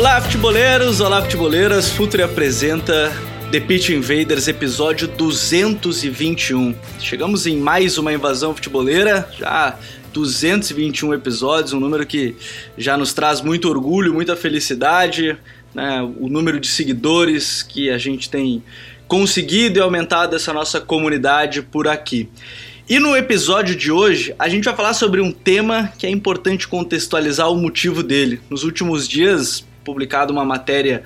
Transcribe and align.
Olá, 0.00 0.18
futeboleiros! 0.18 0.98
Olá, 1.02 1.20
futeboleiras! 1.20 1.90
Futuri 1.90 2.22
apresenta 2.22 3.12
The 3.52 3.60
Pitch 3.60 3.90
Invaders, 3.90 4.48
episódio 4.48 5.06
221. 5.06 6.74
Chegamos 6.98 7.46
em 7.46 7.58
mais 7.58 7.98
uma 7.98 8.10
invasão 8.10 8.54
futeboleira, 8.54 9.28
já 9.38 9.78
221 10.10 11.12
episódios, 11.12 11.74
um 11.74 11.80
número 11.80 12.06
que 12.06 12.34
já 12.78 12.96
nos 12.96 13.12
traz 13.12 13.42
muito 13.42 13.68
orgulho, 13.68 14.14
muita 14.14 14.34
felicidade, 14.34 15.36
né? 15.74 16.00
o 16.18 16.30
número 16.30 16.58
de 16.58 16.68
seguidores 16.68 17.62
que 17.62 17.90
a 17.90 17.98
gente 17.98 18.30
tem 18.30 18.64
conseguido 19.06 19.78
e 19.78 19.82
aumentado 19.82 20.34
essa 20.34 20.50
nossa 20.50 20.80
comunidade 20.80 21.60
por 21.60 21.86
aqui. 21.86 22.26
E 22.88 22.98
no 22.98 23.14
episódio 23.14 23.76
de 23.76 23.92
hoje, 23.92 24.34
a 24.38 24.48
gente 24.48 24.64
vai 24.64 24.74
falar 24.74 24.94
sobre 24.94 25.20
um 25.20 25.30
tema 25.30 25.92
que 25.98 26.06
é 26.06 26.10
importante 26.10 26.66
contextualizar 26.66 27.52
o 27.52 27.56
motivo 27.56 28.02
dele. 28.02 28.40
Nos 28.48 28.64
últimos 28.64 29.06
dias, 29.06 29.68
publicado 29.84 30.32
uma 30.32 30.44
matéria 30.44 31.02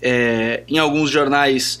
é, 0.00 0.62
em 0.68 0.78
alguns 0.78 1.10
jornais 1.10 1.78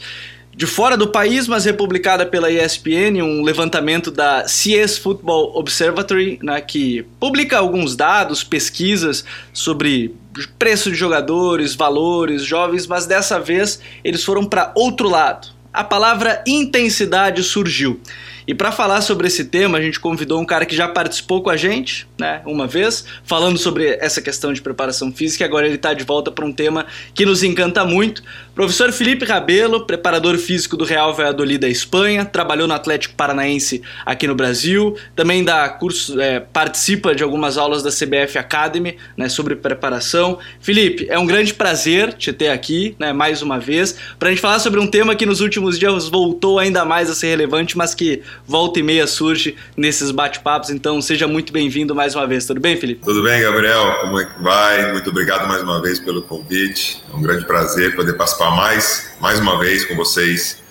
de 0.56 0.66
fora 0.66 0.96
do 0.96 1.08
país, 1.08 1.46
mas 1.46 1.66
republicada 1.66 2.24
pela 2.24 2.50
ESPN, 2.50 3.22
um 3.22 3.42
levantamento 3.42 4.10
da 4.10 4.48
CS 4.48 4.96
Football 4.96 5.52
Observatory, 5.54 6.38
né, 6.42 6.62
que 6.62 7.02
publica 7.20 7.58
alguns 7.58 7.94
dados, 7.94 8.42
pesquisas 8.42 9.22
sobre 9.52 10.14
preço 10.58 10.90
de 10.90 10.96
jogadores, 10.96 11.74
valores, 11.74 12.42
jovens, 12.42 12.86
mas 12.86 13.04
dessa 13.04 13.38
vez 13.38 13.80
eles 14.02 14.24
foram 14.24 14.46
para 14.46 14.72
outro 14.74 15.10
lado. 15.10 15.48
A 15.70 15.84
palavra 15.84 16.42
intensidade 16.46 17.42
surgiu. 17.42 18.00
E 18.46 18.54
para 18.54 18.70
falar 18.70 19.00
sobre 19.00 19.26
esse 19.26 19.46
tema, 19.46 19.78
a 19.78 19.80
gente 19.80 19.98
convidou 19.98 20.40
um 20.40 20.44
cara 20.44 20.64
que 20.64 20.76
já 20.76 20.86
participou 20.86 21.42
com 21.42 21.50
a 21.50 21.56
gente, 21.56 22.06
né, 22.16 22.42
uma 22.46 22.66
vez, 22.66 23.04
falando 23.24 23.58
sobre 23.58 23.96
essa 24.00 24.22
questão 24.22 24.52
de 24.52 24.62
preparação 24.62 25.10
física. 25.12 25.42
E 25.42 25.46
agora 25.46 25.66
ele 25.66 25.74
está 25.74 25.92
de 25.92 26.04
volta 26.04 26.30
para 26.30 26.44
um 26.44 26.52
tema 26.52 26.86
que 27.12 27.26
nos 27.26 27.42
encanta 27.42 27.84
muito. 27.84 28.22
Professor 28.54 28.92
Felipe 28.92 29.24
Rabelo, 29.24 29.84
preparador 29.84 30.38
físico 30.38 30.76
do 30.76 30.84
Real 30.84 31.12
Valladolid 31.12 31.58
da 31.58 31.68
Espanha, 31.68 32.24
trabalhou 32.24 32.68
no 32.68 32.74
Atlético 32.74 33.14
Paranaense 33.14 33.82
aqui 34.04 34.26
no 34.26 34.34
Brasil, 34.34 34.96
também 35.14 35.44
dá 35.44 35.68
curso, 35.68 36.18
é, 36.20 36.38
participa 36.38 37.14
de 37.14 37.22
algumas 37.24 37.58
aulas 37.58 37.82
da 37.82 37.90
CBF 37.90 38.38
Academy, 38.38 38.96
né, 39.16 39.28
sobre 39.28 39.56
preparação. 39.56 40.38
Felipe, 40.60 41.06
é 41.10 41.18
um 41.18 41.26
grande 41.26 41.52
prazer 41.52 42.12
te 42.12 42.32
ter 42.32 42.48
aqui, 42.48 42.94
né, 42.98 43.12
mais 43.12 43.42
uma 43.42 43.58
vez, 43.58 43.96
para 44.18 44.28
a 44.28 44.30
gente 44.30 44.40
falar 44.40 44.60
sobre 44.60 44.78
um 44.78 44.86
tema 44.86 45.16
que 45.16 45.26
nos 45.26 45.40
últimos 45.40 45.78
dias 45.78 46.08
voltou 46.08 46.58
ainda 46.60 46.84
mais 46.84 47.10
a 47.10 47.14
ser 47.14 47.26
relevante, 47.26 47.76
mas 47.76 47.94
que 47.94 48.22
volta 48.46 48.78
e 48.80 48.82
meia 48.82 49.06
surge 49.06 49.56
nesses 49.76 50.10
bate-papos. 50.10 50.70
Então, 50.70 51.00
seja 51.00 51.26
muito 51.26 51.52
bem-vindo 51.52 51.94
mais 51.94 52.14
uma 52.14 52.26
vez. 52.26 52.46
Tudo 52.46 52.60
bem, 52.60 52.76
Felipe? 52.76 53.04
Tudo 53.04 53.22
bem, 53.22 53.40
Gabriel? 53.42 54.00
Como 54.00 54.20
é 54.20 54.24
que 54.24 54.42
vai? 54.42 54.92
Muito 54.92 55.10
obrigado 55.10 55.46
mais 55.46 55.62
uma 55.62 55.80
vez 55.80 55.98
pelo 56.00 56.22
convite. 56.22 57.02
É 57.12 57.16
um 57.16 57.22
grande 57.22 57.46
prazer 57.46 57.94
poder 57.94 58.14
participar 58.14 58.50
mais, 58.50 59.12
mais 59.20 59.38
uma 59.40 59.58
vez 59.58 59.84
com 59.84 59.94
vocês 59.94 60.62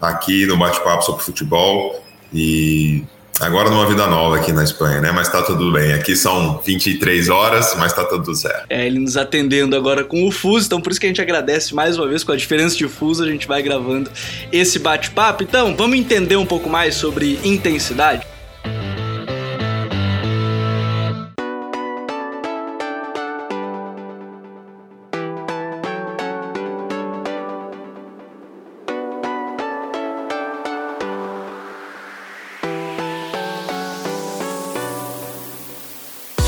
aqui 0.00 0.46
no 0.46 0.56
bate-papo 0.56 1.02
sobre 1.02 1.22
futebol. 1.22 2.04
E 2.32 3.04
Agora 3.40 3.68
numa 3.68 3.86
vida 3.86 4.06
nova 4.06 4.36
aqui 4.36 4.52
na 4.52 4.62
Espanha, 4.62 5.00
né? 5.00 5.10
Mas 5.10 5.28
tá 5.28 5.42
tudo 5.42 5.72
bem. 5.72 5.92
Aqui 5.92 6.14
são 6.14 6.60
23 6.64 7.28
horas, 7.28 7.74
mas 7.76 7.92
tá 7.92 8.04
tudo 8.04 8.34
certo. 8.34 8.66
É, 8.70 8.86
ele 8.86 9.00
nos 9.00 9.16
atendendo 9.16 9.74
agora 9.74 10.04
com 10.04 10.26
o 10.26 10.30
fuso, 10.30 10.66
então 10.66 10.80
por 10.80 10.92
isso 10.92 11.00
que 11.00 11.06
a 11.06 11.08
gente 11.08 11.20
agradece 11.20 11.74
mais 11.74 11.98
uma 11.98 12.06
vez 12.06 12.22
com 12.22 12.32
a 12.32 12.36
diferença 12.36 12.76
de 12.76 12.86
fuso, 12.86 13.24
a 13.24 13.26
gente 13.26 13.48
vai 13.48 13.62
gravando 13.62 14.10
esse 14.52 14.78
bate-papo. 14.78 15.42
Então, 15.42 15.74
vamos 15.76 15.98
entender 15.98 16.36
um 16.36 16.46
pouco 16.46 16.68
mais 16.68 16.94
sobre 16.94 17.40
intensidade? 17.44 18.33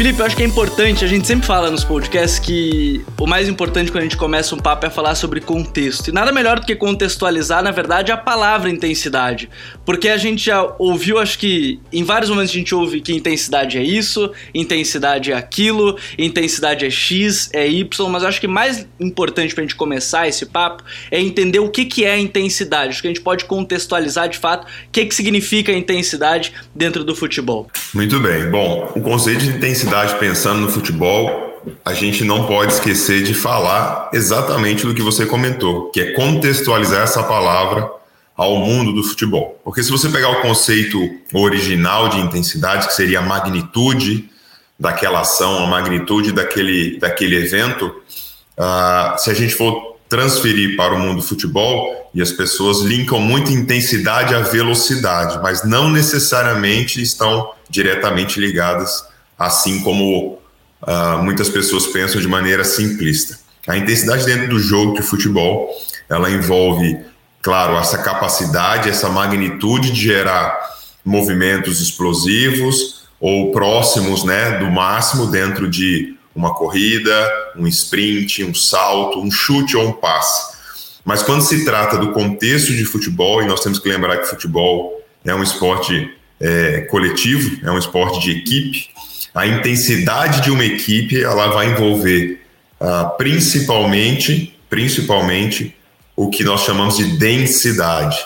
Felipe, 0.06 0.20
eu 0.20 0.26
acho 0.26 0.36
que 0.36 0.42
é 0.44 0.46
importante, 0.46 1.04
a 1.04 1.08
gente 1.08 1.26
sempre 1.26 1.44
fala 1.44 1.68
nos 1.68 1.82
podcasts 1.82 2.38
que 2.38 3.04
o 3.18 3.26
mais 3.26 3.48
importante 3.48 3.90
quando 3.90 4.02
a 4.02 4.04
gente 4.04 4.16
começa 4.16 4.54
um 4.54 4.58
papo 4.58 4.86
é 4.86 4.90
falar 4.90 5.16
sobre 5.16 5.40
contexto. 5.40 6.10
E 6.10 6.12
nada 6.12 6.30
melhor 6.30 6.60
do 6.60 6.66
que 6.66 6.76
contextualizar, 6.76 7.60
na 7.60 7.72
verdade, 7.72 8.12
a 8.12 8.16
palavra 8.16 8.70
intensidade. 8.70 9.50
Porque 9.84 10.08
a 10.08 10.16
gente 10.16 10.44
já 10.44 10.62
ouviu, 10.78 11.18
acho 11.18 11.36
que 11.36 11.80
em 11.92 12.04
vários 12.04 12.30
momentos 12.30 12.52
a 12.52 12.54
gente 12.54 12.72
ouve 12.72 13.00
que 13.00 13.12
intensidade 13.12 13.78
é 13.78 13.82
isso, 13.82 14.30
intensidade 14.54 15.32
é 15.32 15.34
aquilo, 15.34 15.98
intensidade 16.16 16.86
é 16.86 16.90
X, 16.90 17.50
é 17.52 17.66
Y, 17.66 18.08
mas 18.08 18.22
acho 18.22 18.40
que 18.40 18.46
mais 18.46 18.86
importante 19.00 19.56
pra 19.56 19.62
gente 19.62 19.74
começar 19.74 20.28
esse 20.28 20.46
papo 20.46 20.84
é 21.10 21.20
entender 21.20 21.58
o 21.58 21.68
que, 21.68 21.84
que 21.84 22.04
é 22.04 22.16
intensidade. 22.16 22.90
Acho 22.90 23.02
que 23.02 23.08
a 23.08 23.10
gente 23.10 23.22
pode 23.22 23.44
contextualizar 23.46 24.28
de 24.28 24.38
fato 24.38 24.68
o 24.68 24.90
que, 24.92 25.04
que 25.04 25.14
significa 25.16 25.72
intensidade 25.72 26.52
dentro 26.72 27.02
do 27.02 27.16
futebol. 27.16 27.68
Muito 27.92 28.20
bem. 28.20 28.48
Bom, 28.52 28.92
o 28.94 29.00
conceito 29.00 29.40
de 29.40 29.48
intensidade 29.48 29.95
pensando 30.18 30.60
no 30.60 30.70
futebol, 30.70 31.62
a 31.84 31.92
gente 31.92 32.24
não 32.24 32.46
pode 32.46 32.72
esquecer 32.74 33.22
de 33.22 33.34
falar 33.34 34.10
exatamente 34.12 34.86
do 34.86 34.94
que 34.94 35.02
você 35.02 35.26
comentou, 35.26 35.90
que 35.90 36.00
é 36.00 36.12
contextualizar 36.12 37.02
essa 37.02 37.22
palavra 37.22 37.90
ao 38.36 38.58
mundo 38.58 38.92
do 38.92 39.02
futebol. 39.02 39.60
Porque 39.64 39.82
se 39.82 39.90
você 39.90 40.08
pegar 40.08 40.28
o 40.28 40.42
conceito 40.42 40.98
original 41.32 42.08
de 42.08 42.18
intensidade, 42.18 42.86
que 42.86 42.94
seria 42.94 43.20
a 43.20 43.22
magnitude 43.22 44.28
daquela 44.78 45.20
ação, 45.20 45.64
a 45.64 45.66
magnitude 45.66 46.32
daquele, 46.32 46.98
daquele 46.98 47.36
evento, 47.36 47.86
uh, 48.58 49.18
se 49.18 49.30
a 49.30 49.34
gente 49.34 49.54
for 49.54 49.96
transferir 50.08 50.76
para 50.76 50.94
o 50.94 50.98
mundo 50.98 51.16
do 51.16 51.26
futebol, 51.26 52.10
e 52.14 52.22
as 52.22 52.32
pessoas 52.32 52.80
linkam 52.80 53.20
muito 53.20 53.50
intensidade 53.52 54.34
à 54.34 54.40
velocidade, 54.40 55.38
mas 55.42 55.64
não 55.64 55.90
necessariamente 55.90 57.02
estão 57.02 57.50
diretamente 57.68 58.40
ligadas 58.40 59.04
assim 59.38 59.80
como 59.82 60.38
uh, 60.82 61.22
muitas 61.22 61.48
pessoas 61.48 61.86
pensam 61.86 62.20
de 62.20 62.28
maneira 62.28 62.64
simplista. 62.64 63.38
A 63.66 63.76
intensidade 63.76 64.24
dentro 64.24 64.48
do 64.48 64.58
jogo 64.58 64.94
de 64.94 65.02
futebol, 65.02 65.70
ela 66.08 66.30
envolve, 66.30 66.98
claro, 67.42 67.76
essa 67.76 67.98
capacidade, 67.98 68.88
essa 68.88 69.08
magnitude 69.08 69.90
de 69.90 70.00
gerar 70.00 70.56
movimentos 71.04 71.80
explosivos 71.80 73.06
ou 73.20 73.50
próximos, 73.50 74.24
né, 74.24 74.58
do 74.58 74.70
máximo 74.70 75.26
dentro 75.26 75.68
de 75.68 76.16
uma 76.34 76.54
corrida, 76.54 77.32
um 77.56 77.66
sprint, 77.66 78.44
um 78.44 78.54
salto, 78.54 79.20
um 79.20 79.30
chute 79.30 79.76
ou 79.76 79.88
um 79.88 79.92
passe. 79.92 80.54
Mas 81.04 81.22
quando 81.22 81.42
se 81.42 81.64
trata 81.64 81.96
do 81.96 82.12
contexto 82.12 82.74
de 82.74 82.84
futebol, 82.84 83.42
e 83.42 83.46
nós 83.46 83.60
temos 83.60 83.78
que 83.78 83.88
lembrar 83.88 84.18
que 84.18 84.26
futebol 84.26 85.00
é 85.24 85.34
um 85.34 85.42
esporte 85.42 86.12
é, 86.40 86.82
coletivo, 86.82 87.66
é 87.66 87.70
um 87.70 87.78
esporte 87.78 88.20
de 88.20 88.32
equipe, 88.32 88.90
a 89.36 89.46
intensidade 89.46 90.40
de 90.40 90.50
uma 90.50 90.64
equipe 90.64 91.22
ela 91.22 91.48
vai 91.48 91.70
envolver 91.70 92.40
uh, 92.80 93.14
principalmente, 93.18 94.58
principalmente 94.70 95.76
o 96.16 96.30
que 96.30 96.42
nós 96.42 96.62
chamamos 96.62 96.96
de 96.96 97.18
densidade, 97.18 98.16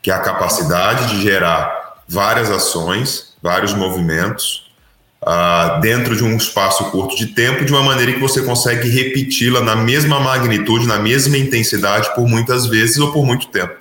que 0.00 0.10
é 0.10 0.14
a 0.14 0.20
capacidade 0.20 1.10
de 1.10 1.20
gerar 1.20 2.00
várias 2.08 2.50
ações, 2.50 3.34
vários 3.42 3.74
movimentos 3.74 4.72
uh, 5.20 5.78
dentro 5.82 6.16
de 6.16 6.24
um 6.24 6.34
espaço 6.34 6.90
curto 6.90 7.14
de 7.14 7.26
tempo, 7.26 7.66
de 7.66 7.70
uma 7.70 7.82
maneira 7.82 8.14
que 8.14 8.20
você 8.20 8.40
consegue 8.40 8.88
repeti-la 8.88 9.60
na 9.60 9.76
mesma 9.76 10.18
magnitude, 10.18 10.86
na 10.86 10.98
mesma 10.98 11.36
intensidade 11.36 12.14
por 12.14 12.26
muitas 12.26 12.66
vezes 12.66 12.96
ou 12.96 13.12
por 13.12 13.26
muito 13.26 13.48
tempo. 13.48 13.74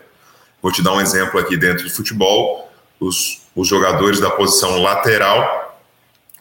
Vou 0.62 0.70
te 0.70 0.82
dar 0.84 0.92
um 0.92 1.00
exemplo 1.00 1.40
aqui 1.40 1.56
dentro 1.56 1.86
de 1.86 1.94
futebol. 1.94 2.70
Os, 3.00 3.42
os 3.56 3.70
jogadores 3.70 4.20
da 4.20 4.30
posição 4.30 4.82
lateral 4.82 5.63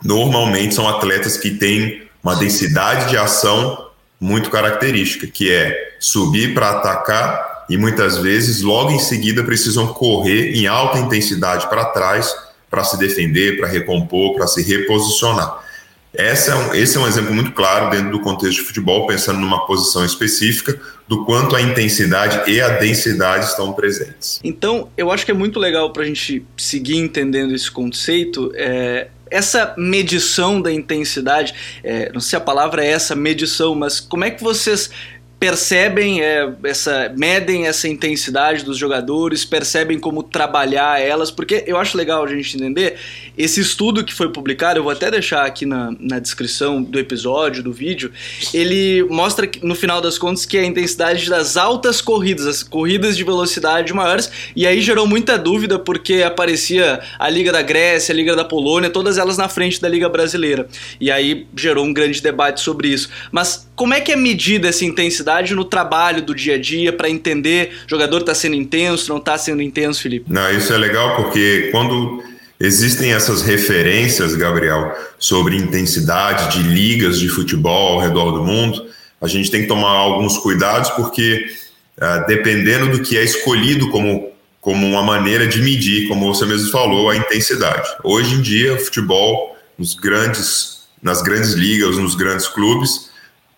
normalmente 0.05 0.75
são 0.75 0.89
atletas 0.89 1.37
que 1.37 1.51
têm 1.51 2.03
uma 2.23 2.37
densidade 2.37 3.11
de 3.11 3.17
ação 3.17 3.89
muito 4.21 4.51
característica, 4.51 5.27
que 5.27 5.51
é 5.53 5.97
subir 5.99 6.55
para 6.55 6.71
atacar 6.71 7.65
e 7.69 7.77
muitas 7.77 8.19
vezes 8.19 8.63
logo 8.63 8.91
em 8.91 8.99
seguida 8.99 9.43
precisam 9.43 9.89
correr 9.89 10.53
em 10.55 10.67
alta 10.67 10.99
intensidade 10.99 11.69
para 11.69 11.87
trás 11.87 12.35
para 12.71 12.85
se 12.85 12.99
defender, 12.99 13.59
para 13.59 13.69
recompor, 13.69 14.35
para 14.35 14.47
se 14.47 14.63
reposicionar. 14.63 15.63
Esse 16.15 16.51
é, 16.51 16.55
um, 16.55 16.75
esse 16.75 16.97
é 16.97 17.01
um 17.01 17.07
exemplo 17.07 17.33
muito 17.35 17.53
claro 17.53 17.91
dentro 17.91 18.11
do 18.11 18.21
contexto 18.21 18.61
de 18.61 18.67
futebol, 18.67 19.07
pensando 19.07 19.41
numa 19.41 19.67
posição 19.67 20.05
específica, 20.05 20.79
do 21.09 21.25
quanto 21.25 21.57
a 21.57 21.63
intensidade 21.63 22.51
e 22.51 22.61
a 22.61 22.69
densidade 22.69 23.47
estão 23.47 23.73
presentes. 23.73 24.39
Então, 24.45 24.89
eu 24.97 25.11
acho 25.11 25.25
que 25.25 25.31
é 25.31 25.35
muito 25.35 25.59
legal 25.59 25.91
para 25.91 26.03
a 26.03 26.07
gente 26.07 26.45
seguir 26.57 26.99
entendendo 26.99 27.55
esse 27.55 27.71
conceito. 27.71 28.53
É, 28.55 29.09
essa 29.33 29.75
medição 29.79 30.61
da 30.61 30.71
intensidade, 30.71 31.55
é, 31.83 32.13
não 32.13 32.21
sei 32.21 32.31
se 32.31 32.37
a 32.37 32.41
palavra 32.41 32.85
é 32.85 32.89
essa 32.89 33.17
medição, 33.17 33.75
mas 33.75 33.99
como 33.99 34.25
é 34.25 34.31
que 34.31 34.43
vocês 34.43 34.91
percebem 35.43 36.23
é, 36.23 36.49
essa 36.63 37.13
medem 37.17 37.67
essa 37.67 37.89
intensidade 37.89 38.65
dos 38.65 38.79
jogadores, 38.79 39.45
percebem 39.45 39.99
como 39.99 40.23
trabalhar 40.23 41.01
elas, 41.01 41.33
porque 41.33 41.65
eu 41.67 41.77
acho 41.77 41.99
legal 41.99 42.23
a 42.23 42.29
gente 42.29 42.57
entender 42.57 42.95
esse 43.37 43.61
estudo 43.61 44.05
que 44.05 44.15
foi 44.15 44.29
publicado, 44.29 44.79
eu 44.79 44.85
vou 44.85 44.93
até 44.93 45.11
deixar 45.11 45.45
aqui 45.45 45.67
na, 45.67 45.93
na 45.99 46.21
descrição 46.21 46.81
do 46.81 46.97
episódio, 46.97 47.61
do 47.61 47.73
vídeo, 47.73 48.13
ele 48.55 49.03
mostra 49.11 49.45
que, 49.49 49.67
no 49.67 49.75
final 49.75 50.01
das 50.01 50.17
contas 50.17 50.47
que 50.47 50.57
a 50.57 50.65
intensidade 50.65 51.29
das 51.29 51.57
altas 51.57 52.01
corridas, 52.01 52.47
as 52.47 52.63
corridas 52.63 53.17
de 53.17 53.25
velocidade 53.25 53.93
maiores, 53.93 54.31
e 54.55 54.65
aí 54.65 54.81
gerou 54.81 55.09
muita 55.09 55.37
dúvida 55.37 55.77
porque 55.77 56.23
aparecia 56.23 57.01
a 57.19 57.29
Liga 57.29 57.51
da 57.51 57.63
Grécia, 57.63 58.13
a 58.13 58.17
Liga 58.17 58.37
da 58.37 58.45
Polônia, 58.45 58.91
todas 58.91 59.19
elas 59.19 59.37
na 59.37 59.49
frente 59.49 59.81
da 59.81 59.89
Liga 59.89 60.09
Brasileira. 60.09 60.69
E 61.01 61.11
aí 61.11 61.49
gerou 61.57 61.85
um 61.85 61.93
grande 61.93 62.23
debate 62.23 62.61
sobre 62.61 62.87
isso. 62.87 63.11
Mas 63.33 63.67
como 63.83 63.95
é 63.95 64.01
que 64.01 64.13
é 64.13 64.17
medida 64.17 64.69
essa 64.69 64.85
intensidade 64.85 65.57
no 65.57 65.65
trabalho 65.65 66.23
do 66.23 66.33
dia 66.37 66.55
a 66.55 66.59
dia 66.59 66.93
para 66.93 67.11
entender 67.11 67.73
o 67.85 67.91
jogador 67.91 68.19
está 68.19 68.33
sendo 68.33 68.55
intenso, 68.55 69.09
não 69.09 69.17
está 69.17 69.37
sendo 69.37 69.61
intenso, 69.61 70.01
Felipe? 70.01 70.33
Não, 70.33 70.49
isso 70.53 70.73
é 70.73 70.79
legal 70.79 71.17
porque 71.17 71.69
quando 71.73 72.23
existem 72.61 73.13
essas 73.13 73.43
referências, 73.43 74.37
Gabriel, 74.37 74.97
sobre 75.19 75.57
intensidade 75.57 76.57
de 76.57 76.63
ligas 76.63 77.19
de 77.19 77.29
futebol 77.29 77.95
ao 77.95 78.01
redor 78.01 78.31
do 78.31 78.45
mundo, 78.45 78.87
a 79.21 79.27
gente 79.27 79.51
tem 79.51 79.63
que 79.63 79.67
tomar 79.67 79.91
alguns 79.91 80.39
cuidados 80.39 80.89
porque 80.91 81.45
uh, 82.01 82.25
dependendo 82.29 82.97
do 82.97 83.03
que 83.03 83.19
é 83.19 83.25
escolhido 83.25 83.91
como 83.91 84.31
como 84.61 84.87
uma 84.87 85.03
maneira 85.03 85.45
de 85.45 85.61
medir, 85.61 86.07
como 86.07 86.33
você 86.33 86.47
mesmo 86.47 86.71
falou, 86.71 87.11
a 87.11 87.17
intensidade. 87.17 87.89
Hoje 88.05 88.37
em 88.37 88.41
dia, 88.41 88.75
o 88.75 88.79
futebol 88.79 89.57
nos 89.77 89.93
grandes 89.93 90.83
nas 91.03 91.21
grandes 91.21 91.55
ligas, 91.55 91.99
nos 91.99 92.15
grandes 92.15 92.47
clubes, 92.47 93.11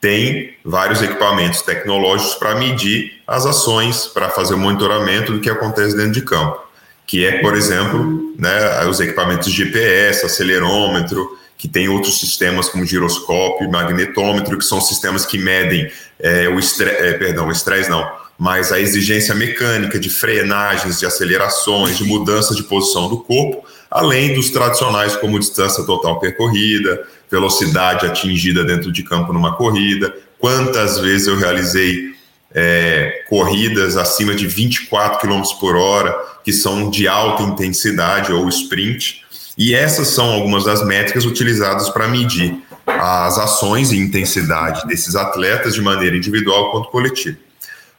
tem 0.05 0.51
vários 0.63 1.01
equipamentos 1.01 1.63
tecnológicos 1.63 2.35
para 2.35 2.55
medir 2.57 3.23
as 3.27 3.47
ações, 3.47 4.07
para 4.07 4.29
fazer 4.29 4.53
o 4.53 4.59
monitoramento 4.59 5.33
do 5.33 5.41
que 5.41 5.49
acontece 5.49 5.97
dentro 5.97 6.13
de 6.13 6.21
campo, 6.21 6.61
que 7.07 7.25
é, 7.25 7.41
por 7.41 7.57
exemplo, 7.57 8.35
né, 8.39 8.85
os 8.85 9.01
equipamentos 9.01 9.51
GPS, 9.51 10.27
acelerômetro, 10.27 11.27
que 11.57 11.67
tem 11.67 11.89
outros 11.89 12.21
sistemas 12.21 12.69
como 12.69 12.85
giroscópio, 12.85 13.71
magnetômetro, 13.71 14.59
que 14.59 14.65
são 14.67 14.79
sistemas 14.79 15.25
que 15.25 15.39
medem 15.39 15.91
é, 16.21 16.51
o 16.51 16.59
estresse, 16.59 17.03
é, 17.03 17.15
perdão, 17.15 17.49
o 17.49 17.53
estresse 17.53 17.89
não, 17.89 18.07
mas 18.39 18.73
a 18.73 18.79
exigência 18.79 19.35
mecânica 19.35 19.99
de 19.99 20.11
frenagens, 20.11 21.01
de 21.01 21.07
acelerações, 21.07 21.97
de 21.97 22.05
mudança 22.05 22.55
de 22.55 22.63
posição 22.65 23.09
do 23.09 23.21
corpo, 23.23 23.65
além 23.91 24.35
dos 24.35 24.51
tradicionais 24.51 25.17
como 25.17 25.39
distância 25.39 25.83
total 25.85 26.21
percorrida, 26.21 27.07
velocidade 27.31 28.07
atingida 28.07 28.65
dentro 28.65 28.93
de 28.93 29.03
campo 29.03 29.33
numa 29.33 29.57
corrida, 29.57 30.15
quantas 30.39 30.99
vezes 30.99 31.27
eu 31.27 31.39
realizei 31.39 32.15
é, 32.55 33.25
corridas 33.29 33.97
acima 33.97 34.35
de 34.35 34.47
24 34.47 35.19
km 35.19 35.43
por 35.59 35.75
hora, 35.75 36.17
que 36.45 36.53
são 36.53 36.89
de 36.89 37.09
alta 37.09 37.43
intensidade 37.43 38.33
ou 38.33 38.49
sprint. 38.49 39.23
E 39.59 39.75
essas 39.75 40.09
são 40.09 40.33
algumas 40.33 40.65
das 40.65 40.85
métricas 40.85 41.25
utilizadas 41.25 41.89
para 41.89 42.07
medir 42.07 42.63
as 42.87 43.39
ações 43.39 43.93
e 43.93 43.99
intensidade 43.99 44.87
desses 44.87 45.17
atletas 45.17 45.75
de 45.75 45.81
maneira 45.81 46.17
individual 46.17 46.71
quanto 46.71 46.91
coletiva. 46.91 47.39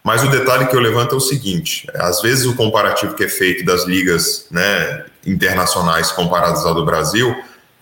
Mas 0.03 0.23
o 0.23 0.29
detalhe 0.29 0.67
que 0.67 0.75
eu 0.75 0.79
levanto 0.79 1.15
é 1.15 1.17
o 1.17 1.21
seguinte: 1.21 1.87
às 1.95 2.21
vezes 2.21 2.45
o 2.45 2.55
comparativo 2.55 3.15
que 3.15 3.23
é 3.23 3.29
feito 3.29 3.65
das 3.65 3.85
ligas 3.85 4.45
né, 4.51 5.05
internacionais 5.25 6.11
comparadas 6.11 6.63
ao 6.65 6.75
do 6.75 6.85
Brasil 6.85 7.35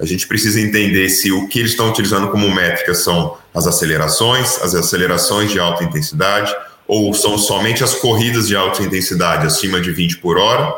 a 0.03 0.05
gente 0.05 0.27
precisa 0.27 0.59
entender 0.59 1.07
se 1.07 1.31
o 1.31 1.47
que 1.47 1.59
eles 1.59 1.71
estão 1.71 1.89
utilizando 1.89 2.29
como 2.29 2.53
métrica 2.53 2.93
são 2.93 3.37
as 3.53 3.65
acelerações, 3.65 4.61
as 4.61 4.75
acelerações 4.75 5.49
de 5.49 5.59
alta 5.59 5.85
intensidade, 5.85 6.53
ou 6.85 7.13
são 7.13 7.37
somente 7.37 7.85
as 7.85 7.95
corridas 7.95 8.47
de 8.47 8.55
alta 8.55 8.83
intensidade 8.83 9.47
acima 9.47 9.79
de 9.79 9.93
20 9.93 10.17
por 10.17 10.37
hora, 10.37 10.73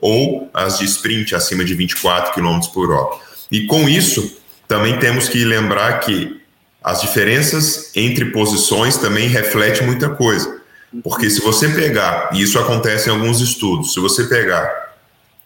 ou 0.00 0.48
as 0.54 0.78
de 0.78 0.84
sprint 0.84 1.34
acima 1.34 1.64
de 1.64 1.74
24 1.74 2.32
km 2.32 2.60
por 2.72 2.92
hora. 2.92 3.16
E 3.50 3.66
com 3.66 3.88
isso, 3.88 4.38
também 4.68 4.96
temos 5.00 5.28
que 5.28 5.44
lembrar 5.44 5.98
que 5.98 6.40
as 6.82 7.00
diferenças 7.00 7.90
entre 7.96 8.26
posições 8.26 8.96
também 8.96 9.28
refletem 9.28 9.84
muita 9.84 10.08
coisa. 10.10 10.60
Porque 11.02 11.28
se 11.28 11.40
você 11.40 11.68
pegar, 11.68 12.30
e 12.32 12.40
isso 12.40 12.58
acontece 12.60 13.08
em 13.08 13.12
alguns 13.12 13.40
estudos, 13.40 13.92
se 13.92 13.98
você 13.98 14.24
pegar 14.24 14.94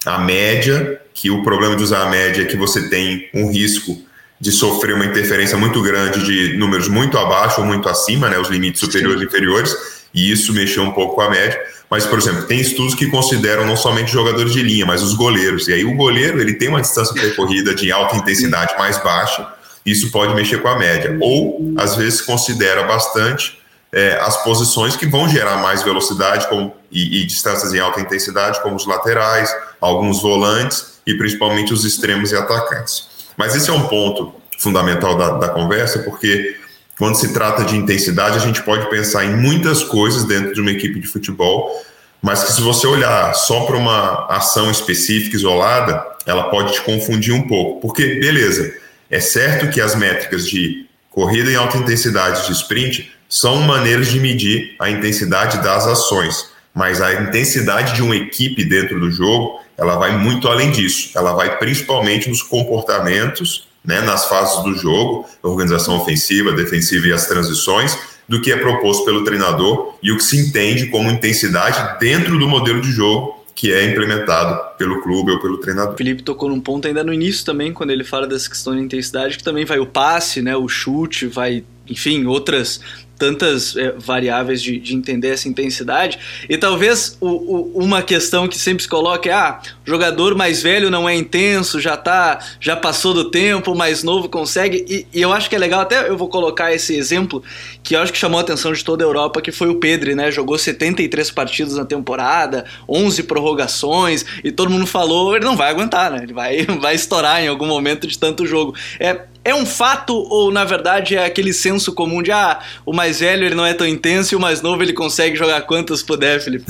a 0.04 0.18
média, 0.18 1.00
que 1.22 1.30
o 1.30 1.40
problema 1.44 1.76
de 1.76 1.84
usar 1.84 2.02
a 2.02 2.10
média 2.10 2.42
é 2.42 2.44
que 2.44 2.56
você 2.56 2.88
tem 2.88 3.30
um 3.32 3.48
risco 3.48 3.96
de 4.40 4.50
sofrer 4.50 4.92
uma 4.92 5.04
interferência 5.04 5.56
muito 5.56 5.80
grande 5.80 6.24
de 6.24 6.58
números 6.58 6.88
muito 6.88 7.16
abaixo 7.16 7.60
ou 7.60 7.66
muito 7.66 7.88
acima, 7.88 8.28
né, 8.28 8.40
os 8.40 8.48
limites 8.48 8.80
superiores 8.80 9.22
e 9.22 9.24
inferiores, 9.26 9.72
e 10.12 10.32
isso 10.32 10.52
mexeu 10.52 10.82
um 10.82 10.90
pouco 10.90 11.14
com 11.14 11.20
a 11.20 11.30
média. 11.30 11.56
Mas, 11.88 12.04
por 12.04 12.18
exemplo, 12.18 12.42
tem 12.42 12.58
estudos 12.58 12.96
que 12.96 13.06
consideram 13.06 13.64
não 13.64 13.76
somente 13.76 14.10
jogadores 14.10 14.52
de 14.52 14.64
linha, 14.64 14.84
mas 14.84 15.00
os 15.00 15.14
goleiros. 15.14 15.68
E 15.68 15.74
aí 15.74 15.84
o 15.84 15.94
goleiro 15.94 16.40
ele 16.40 16.54
tem 16.54 16.68
uma 16.68 16.80
distância 16.80 17.14
percorrida 17.14 17.72
de 17.72 17.92
alta 17.92 18.16
intensidade 18.16 18.74
mais 18.76 19.00
baixa, 19.00 19.46
isso 19.86 20.10
pode 20.10 20.34
mexer 20.34 20.60
com 20.60 20.66
a 20.66 20.76
média. 20.76 21.16
Ou, 21.20 21.72
às 21.76 21.94
vezes, 21.94 22.20
considera 22.20 22.82
bastante 22.82 23.60
é, 23.92 24.18
as 24.20 24.42
posições 24.42 24.96
que 24.96 25.06
vão 25.06 25.28
gerar 25.28 25.58
mais 25.58 25.84
velocidade 25.84 26.48
como, 26.48 26.74
e, 26.92 27.22
e, 27.22 27.26
distâncias 27.26 27.72
em 27.72 27.80
alta 27.80 28.00
intensidade, 28.00 28.62
como 28.62 28.76
os 28.76 28.86
laterais, 28.86 29.54
alguns 29.80 30.20
volantes 30.22 31.00
e 31.06 31.14
principalmente 31.14 31.72
os 31.72 31.84
extremos 31.84 32.30
e 32.32 32.36
atacantes. 32.36 33.08
Mas 33.36 33.56
esse 33.56 33.70
é 33.70 33.72
um 33.72 33.88
ponto 33.88 34.34
fundamental 34.58 35.16
da, 35.16 35.30
da 35.38 35.48
conversa, 35.48 36.00
porque 36.00 36.56
quando 36.98 37.16
se 37.16 37.32
trata 37.32 37.64
de 37.64 37.76
intensidade, 37.76 38.36
a 38.36 38.40
gente 38.40 38.62
pode 38.62 38.88
pensar 38.88 39.24
em 39.24 39.34
muitas 39.34 39.82
coisas 39.82 40.24
dentro 40.24 40.54
de 40.54 40.60
uma 40.60 40.70
equipe 40.70 41.00
de 41.00 41.08
futebol, 41.08 41.82
mas 42.20 42.44
que 42.44 42.52
se 42.52 42.60
você 42.60 42.86
olhar 42.86 43.34
só 43.34 43.64
para 43.64 43.76
uma 43.76 44.26
ação 44.26 44.70
específica, 44.70 45.34
isolada, 45.34 46.06
ela 46.24 46.44
pode 46.44 46.74
te 46.74 46.80
confundir 46.82 47.34
um 47.34 47.48
pouco. 47.48 47.80
Porque, 47.80 48.20
beleza, 48.20 48.72
é 49.10 49.18
certo 49.18 49.68
que 49.70 49.80
as 49.80 49.96
métricas 49.96 50.46
de 50.46 50.86
corrida 51.10 51.50
em 51.50 51.56
alta 51.56 51.76
intensidade 51.76 52.46
de 52.46 52.52
sprint 52.52 53.12
são 53.28 53.56
maneiras 53.62 54.08
de 54.08 54.20
medir 54.20 54.76
a 54.78 54.88
intensidade 54.88 55.62
das 55.62 55.86
ações, 55.86 56.51
mas 56.74 57.00
a 57.00 57.12
intensidade 57.14 57.94
de 57.94 58.02
uma 58.02 58.16
equipe 58.16 58.64
dentro 58.64 58.98
do 58.98 59.10
jogo, 59.10 59.60
ela 59.76 59.96
vai 59.96 60.16
muito 60.16 60.48
além 60.48 60.70
disso. 60.70 61.10
Ela 61.16 61.32
vai 61.32 61.58
principalmente 61.58 62.28
nos 62.28 62.42
comportamentos, 62.42 63.68
né, 63.84 64.00
nas 64.00 64.26
fases 64.26 64.62
do 64.62 64.74
jogo, 64.74 65.26
organização 65.42 65.96
ofensiva, 65.96 66.52
defensiva 66.52 67.08
e 67.08 67.12
as 67.12 67.26
transições, 67.26 67.98
do 68.28 68.40
que 68.40 68.52
é 68.52 68.56
proposto 68.56 69.04
pelo 69.04 69.24
treinador 69.24 69.94
e 70.02 70.12
o 70.12 70.16
que 70.16 70.24
se 70.24 70.38
entende 70.38 70.86
como 70.86 71.10
intensidade 71.10 71.98
dentro 71.98 72.38
do 72.38 72.48
modelo 72.48 72.80
de 72.80 72.90
jogo 72.90 73.42
que 73.54 73.72
é 73.72 73.84
implementado 73.84 74.76
pelo 74.78 75.02
clube 75.02 75.30
ou 75.30 75.40
pelo 75.40 75.58
treinador. 75.58 75.94
O 75.94 75.96
Felipe 75.96 76.22
tocou 76.22 76.48
num 76.48 76.60
ponto 76.60 76.88
ainda 76.88 77.04
no 77.04 77.12
início 77.12 77.44
também, 77.44 77.72
quando 77.72 77.90
ele 77.90 78.02
fala 78.02 78.26
dessa 78.26 78.48
questão 78.48 78.74
de 78.74 78.80
intensidade, 78.80 79.36
que 79.36 79.44
também 79.44 79.64
vai 79.64 79.78
o 79.78 79.86
passe, 79.86 80.40
né, 80.40 80.56
o 80.56 80.68
chute, 80.68 81.26
vai, 81.26 81.62
enfim, 81.88 82.26
outras 82.26 82.80
tantas 83.22 83.76
é, 83.76 83.92
variáveis 83.92 84.60
de, 84.60 84.80
de, 84.80 84.96
entender 84.96 85.28
essa 85.28 85.48
intensidade. 85.48 86.18
E 86.48 86.58
talvez 86.58 87.16
o, 87.20 87.28
o, 87.28 87.78
uma 87.78 88.02
questão 88.02 88.48
que 88.48 88.58
sempre 88.58 88.82
se 88.82 88.88
coloca 88.88 89.30
é: 89.30 89.32
ah, 89.32 89.60
jogador 89.84 90.34
mais 90.34 90.60
velho 90.60 90.90
não 90.90 91.08
é 91.08 91.14
intenso, 91.14 91.80
já 91.80 91.96
tá, 91.96 92.40
já 92.58 92.74
passou 92.74 93.14
do 93.14 93.30
tempo, 93.30 93.76
mais 93.76 94.02
novo 94.02 94.28
consegue. 94.28 94.84
E, 94.88 95.06
e, 95.16 95.22
eu 95.22 95.32
acho 95.32 95.48
que 95.48 95.54
é 95.54 95.58
legal, 95.58 95.82
até 95.82 96.08
eu 96.08 96.16
vou 96.16 96.28
colocar 96.28 96.74
esse 96.74 96.96
exemplo 96.96 97.44
que 97.84 97.94
eu 97.94 98.00
acho 98.00 98.12
que 98.12 98.18
chamou 98.18 98.38
a 98.38 98.42
atenção 98.42 98.72
de 98.72 98.84
toda 98.84 99.04
a 99.04 99.06
Europa, 99.06 99.40
que 99.40 99.52
foi 99.52 99.68
o 99.68 99.76
Pedri, 99.76 100.16
né? 100.16 100.32
Jogou 100.32 100.58
73 100.58 101.30
partidas 101.30 101.76
na 101.76 101.84
temporada, 101.84 102.64
11 102.88 103.22
prorrogações, 103.22 104.24
e 104.42 104.50
todo 104.50 104.68
mundo 104.68 104.86
falou: 104.88 105.36
ele 105.36 105.44
não 105.44 105.56
vai 105.56 105.70
aguentar, 105.70 106.10
né? 106.10 106.24
Ele 106.24 106.32
vai, 106.32 106.66
vai 106.80 106.96
estourar 106.96 107.40
em 107.40 107.46
algum 107.46 107.66
momento 107.66 108.04
de 108.08 108.18
tanto 108.18 108.44
jogo. 108.44 108.74
É, 108.98 109.26
é 109.44 109.54
um 109.54 109.66
fato 109.66 110.14
ou 110.14 110.52
na 110.52 110.64
verdade 110.64 111.16
é 111.16 111.24
aquele 111.24 111.52
senso 111.52 111.92
comum 111.92 112.22
de 112.22 112.30
ah, 112.30 112.60
o 112.86 112.92
mais 112.92 113.20
velho 113.20 113.44
ele 113.44 113.54
não 113.54 113.66
é 113.66 113.74
tão 113.74 113.86
intenso 113.86 114.34
e 114.34 114.36
o 114.36 114.40
mais 114.40 114.62
novo 114.62 114.82
ele 114.82 114.92
consegue 114.92 115.36
jogar 115.36 115.62
quantas 115.62 116.02
puder, 116.02 116.40
Felipe? 116.40 116.64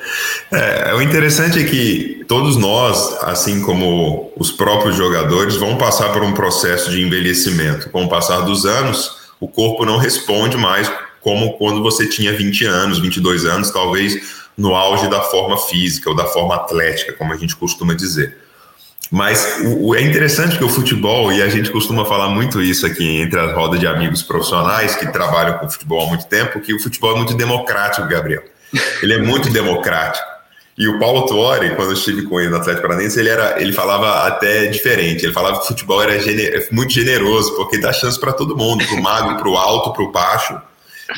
é, 0.50 0.94
o 0.94 1.02
interessante 1.02 1.58
é 1.58 1.64
que 1.64 2.24
todos 2.26 2.56
nós, 2.56 3.22
assim 3.22 3.60
como 3.62 4.32
os 4.36 4.50
próprios 4.50 4.96
jogadores, 4.96 5.56
vão 5.56 5.76
passar 5.76 6.12
por 6.12 6.22
um 6.22 6.32
processo 6.32 6.90
de 6.90 7.02
envelhecimento. 7.02 7.90
Com 7.90 8.04
o 8.04 8.08
passar 8.08 8.40
dos 8.40 8.64
anos, 8.64 9.24
o 9.38 9.46
corpo 9.46 9.84
não 9.84 9.98
responde 9.98 10.56
mais 10.56 10.90
como 11.20 11.56
quando 11.58 11.82
você 11.82 12.06
tinha 12.06 12.36
20 12.36 12.64
anos, 12.66 12.98
22 12.98 13.44
anos, 13.46 13.70
talvez 13.70 14.44
no 14.56 14.74
auge 14.74 15.08
da 15.08 15.20
forma 15.22 15.56
física 15.56 16.08
ou 16.10 16.16
da 16.16 16.26
forma 16.26 16.54
atlética, 16.54 17.12
como 17.12 17.32
a 17.32 17.36
gente 17.36 17.56
costuma 17.56 17.94
dizer. 17.94 18.43
Mas 19.14 19.60
o, 19.62 19.94
é 19.94 20.02
interessante 20.02 20.58
que 20.58 20.64
o 20.64 20.68
futebol, 20.68 21.32
e 21.32 21.40
a 21.40 21.48
gente 21.48 21.70
costuma 21.70 22.04
falar 22.04 22.30
muito 22.30 22.60
isso 22.60 22.84
aqui 22.84 23.20
entre 23.20 23.38
as 23.38 23.54
rodas 23.54 23.78
de 23.78 23.86
amigos 23.86 24.24
profissionais 24.24 24.96
que 24.96 25.06
trabalham 25.06 25.56
com 25.56 25.70
futebol 25.70 26.04
há 26.04 26.08
muito 26.08 26.26
tempo, 26.26 26.60
que 26.60 26.74
o 26.74 26.80
futebol 26.80 27.12
é 27.12 27.16
muito 27.18 27.32
democrático, 27.32 28.08
Gabriel. 28.08 28.42
Ele 29.00 29.14
é 29.14 29.18
muito 29.18 29.50
democrático. 29.54 30.26
E 30.76 30.88
o 30.88 30.98
Paulo 30.98 31.26
Tuori, 31.26 31.76
quando 31.76 31.90
eu 31.90 31.92
estive 31.92 32.22
com 32.22 32.40
ele 32.40 32.50
no 32.50 32.56
Atlético 32.56 32.88
Paranaense, 32.88 33.20
ele, 33.20 33.28
era, 33.28 33.62
ele 33.62 33.72
falava 33.72 34.26
até 34.26 34.66
diferente. 34.66 35.24
Ele 35.24 35.32
falava 35.32 35.58
que 35.58 35.64
o 35.64 35.68
futebol 35.68 36.02
era 36.02 36.18
gener, 36.18 36.66
muito 36.72 36.92
generoso, 36.92 37.54
porque 37.54 37.78
dá 37.78 37.92
chance 37.92 38.18
para 38.18 38.32
todo 38.32 38.56
mundo, 38.56 38.84
para 38.84 38.96
o 38.96 39.00
magro, 39.00 39.36
para 39.36 39.48
o 39.48 39.56
alto, 39.56 39.92
para 39.92 40.02
o 40.02 40.10
baixo, 40.10 40.60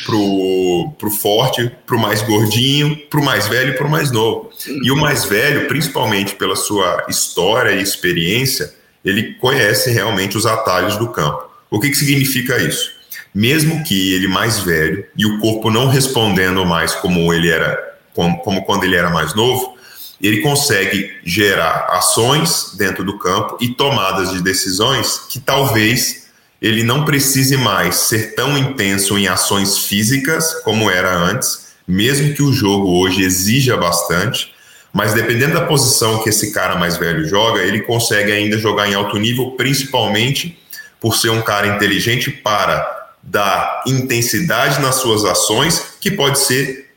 para 0.04 0.16
o 0.16 1.10
forte, 1.10 1.70
para 1.86 1.96
o 1.96 2.00
mais 2.00 2.22
gordinho, 2.22 2.96
para 3.08 3.20
o 3.20 3.24
mais 3.24 3.48
velho 3.48 3.70
e 3.70 3.76
para 3.76 3.86
o 3.86 3.90
mais 3.90 4.10
novo. 4.10 4.50
E 4.82 4.90
o 4.90 4.96
mais 4.96 5.24
velho, 5.24 5.66
principalmente 5.68 6.34
pela 6.34 6.56
sua 6.56 7.06
história 7.08 7.72
e 7.72 7.82
experiência, 7.82 8.74
ele 9.04 9.34
conhece 9.34 9.90
realmente 9.90 10.36
os 10.36 10.46
atalhos 10.46 10.96
do 10.96 11.08
campo. 11.08 11.44
O 11.70 11.80
que, 11.80 11.90
que 11.90 11.96
significa 11.96 12.58
isso? 12.58 12.92
Mesmo 13.34 13.84
que 13.84 14.14
ele 14.14 14.28
mais 14.28 14.60
velho 14.60 15.04
e 15.16 15.26
o 15.26 15.38
corpo 15.38 15.70
não 15.70 15.88
respondendo 15.88 16.64
mais 16.64 16.94
como 16.94 17.32
ele 17.32 17.50
era 17.50 17.96
como, 18.14 18.38
como 18.38 18.64
quando 18.64 18.84
ele 18.84 18.96
era 18.96 19.10
mais 19.10 19.34
novo, 19.34 19.76
ele 20.20 20.40
consegue 20.40 21.14
gerar 21.22 21.86
ações 21.90 22.74
dentro 22.78 23.04
do 23.04 23.18
campo 23.18 23.58
e 23.60 23.68
tomadas 23.68 24.32
de 24.32 24.42
decisões 24.42 25.18
que 25.28 25.38
talvez 25.38 26.25
ele 26.60 26.82
não 26.82 27.04
precise 27.04 27.56
mais 27.56 27.96
ser 27.96 28.34
tão 28.34 28.56
intenso 28.56 29.18
em 29.18 29.28
ações 29.28 29.78
físicas 29.78 30.54
como 30.62 30.90
era 30.90 31.14
antes, 31.14 31.66
mesmo 31.86 32.34
que 32.34 32.42
o 32.42 32.52
jogo 32.52 32.98
hoje 32.98 33.22
exija 33.22 33.76
bastante, 33.76 34.54
mas 34.92 35.12
dependendo 35.12 35.54
da 35.54 35.66
posição 35.66 36.22
que 36.22 36.30
esse 36.30 36.52
cara 36.52 36.76
mais 36.76 36.96
velho 36.96 37.28
joga, 37.28 37.60
ele 37.60 37.80
consegue 37.82 38.32
ainda 38.32 38.56
jogar 38.58 38.88
em 38.88 38.94
alto 38.94 39.18
nível, 39.18 39.50
principalmente 39.52 40.58
por 40.98 41.14
ser 41.14 41.30
um 41.30 41.42
cara 41.42 41.66
inteligente 41.66 42.30
para 42.30 43.10
dar 43.22 43.82
intensidade 43.86 44.80
nas 44.80 44.96
suas 44.96 45.24
ações, 45.24 45.96
que 46.00 46.10
pode 46.10 46.38
ser 46.38 46.90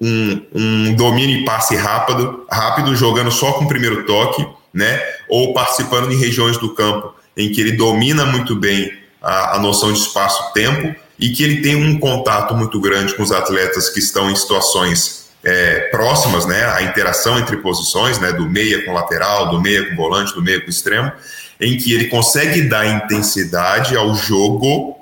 um, 0.00 0.42
um 0.54 0.94
domínio 0.94 1.38
e 1.38 1.44
passe 1.44 1.76
rápido, 1.76 2.44
rápido, 2.50 2.96
jogando 2.96 3.30
só 3.30 3.52
com 3.52 3.64
o 3.64 3.68
primeiro 3.68 4.04
toque, 4.04 4.46
né? 4.72 5.00
Ou 5.28 5.52
participando 5.52 6.10
em 6.12 6.16
regiões 6.16 6.56
do 6.56 6.74
campo 6.74 7.14
em 7.38 7.52
que 7.52 7.60
ele 7.60 7.72
domina 7.72 8.26
muito 8.26 8.56
bem 8.56 8.92
a, 9.22 9.56
a 9.56 9.58
noção 9.60 9.92
de 9.92 10.00
espaço-tempo 10.00 10.94
e 11.18 11.30
que 11.30 11.42
ele 11.42 11.62
tem 11.62 11.76
um 11.76 11.98
contato 11.98 12.54
muito 12.54 12.80
grande 12.80 13.14
com 13.14 13.22
os 13.22 13.32
atletas 13.32 13.88
que 13.88 14.00
estão 14.00 14.30
em 14.30 14.36
situações 14.36 15.28
é, 15.44 15.88
próximas, 15.90 16.44
né? 16.44 16.66
A 16.66 16.82
interação 16.82 17.38
entre 17.38 17.56
posições, 17.58 18.18
né? 18.18 18.32
Do 18.32 18.50
meia 18.50 18.84
com 18.84 18.92
lateral, 18.92 19.50
do 19.50 19.60
meia 19.60 19.88
com 19.88 19.96
volante, 19.96 20.34
do 20.34 20.42
meia 20.42 20.60
com 20.60 20.68
extremo, 20.68 21.12
em 21.60 21.76
que 21.76 21.92
ele 21.92 22.08
consegue 22.08 22.62
dar 22.62 22.86
intensidade 22.86 23.96
ao 23.96 24.14
jogo 24.14 24.98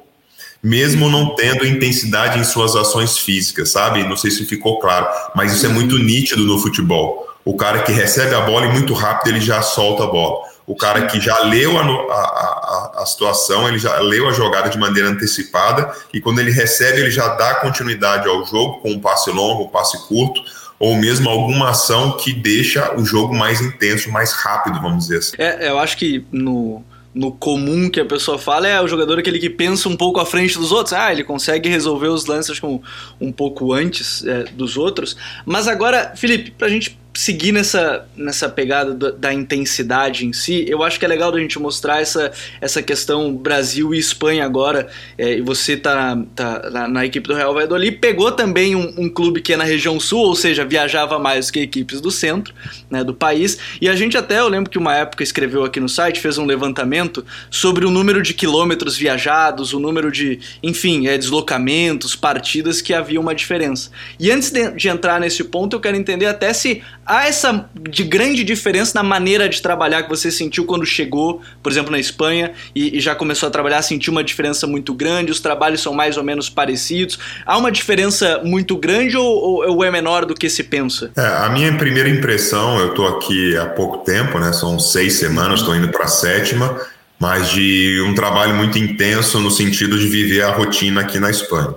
mesmo 0.63 1.09
não 1.09 1.37
tendo 1.37 1.65
intensidade 1.65 2.41
em 2.41 2.45
suas 2.45 2.75
ações 2.75 3.17
físicas, 3.17 3.71
sabe? 3.71 4.03
Não 4.03 4.17
sei 4.17 4.33
se 4.33 4.45
ficou 4.45 4.81
claro, 4.81 5.07
mas 5.33 5.53
isso 5.53 5.65
é 5.65 5.69
muito 5.69 5.97
nítido 5.97 6.45
no 6.45 6.59
futebol. 6.59 7.25
O 7.45 7.57
cara 7.57 7.83
que 7.83 7.93
recebe 7.93 8.35
a 8.35 8.41
bola 8.41 8.67
e 8.67 8.73
muito 8.73 8.93
rápido 8.93 9.29
ele 9.29 9.41
já 9.41 9.63
solta 9.63 10.03
a 10.03 10.07
bola. 10.09 10.41
O 10.67 10.75
cara 10.75 11.07
que 11.07 11.21
já 11.21 11.39
leu 11.45 11.79
a, 11.79 11.83
a, 11.83 12.93
a, 12.97 13.03
a 13.03 13.07
situação, 13.07 13.69
ele 13.69 13.79
já 13.79 13.99
leu 14.01 14.29
a 14.29 14.33
jogada 14.33 14.69
de 14.69 14.77
maneira 14.77 15.09
antecipada 15.09 15.93
e 16.13 16.21
quando 16.21 16.41
ele 16.41 16.51
recebe, 16.51 17.01
ele 17.01 17.11
já 17.11 17.29
dá 17.29 17.55
continuidade 17.57 18.29
ao 18.29 18.45
jogo 18.45 18.81
com 18.81 18.91
um 18.91 19.01
passe 19.01 19.31
longo, 19.31 19.65
um 19.65 19.69
passe 19.69 19.97
curto, 20.09 20.43
ou 20.79 20.97
mesmo 20.97 21.31
alguma 21.31 21.71
ação 21.71 22.17
que 22.17 22.33
deixa 22.33 22.95
o 22.97 23.05
jogo 23.05 23.35
mais 23.35 23.61
intenso, 23.61 24.11
mais 24.11 24.33
rápido, 24.33 24.81
vamos 24.81 25.05
dizer 25.05 25.19
assim. 25.19 25.37
É, 25.39 25.69
eu 25.71 25.79
acho 25.79 25.97
que 25.97 26.27
no 26.33 26.85
no 27.17 27.33
comum 27.33 27.89
que 27.89 27.99
a 27.99 28.05
pessoa 28.05 28.39
fala 28.39 28.69
é 28.69 28.79
o 28.79 28.87
jogador 28.87 29.19
aquele 29.19 29.39
que 29.39 29.49
pensa 29.49 29.89
um 29.89 29.97
pouco 29.97 30.21
à 30.21 30.27
frente 30.27 30.59
dos 30.59 30.71
outros. 30.71 30.93
Ah, 30.93 31.11
ele 31.11 31.25
consegue 31.25 31.67
resolver 31.67 32.09
os 32.09 32.27
lances 32.27 32.61
com 32.61 32.83
um 33.19 33.33
pouco 33.33 33.73
antes 33.73 34.23
é, 34.27 34.45
dos 34.53 34.77
outros. 34.77 35.17
Mas 35.47 35.67
agora, 35.67 36.13
Felipe, 36.15 36.51
pra 36.51 36.69
gente 36.69 36.99
seguir 37.17 37.51
nessa, 37.51 38.07
nessa 38.15 38.49
pegada 38.49 38.93
da, 38.93 39.11
da, 39.11 39.33
intensidade 39.33 40.27
em 40.27 40.33
si, 40.33 40.67
eu 40.69 40.83
acho 40.83 40.99
que 40.99 41.05
é 41.05 41.09
legal 41.09 41.35
a 41.35 41.41
gente 41.41 41.59
mostrar 41.59 42.01
essa, 42.01 42.31
essa 42.61 42.83
questão 42.83 43.35
Brasil 43.35 43.95
e 43.95 43.99
Espanha 43.99 44.45
agora. 44.45 44.89
É, 45.17 45.39
e 45.39 45.41
você 45.41 45.77
tá, 45.77 46.19
tá 46.35 46.71
na, 46.71 46.89
na, 46.89 47.07
equipe 47.07 47.27
do 47.27 47.35
Real 47.35 47.55
Valladolid, 47.55 47.97
pegou 47.99 48.31
também 48.33 48.77
um, 48.77 48.95
um, 48.99 49.09
clube 49.09 49.41
que 49.41 49.55
é 49.55 49.57
na 49.57 49.65
região 49.65 49.99
sul, 49.99 50.21
ou 50.21 50.37
seja, 50.37 50.65
viajava 50.65 51.19
mais 51.19 51.51
que 51.51 51.61
equipes 51.61 52.01
do 52.01 52.11
centro 52.11 52.53
né, 52.91 53.03
do 53.03 53.15
país. 53.15 53.59
E 53.81 53.89
a 53.89 53.97
gente 53.97 54.19
até, 54.19 54.39
eu 54.39 54.49
lembro 54.49 54.71
que 54.71 54.79
uma 54.79 54.95
época 54.95 55.23
escreveu 55.23 55.65
aqui 55.65 55.81
no 55.81 55.89
site, 55.89 56.21
fez 56.21 56.37
um 56.37 56.45
levantamento 56.45 57.25
sobre 57.51 57.87
o 57.87 57.91
número 57.91 58.23
de 58.23 58.35
quilômetros 58.35 58.97
viajados, 58.97 59.73
o 59.73 59.81
número 59.81 60.13
de, 60.13 60.39
enfim, 60.63 61.07
é, 61.07 61.17
deslocamentos, 61.17 62.15
partidas 62.15 62.83
que 62.83 62.93
havia 62.93 63.21
uma 63.21 63.35
diferença. 63.35 63.91
E 64.21 64.31
antes 64.31 64.51
de, 64.51 64.71
de 64.73 64.89
entrar 64.89 65.19
nesse 65.19 65.43
ponto, 65.45 65.77
eu 65.77 65.81
quero 65.81 65.97
entender 65.97 66.27
até 66.27 66.53
se 66.53 66.83
há 67.07 67.27
essa 67.27 67.69
de 67.89 68.03
grande 68.03 68.43
diferença 68.43 68.93
na 68.95 69.03
maneira 69.03 69.49
de 69.49 69.63
trabalhar 69.63 70.03
que 70.03 70.09
você 70.09 70.31
sentiu 70.31 70.65
quando 70.65 70.85
chegou, 70.85 71.41
por 71.63 71.71
exemplo, 71.71 71.91
na 71.91 71.99
Espanha 71.99 72.53
e, 72.75 72.99
e, 72.99 73.01
já 73.01 73.15
começou 73.15 73.47
a 73.47 73.51
trabalhar, 73.51 73.81
sentiu 73.83 74.13
uma 74.13 74.25
diferença 74.25 74.67
muito 74.67 74.93
grande, 74.93 75.31
os 75.31 75.41
trabalhos 75.41 75.81
são 75.81 75.95
mais 75.95 76.17
ou 76.17 76.25
menos 76.25 76.51
parecidos. 76.51 77.19
Há 77.47 77.57
uma 77.57 77.71
diferença 77.71 78.41
muito 78.45 78.77
grande 78.77 79.17
ou, 79.17 79.67
ou 79.69 79.85
é 79.85 79.91
menor 79.91 80.27
do 80.27 80.35
que 80.35 80.51
se 80.51 80.65
pensa? 80.65 81.11
É, 81.17 81.27
a 81.27 81.49
minha 81.49 81.73
primeira 81.77 82.09
impressão, 82.09 82.79
eu 82.81 82.89
estou 82.89 83.07
aqui 83.07 83.57
há 83.57 83.67
pouco 83.67 83.99
tempo, 83.99 84.39
né? 84.39 84.53
São 84.53 84.79
seis 84.79 85.15
semanas, 85.15 85.61
estou 85.61 85.77
indo 85.77 85.89
para 85.89 86.05
a 86.05 86.09
sétima, 86.09 86.81
mas 87.19 87.51
de 87.51 88.03
um 88.07 88.15
trabalho 88.15 88.55
muito 88.55 88.79
intenso 88.79 89.39
no 89.41 89.51
sentido 89.51 89.99
de 89.99 90.09
viver 90.09 90.43
a 90.43 90.51
rotina 90.51 91.03
aqui 91.03 91.21
na 91.21 91.31
Espanha 91.31 91.75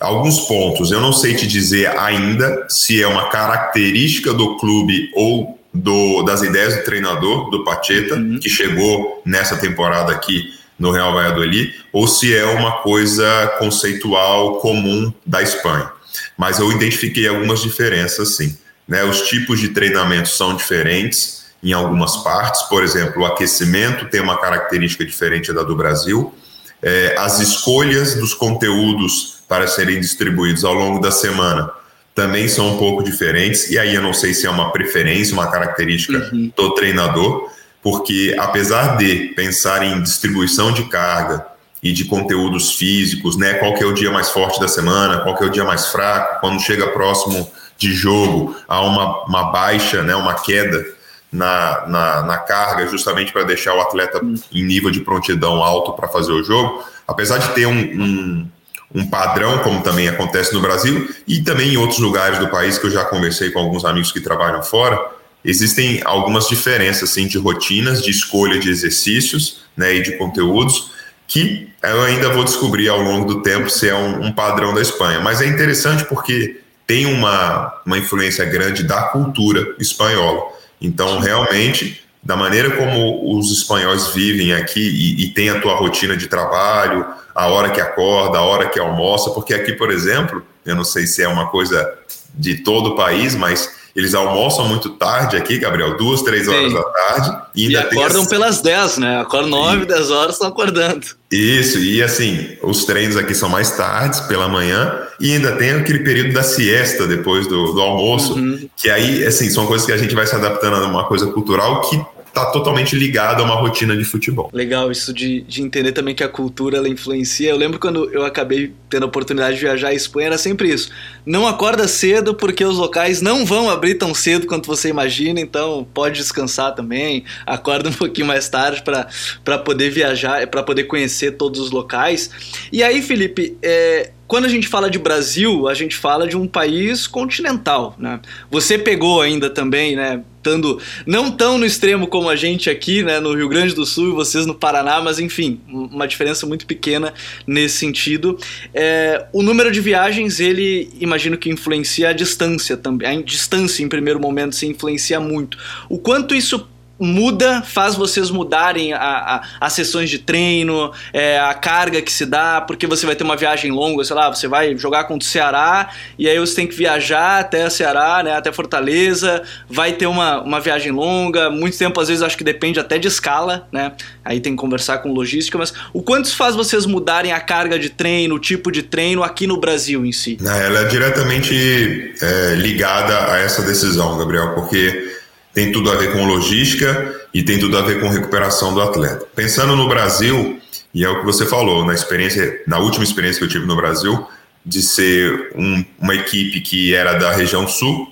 alguns 0.00 0.40
pontos. 0.40 0.90
Eu 0.90 1.00
não 1.00 1.12
sei 1.12 1.34
te 1.34 1.46
dizer 1.46 1.98
ainda 1.98 2.66
se 2.68 3.02
é 3.02 3.06
uma 3.06 3.28
característica 3.30 4.32
do 4.32 4.56
clube 4.56 5.10
ou 5.14 5.58
do, 5.72 6.22
das 6.22 6.42
ideias 6.42 6.76
do 6.76 6.84
treinador, 6.84 7.50
do 7.50 7.64
Pacheta, 7.64 8.14
uhum. 8.14 8.38
que 8.40 8.48
chegou 8.48 9.22
nessa 9.24 9.56
temporada 9.56 10.12
aqui 10.12 10.52
no 10.78 10.90
Real 10.92 11.12
Valladolid, 11.12 11.74
ou 11.92 12.06
se 12.06 12.34
é 12.34 12.44
uma 12.44 12.82
coisa 12.82 13.56
conceitual 13.58 14.58
comum 14.60 15.12
da 15.26 15.42
Espanha. 15.42 15.90
Mas 16.36 16.60
eu 16.60 16.70
identifiquei 16.70 17.26
algumas 17.26 17.60
diferenças, 17.60 18.36
sim. 18.36 18.56
Né? 18.86 19.04
Os 19.04 19.22
tipos 19.22 19.60
de 19.60 19.68
treinamento 19.68 20.28
são 20.28 20.54
diferentes 20.56 21.46
em 21.62 21.72
algumas 21.72 22.18
partes. 22.18 22.62
Por 22.62 22.84
exemplo, 22.84 23.22
o 23.22 23.26
aquecimento 23.26 24.06
tem 24.06 24.20
uma 24.20 24.38
característica 24.38 25.04
diferente 25.04 25.52
da 25.52 25.62
do 25.62 25.76
Brasil. 25.76 26.32
É, 26.80 27.16
as 27.18 27.40
escolhas 27.40 28.14
dos 28.14 28.32
conteúdos 28.32 29.37
para 29.48 29.66
serem 29.66 29.98
distribuídos 29.98 30.64
ao 30.64 30.74
longo 30.74 31.00
da 31.00 31.10
semana 31.10 31.70
também 32.18 32.48
são 32.48 32.74
um 32.74 32.78
pouco 32.78 33.04
diferentes, 33.04 33.70
e 33.70 33.78
aí 33.78 33.94
eu 33.94 34.02
não 34.02 34.12
sei 34.12 34.34
se 34.34 34.44
é 34.44 34.50
uma 34.50 34.72
preferência, 34.72 35.32
uma 35.32 35.48
característica 35.48 36.18
uhum. 36.32 36.50
do 36.56 36.74
treinador, 36.74 37.48
porque 37.80 38.34
apesar 38.36 38.96
de 38.96 39.32
pensar 39.36 39.84
em 39.84 40.02
distribuição 40.02 40.72
de 40.72 40.82
carga 40.88 41.46
e 41.80 41.92
de 41.92 42.06
conteúdos 42.06 42.74
físicos, 42.74 43.36
né, 43.36 43.54
qual 43.54 43.72
que 43.74 43.84
é 43.84 43.86
o 43.86 43.92
dia 43.92 44.10
mais 44.10 44.30
forte 44.30 44.58
da 44.58 44.66
semana, 44.66 45.20
qual 45.20 45.36
que 45.36 45.44
é 45.44 45.46
o 45.46 45.50
dia 45.50 45.64
mais 45.64 45.86
fraco, 45.86 46.40
quando 46.40 46.60
chega 46.60 46.88
próximo 46.88 47.48
de 47.76 47.92
jogo, 47.92 48.56
há 48.66 48.82
uma, 48.82 49.24
uma 49.24 49.52
baixa, 49.52 50.02
né, 50.02 50.16
uma 50.16 50.34
queda 50.34 50.84
na, 51.30 51.86
na, 51.86 52.22
na 52.22 52.38
carga, 52.38 52.88
justamente 52.88 53.32
para 53.32 53.44
deixar 53.44 53.74
o 53.74 53.80
atleta 53.80 54.24
uhum. 54.24 54.34
em 54.52 54.64
nível 54.64 54.90
de 54.90 55.02
prontidão 55.02 55.62
alto 55.62 55.92
para 55.92 56.08
fazer 56.08 56.32
o 56.32 56.42
jogo, 56.42 56.82
apesar 57.06 57.38
de 57.38 57.54
ter 57.54 57.66
um, 57.66 57.78
um 57.78 58.48
um 58.94 59.06
padrão, 59.06 59.58
como 59.58 59.82
também 59.82 60.08
acontece 60.08 60.52
no 60.54 60.60
Brasil, 60.60 61.08
e 61.26 61.40
também 61.42 61.74
em 61.74 61.76
outros 61.76 61.98
lugares 61.98 62.38
do 62.38 62.48
país 62.48 62.78
que 62.78 62.86
eu 62.86 62.90
já 62.90 63.04
conversei 63.04 63.50
com 63.50 63.58
alguns 63.58 63.84
amigos 63.84 64.10
que 64.12 64.20
trabalham 64.20 64.62
fora, 64.62 64.98
existem 65.44 66.00
algumas 66.04 66.48
diferenças 66.48 67.10
assim, 67.10 67.26
de 67.26 67.38
rotinas, 67.38 68.02
de 68.02 68.10
escolha 68.10 68.58
de 68.58 68.70
exercícios 68.70 69.60
né, 69.76 69.94
e 69.96 70.02
de 70.02 70.12
conteúdos, 70.16 70.92
que 71.26 71.68
eu 71.82 72.02
ainda 72.02 72.30
vou 72.30 72.42
descobrir 72.42 72.88
ao 72.88 73.00
longo 73.00 73.34
do 73.34 73.42
tempo 73.42 73.68
se 73.68 73.88
é 73.88 73.94
um, 73.94 74.26
um 74.26 74.32
padrão 74.32 74.74
da 74.74 74.80
Espanha. 74.80 75.20
Mas 75.20 75.42
é 75.42 75.46
interessante 75.46 76.04
porque 76.06 76.60
tem 76.86 77.04
uma, 77.04 77.82
uma 77.84 77.98
influência 77.98 78.44
grande 78.46 78.82
da 78.82 79.02
cultura 79.02 79.76
espanhola. 79.78 80.42
Então, 80.80 81.20
realmente, 81.20 82.02
da 82.28 82.36
maneira 82.36 82.72
como 82.72 83.38
os 83.38 83.50
espanhóis 83.50 84.08
vivem 84.08 84.52
aqui 84.52 84.82
e, 84.82 85.24
e 85.24 85.30
tem 85.30 85.48
a 85.48 85.62
tua 85.62 85.74
rotina 85.76 86.14
de 86.14 86.26
trabalho, 86.26 87.06
a 87.34 87.46
hora 87.46 87.70
que 87.70 87.80
acorda, 87.80 88.36
a 88.36 88.42
hora 88.42 88.68
que 88.68 88.78
almoça, 88.78 89.30
porque 89.30 89.54
aqui, 89.54 89.72
por 89.72 89.90
exemplo, 89.90 90.44
eu 90.66 90.76
não 90.76 90.84
sei 90.84 91.06
se 91.06 91.22
é 91.22 91.28
uma 91.28 91.46
coisa 91.46 91.90
de 92.34 92.56
todo 92.56 92.90
o 92.90 92.96
país, 92.96 93.34
mas 93.34 93.78
eles 93.96 94.14
almoçam 94.14 94.68
muito 94.68 94.90
tarde 94.90 95.38
aqui, 95.38 95.56
Gabriel, 95.56 95.96
duas, 95.96 96.20
três 96.20 96.46
horas 96.46 96.70
Sim. 96.70 96.74
da 96.74 96.82
tarde. 96.82 97.38
E, 97.54 97.66
ainda 97.66 97.78
e 97.78 97.98
acordam 97.98 98.26
pelas 98.26 98.60
dez, 98.60 98.98
né? 98.98 99.22
Acordam 99.22 99.48
nove, 99.48 99.86
dez 99.86 100.10
horas, 100.10 100.34
estão 100.34 100.48
acordando. 100.48 101.06
Isso, 101.32 101.78
e 101.78 102.02
assim, 102.02 102.58
os 102.62 102.84
treinos 102.84 103.16
aqui 103.16 103.34
são 103.34 103.48
mais 103.48 103.70
tardes, 103.70 104.20
pela 104.20 104.46
manhã, 104.48 105.00
e 105.18 105.32
ainda 105.32 105.52
tem 105.52 105.70
aquele 105.70 106.00
período 106.00 106.34
da 106.34 106.42
siesta 106.42 107.06
depois 107.06 107.46
do, 107.46 107.72
do 107.72 107.80
almoço, 107.80 108.34
uhum. 108.34 108.68
que 108.76 108.90
aí, 108.90 109.26
assim, 109.26 109.48
são 109.48 109.66
coisas 109.66 109.86
que 109.86 109.92
a 109.92 109.96
gente 109.96 110.14
vai 110.14 110.26
se 110.26 110.34
adaptando 110.34 110.76
a 110.76 110.86
uma 110.86 111.04
coisa 111.06 111.26
cultural 111.28 111.80
que 111.88 111.98
está 112.38 112.50
totalmente 112.50 112.96
ligado 112.96 113.42
a 113.42 113.44
uma 113.44 113.54
rotina 113.54 113.96
de 113.96 114.04
futebol. 114.04 114.50
Legal 114.52 114.90
isso 114.90 115.12
de, 115.12 115.42
de 115.42 115.62
entender 115.62 115.92
também 115.92 116.14
que 116.14 116.24
a 116.24 116.28
cultura 116.28 116.78
ela 116.78 116.88
influencia. 116.88 117.50
Eu 117.50 117.56
lembro 117.56 117.78
quando 117.78 118.10
eu 118.12 118.24
acabei 118.24 118.72
tendo 118.88 119.02
a 119.04 119.06
oportunidade 119.06 119.56
de 119.56 119.62
viajar 119.62 119.88
à 119.88 119.94
Espanha, 119.94 120.28
era 120.28 120.38
sempre 120.38 120.72
isso. 120.72 120.90
Não 121.26 121.46
acorda 121.46 121.86
cedo 121.86 122.34
porque 122.34 122.64
os 122.64 122.76
locais 122.76 123.20
não 123.20 123.44
vão 123.44 123.68
abrir 123.68 123.94
tão 123.94 124.14
cedo 124.14 124.46
quanto 124.46 124.66
você 124.66 124.88
imagina, 124.88 125.40
então 125.40 125.86
pode 125.92 126.18
descansar 126.18 126.74
também, 126.74 127.24
acorda 127.44 127.88
um 127.88 127.92
pouquinho 127.94 128.26
mais 128.26 128.48
tarde 128.48 128.82
para 128.82 129.58
poder 129.58 129.90
viajar, 129.90 130.46
para 130.46 130.62
poder 130.62 130.84
conhecer 130.84 131.32
todos 131.32 131.60
os 131.60 131.70
locais. 131.70 132.30
E 132.72 132.82
aí, 132.82 133.02
Felipe, 133.02 133.56
é, 133.62 134.12
quando 134.28 134.44
a 134.44 134.48
gente 134.48 134.68
fala 134.68 134.90
de 134.90 134.98
Brasil, 134.98 135.66
a 135.66 135.74
gente 135.74 135.96
fala 135.96 136.28
de 136.28 136.36
um 136.36 136.46
país 136.46 137.06
continental, 137.06 137.96
né? 137.98 138.20
Você 138.50 138.78
pegou 138.78 139.22
ainda 139.22 139.48
também, 139.48 139.96
né? 139.96 140.22
Tando, 140.42 140.80
não 141.06 141.30
tão 141.30 141.58
no 141.58 141.64
extremo 141.64 142.06
como 142.06 142.28
a 142.28 142.36
gente 142.36 142.70
aqui, 142.70 143.02
né, 143.02 143.20
no 143.20 143.34
Rio 143.34 143.48
Grande 143.48 143.74
do 143.74 143.84
Sul 143.84 144.10
e 144.10 144.12
vocês 144.12 144.46
no 144.46 144.54
Paraná, 144.54 145.00
mas 145.00 145.18
enfim, 145.18 145.60
uma 145.68 146.06
diferença 146.06 146.46
muito 146.46 146.64
pequena 146.64 147.12
nesse 147.46 147.78
sentido. 147.78 148.38
É, 148.72 149.26
o 149.32 149.42
número 149.42 149.70
de 149.70 149.80
viagens, 149.80 150.40
ele 150.40 150.90
imagino 151.00 151.36
que 151.36 151.50
influencia 151.50 152.10
a 152.10 152.12
distância 152.12 152.76
também. 152.76 153.18
A 153.18 153.22
distância, 153.22 153.82
em 153.82 153.88
primeiro 153.88 154.20
momento, 154.20 154.54
se 154.54 154.66
influencia 154.66 155.18
muito. 155.18 155.58
O 155.88 155.98
quanto 155.98 156.34
isso 156.34 156.68
muda, 156.98 157.62
faz 157.62 157.94
vocês 157.94 158.30
mudarem 158.30 158.92
as 158.92 159.72
sessões 159.72 160.10
de 160.10 160.18
treino, 160.18 160.92
é, 161.12 161.38
a 161.38 161.54
carga 161.54 162.02
que 162.02 162.12
se 162.12 162.26
dá, 162.26 162.60
porque 162.60 162.86
você 162.86 163.06
vai 163.06 163.14
ter 163.14 163.24
uma 163.24 163.36
viagem 163.36 163.70
longa, 163.70 164.04
sei 164.04 164.16
lá, 164.16 164.28
você 164.28 164.48
vai 164.48 164.76
jogar 164.76 165.04
contra 165.04 165.26
o 165.26 165.30
Ceará 165.30 165.90
e 166.18 166.28
aí 166.28 166.38
você 166.38 166.56
tem 166.56 166.66
que 166.66 166.74
viajar 166.74 167.40
até 167.40 167.66
o 167.66 167.70
Ceará, 167.70 168.22
né, 168.22 168.34
até 168.34 168.50
Fortaleza, 168.50 169.42
vai 169.68 169.92
ter 169.92 170.06
uma, 170.06 170.40
uma 170.42 170.60
viagem 170.60 170.90
longa, 170.90 171.50
muito 171.50 171.78
tempo 171.78 172.00
às 172.00 172.08
vezes 172.08 172.22
acho 172.22 172.36
que 172.36 172.44
depende 172.44 172.80
até 172.80 172.98
de 172.98 173.06
escala, 173.06 173.68
né, 173.70 173.92
aí 174.24 174.40
tem 174.40 174.54
que 174.54 174.60
conversar 174.60 174.98
com 174.98 175.12
logística, 175.12 175.56
mas 175.56 175.72
o 175.92 176.02
quanto 176.02 176.34
faz 176.34 176.54
vocês 176.56 176.84
mudarem 176.84 177.32
a 177.32 177.40
carga 177.40 177.78
de 177.78 177.90
treino, 177.90 178.34
o 178.34 178.38
tipo 178.38 178.72
de 178.72 178.82
treino 178.82 179.22
aqui 179.22 179.46
no 179.46 179.58
Brasil 179.58 180.04
em 180.04 180.12
si? 180.12 180.38
Ela 180.40 180.80
é 180.80 180.84
diretamente 180.84 182.14
é, 182.20 182.54
ligada 182.56 183.32
a 183.32 183.38
essa 183.38 183.62
decisão, 183.62 184.18
Gabriel, 184.18 184.54
porque 184.54 185.17
tem 185.58 185.72
tudo 185.72 185.90
a 185.90 185.96
ver 185.96 186.12
com 186.12 186.24
logística 186.24 187.20
e 187.34 187.42
tem 187.42 187.58
tudo 187.58 187.76
a 187.76 187.82
ver 187.82 187.98
com 187.98 188.08
recuperação 188.08 188.72
do 188.72 188.80
atleta. 188.80 189.26
Pensando 189.34 189.74
no 189.74 189.88
Brasil, 189.88 190.60
e 190.94 191.04
é 191.04 191.08
o 191.08 191.18
que 191.18 191.24
você 191.24 191.44
falou, 191.44 191.84
na 191.84 191.92
experiência, 191.92 192.62
na 192.64 192.78
última 192.78 193.02
experiência 193.02 193.40
que 193.40 193.44
eu 193.44 193.48
tive 193.48 193.66
no 193.66 193.74
Brasil, 193.74 194.24
de 194.64 194.80
ser 194.80 195.50
um, 195.56 195.84
uma 195.98 196.14
equipe 196.14 196.60
que 196.60 196.94
era 196.94 197.14
da 197.14 197.32
região 197.32 197.66
sul 197.66 198.06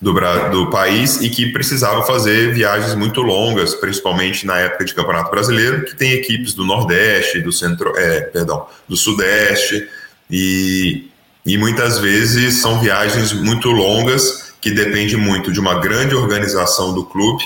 do, 0.00 0.12
do 0.52 0.70
país 0.70 1.20
e 1.20 1.28
que 1.28 1.46
precisava 1.46 2.04
fazer 2.04 2.54
viagens 2.54 2.94
muito 2.94 3.20
longas, 3.20 3.74
principalmente 3.74 4.46
na 4.46 4.56
época 4.56 4.84
de 4.84 4.94
Campeonato 4.94 5.28
Brasileiro, 5.28 5.84
que 5.86 5.96
tem 5.96 6.12
equipes 6.12 6.54
do 6.54 6.64
Nordeste, 6.64 7.40
do 7.40 7.50
Centro, 7.50 7.94
é, 7.96 8.20
perdão, 8.20 8.64
do 8.88 8.96
Sudeste 8.96 9.88
e, 10.30 11.08
e 11.44 11.58
muitas 11.58 11.98
vezes 11.98 12.60
são 12.60 12.78
viagens 12.78 13.32
muito 13.32 13.72
longas 13.72 14.45
que 14.66 14.72
depende 14.72 15.16
muito 15.16 15.52
de 15.52 15.60
uma 15.60 15.78
grande 15.78 16.16
organização 16.16 16.92
do 16.92 17.04
clube 17.04 17.44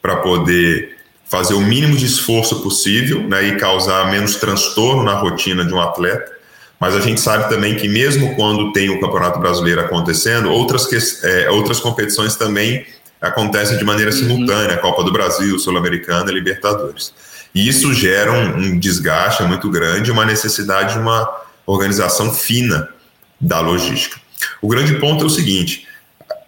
para 0.00 0.14
poder 0.14 0.96
fazer 1.28 1.54
o 1.54 1.60
mínimo 1.60 1.96
de 1.96 2.06
esforço 2.06 2.62
possível 2.62 3.26
né, 3.26 3.42
e 3.42 3.56
causar 3.56 4.08
menos 4.08 4.36
transtorno 4.36 5.02
na 5.02 5.14
rotina 5.14 5.64
de 5.64 5.74
um 5.74 5.80
atleta. 5.80 6.30
Mas 6.78 6.94
a 6.94 7.00
gente 7.00 7.20
sabe 7.20 7.48
também 7.48 7.74
que 7.74 7.88
mesmo 7.88 8.36
quando 8.36 8.72
tem 8.72 8.88
o 8.88 9.00
Campeonato 9.00 9.40
Brasileiro 9.40 9.80
acontecendo, 9.80 10.48
outras, 10.48 10.86
que, 10.86 10.96
é, 11.26 11.50
outras 11.50 11.80
competições 11.80 12.36
também 12.36 12.86
acontecem 13.20 13.76
de 13.76 13.84
maneira 13.84 14.12
uhum. 14.12 14.18
simultânea, 14.18 14.76
Copa 14.76 15.02
do 15.02 15.10
Brasil, 15.10 15.58
Sul-Americana, 15.58 16.30
Libertadores. 16.30 17.12
E 17.52 17.68
isso 17.68 17.92
gera 17.92 18.30
um, 18.30 18.58
um 18.58 18.78
desgaste 18.78 19.42
muito 19.42 19.68
grande, 19.68 20.12
uma 20.12 20.24
necessidade 20.24 20.92
de 20.92 21.00
uma 21.00 21.28
organização 21.66 22.32
fina 22.32 22.88
da 23.40 23.58
logística. 23.58 24.20
O 24.62 24.68
grande 24.68 24.94
ponto 25.00 25.24
é 25.24 25.26
o 25.26 25.30
seguinte: 25.30 25.89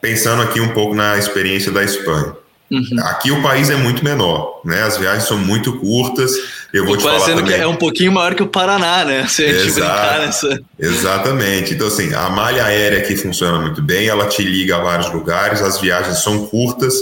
pensando 0.02 0.42
aqui 0.42 0.60
um 0.60 0.68
pouco 0.68 0.94
na 0.94 1.16
experiência 1.16 1.72
da 1.72 1.82
Espanha. 1.82 2.36
Uhum. 2.70 3.04
Aqui 3.04 3.30
o 3.30 3.42
país 3.42 3.70
é 3.70 3.76
muito 3.76 4.02
menor, 4.02 4.60
né? 4.64 4.82
As 4.82 4.96
viagens 4.96 5.24
são 5.24 5.38
muito 5.38 5.78
curtas. 5.78 6.32
Eu 6.72 6.86
vou 6.86 6.96
te 6.96 7.02
falar 7.02 7.20
também. 7.20 7.44
que 7.44 7.54
é 7.54 7.66
um 7.66 7.76
pouquinho 7.76 8.10
maior 8.10 8.34
que 8.34 8.42
o 8.42 8.46
Paraná, 8.46 9.04
né? 9.04 9.26
Se 9.28 9.44
a 9.44 9.52
gente 9.52 9.72
brincar 9.72 10.18
nessa. 10.20 10.60
Exatamente. 10.78 11.74
Então 11.74 11.86
assim, 11.86 12.14
a 12.14 12.30
malha 12.30 12.64
aérea 12.64 12.98
aqui 12.98 13.14
funciona 13.14 13.58
muito 13.58 13.82
bem. 13.82 14.08
Ela 14.08 14.26
te 14.26 14.42
liga 14.42 14.76
a 14.76 14.80
vários 14.80 15.12
lugares. 15.12 15.60
As 15.62 15.78
viagens 15.78 16.22
são 16.22 16.46
curtas. 16.46 16.94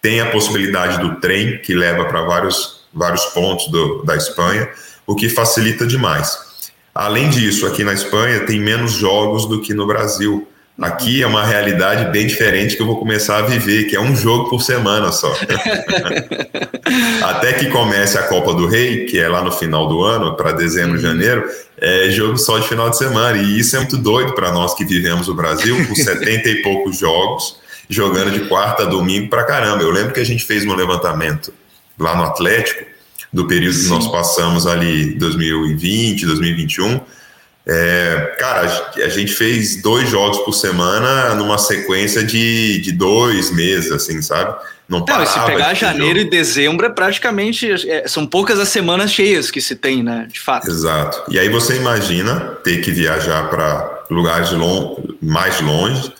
Tem 0.00 0.20
a 0.20 0.30
possibilidade 0.30 1.00
do 1.00 1.16
trem 1.16 1.58
que 1.58 1.74
leva 1.74 2.04
para 2.04 2.22
vários 2.22 2.86
vários 2.96 3.26
pontos 3.26 3.68
do, 3.68 4.02
da 4.04 4.16
Espanha, 4.16 4.68
o 5.06 5.14
que 5.14 5.28
facilita 5.28 5.86
demais. 5.86 6.38
Além 6.94 7.28
disso, 7.28 7.66
aqui 7.66 7.84
na 7.84 7.92
Espanha 7.92 8.46
tem 8.46 8.58
menos 8.58 8.92
jogos 8.92 9.46
do 9.46 9.60
que 9.60 9.74
no 9.74 9.86
Brasil. 9.86 10.48
Aqui 10.80 11.22
é 11.22 11.26
uma 11.26 11.42
realidade 11.42 12.10
bem 12.12 12.26
diferente 12.26 12.76
que 12.76 12.82
eu 12.82 12.86
vou 12.86 12.98
começar 12.98 13.38
a 13.38 13.42
viver, 13.42 13.84
que 13.84 13.96
é 13.96 14.00
um 14.00 14.14
jogo 14.14 14.50
por 14.50 14.60
semana 14.60 15.10
só. 15.10 15.34
Até 17.24 17.54
que 17.54 17.70
comece 17.70 18.18
a 18.18 18.24
Copa 18.24 18.52
do 18.52 18.66
Rei, 18.66 19.06
que 19.06 19.18
é 19.18 19.26
lá 19.26 19.42
no 19.42 19.50
final 19.50 19.88
do 19.88 20.02
ano, 20.02 20.36
para 20.36 20.52
dezembro, 20.52 20.96
uhum. 20.96 21.00
janeiro, 21.00 21.48
é 21.78 22.10
jogo 22.10 22.36
só 22.36 22.58
de 22.58 22.68
final 22.68 22.90
de 22.90 22.98
semana. 22.98 23.38
E 23.38 23.58
isso 23.58 23.74
é 23.74 23.78
muito 23.78 23.96
doido 23.96 24.34
para 24.34 24.52
nós 24.52 24.74
que 24.74 24.84
vivemos 24.84 25.28
o 25.28 25.34
Brasil, 25.34 25.74
com 25.86 25.94
70 25.94 26.46
e 26.46 26.62
poucos 26.62 26.98
jogos, 26.98 27.56
jogando 27.88 28.30
de 28.30 28.40
quarta 28.40 28.82
a 28.82 28.86
domingo 28.86 29.30
para 29.30 29.44
caramba. 29.44 29.82
Eu 29.82 29.90
lembro 29.90 30.12
que 30.12 30.20
a 30.20 30.26
gente 30.26 30.44
fez 30.44 30.66
um 30.66 30.74
levantamento 30.74 31.54
lá 31.98 32.14
no 32.14 32.22
Atlético, 32.22 32.84
do 33.32 33.46
período 33.46 33.74
Sim. 33.74 33.84
que 33.84 33.88
nós 33.88 34.08
passamos 34.08 34.66
ali, 34.66 35.14
2020, 35.14 36.26
2021 36.26 37.00
é, 37.68 38.36
cara, 38.38 38.92
a 38.94 39.08
gente 39.08 39.32
fez 39.32 39.82
dois 39.82 40.08
jogos 40.08 40.38
por 40.38 40.52
semana 40.52 41.34
numa 41.34 41.58
sequência 41.58 42.22
de, 42.22 42.80
de 42.80 42.92
dois 42.92 43.50
meses, 43.50 43.90
assim, 43.90 44.22
sabe? 44.22 44.56
Não, 44.88 45.00
Não 45.00 45.26
se 45.26 45.40
pegar 45.40 45.74
janeiro 45.74 46.20
jogo. 46.20 46.28
e 46.28 46.30
dezembro 46.30 46.86
é 46.86 46.88
praticamente. 46.88 47.68
É, 47.90 48.06
são 48.06 48.24
poucas 48.24 48.60
as 48.60 48.68
semanas 48.68 49.10
cheias 49.10 49.50
que 49.50 49.60
se 49.60 49.74
tem, 49.74 50.00
né? 50.00 50.28
De 50.30 50.38
fato. 50.38 50.68
Exato. 50.70 51.24
E 51.28 51.40
aí 51.40 51.48
você 51.48 51.76
imagina 51.76 52.56
ter 52.62 52.80
que 52.80 52.92
viajar 52.92 53.50
para 53.50 54.04
lugares 54.08 54.52
long, 54.52 55.16
mais 55.20 55.60
longe 55.60 56.12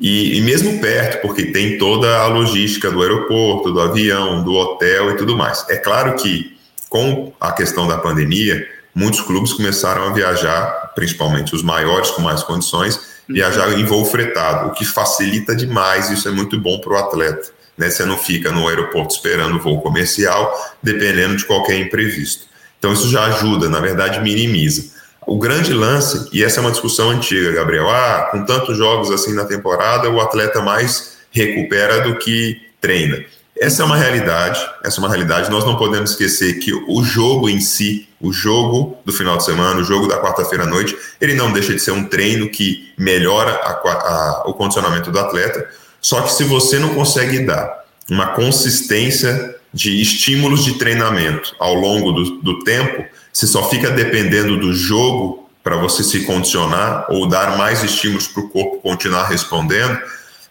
e, 0.00 0.36
e 0.36 0.40
mesmo 0.40 0.80
perto, 0.80 1.22
porque 1.22 1.46
tem 1.46 1.78
toda 1.78 2.18
a 2.18 2.26
logística 2.26 2.90
do 2.90 3.00
aeroporto, 3.02 3.72
do 3.72 3.80
avião, 3.80 4.42
do 4.42 4.52
hotel 4.52 5.12
e 5.12 5.16
tudo 5.16 5.36
mais. 5.36 5.64
É 5.68 5.76
claro 5.76 6.16
que 6.16 6.58
com 6.88 7.32
a 7.40 7.52
questão 7.52 7.86
da 7.86 7.98
pandemia 7.98 8.66
muitos 8.94 9.20
clubes 9.20 9.52
começaram 9.52 10.08
a 10.08 10.12
viajar, 10.12 10.92
principalmente 10.94 11.54
os 11.54 11.62
maiores 11.62 12.10
com 12.10 12.22
mais 12.22 12.42
condições, 12.42 12.96
uhum. 12.96 13.34
viajar 13.34 13.72
em 13.78 13.84
voo 13.84 14.04
fretado, 14.04 14.68
o 14.68 14.72
que 14.72 14.84
facilita 14.84 15.54
demais, 15.54 16.10
isso 16.10 16.28
é 16.28 16.30
muito 16.30 16.58
bom 16.60 16.80
para 16.80 16.92
o 16.92 16.96
atleta. 16.96 17.50
Né? 17.76 17.90
Você 17.90 18.04
não 18.04 18.18
fica 18.18 18.50
no 18.50 18.66
aeroporto 18.68 19.14
esperando 19.14 19.56
o 19.56 19.60
voo 19.60 19.80
comercial, 19.80 20.52
dependendo 20.82 21.36
de 21.36 21.44
qualquer 21.44 21.78
imprevisto. 21.78 22.46
Então 22.78 22.92
isso 22.92 23.08
já 23.08 23.24
ajuda, 23.26 23.68
na 23.68 23.80
verdade 23.80 24.20
minimiza. 24.20 24.96
O 25.26 25.38
grande 25.38 25.74
lance, 25.74 26.28
e 26.32 26.42
essa 26.42 26.58
é 26.58 26.62
uma 26.62 26.70
discussão 26.70 27.10
antiga, 27.10 27.52
Gabriel, 27.52 27.90
ah, 27.90 28.28
com 28.30 28.44
tantos 28.44 28.78
jogos 28.78 29.10
assim 29.10 29.34
na 29.34 29.44
temporada, 29.44 30.08
o 30.08 30.20
atleta 30.20 30.62
mais 30.62 31.18
recupera 31.30 32.00
do 32.00 32.16
que 32.16 32.60
treina. 32.80 33.22
Essa 33.60 33.82
é 33.82 33.84
uma 33.84 33.96
realidade, 33.96 34.58
essa 34.82 34.98
é 34.98 35.00
uma 35.00 35.08
realidade. 35.08 35.50
Nós 35.50 35.66
não 35.66 35.76
podemos 35.76 36.12
esquecer 36.12 36.54
que 36.60 36.72
o 36.72 37.04
jogo 37.04 37.48
em 37.48 37.60
si, 37.60 38.07
o 38.20 38.32
jogo 38.32 38.98
do 39.04 39.12
final 39.12 39.36
de 39.36 39.44
semana, 39.44 39.80
o 39.80 39.84
jogo 39.84 40.08
da 40.08 40.20
quarta-feira 40.20 40.64
à 40.64 40.66
noite, 40.66 40.96
ele 41.20 41.34
não 41.34 41.52
deixa 41.52 41.72
de 41.72 41.78
ser 41.78 41.92
um 41.92 42.04
treino 42.04 42.48
que 42.48 42.92
melhora 42.98 43.52
a, 43.52 43.70
a, 43.70 44.42
o 44.46 44.54
condicionamento 44.54 45.10
do 45.10 45.18
atleta. 45.18 45.68
Só 46.00 46.22
que 46.22 46.32
se 46.32 46.44
você 46.44 46.78
não 46.78 46.94
consegue 46.94 47.40
dar 47.40 47.84
uma 48.10 48.28
consistência 48.28 49.56
de 49.72 50.00
estímulos 50.00 50.64
de 50.64 50.74
treinamento 50.74 51.54
ao 51.58 51.74
longo 51.74 52.12
do, 52.12 52.40
do 52.40 52.58
tempo, 52.60 53.04
se 53.32 53.46
só 53.46 53.68
fica 53.68 53.90
dependendo 53.90 54.58
do 54.58 54.72
jogo 54.72 55.48
para 55.62 55.76
você 55.76 56.02
se 56.02 56.24
condicionar 56.24 57.06
ou 57.10 57.28
dar 57.28 57.56
mais 57.56 57.84
estímulos 57.84 58.26
para 58.26 58.42
o 58.42 58.48
corpo 58.48 58.80
continuar 58.80 59.28
respondendo, 59.28 60.00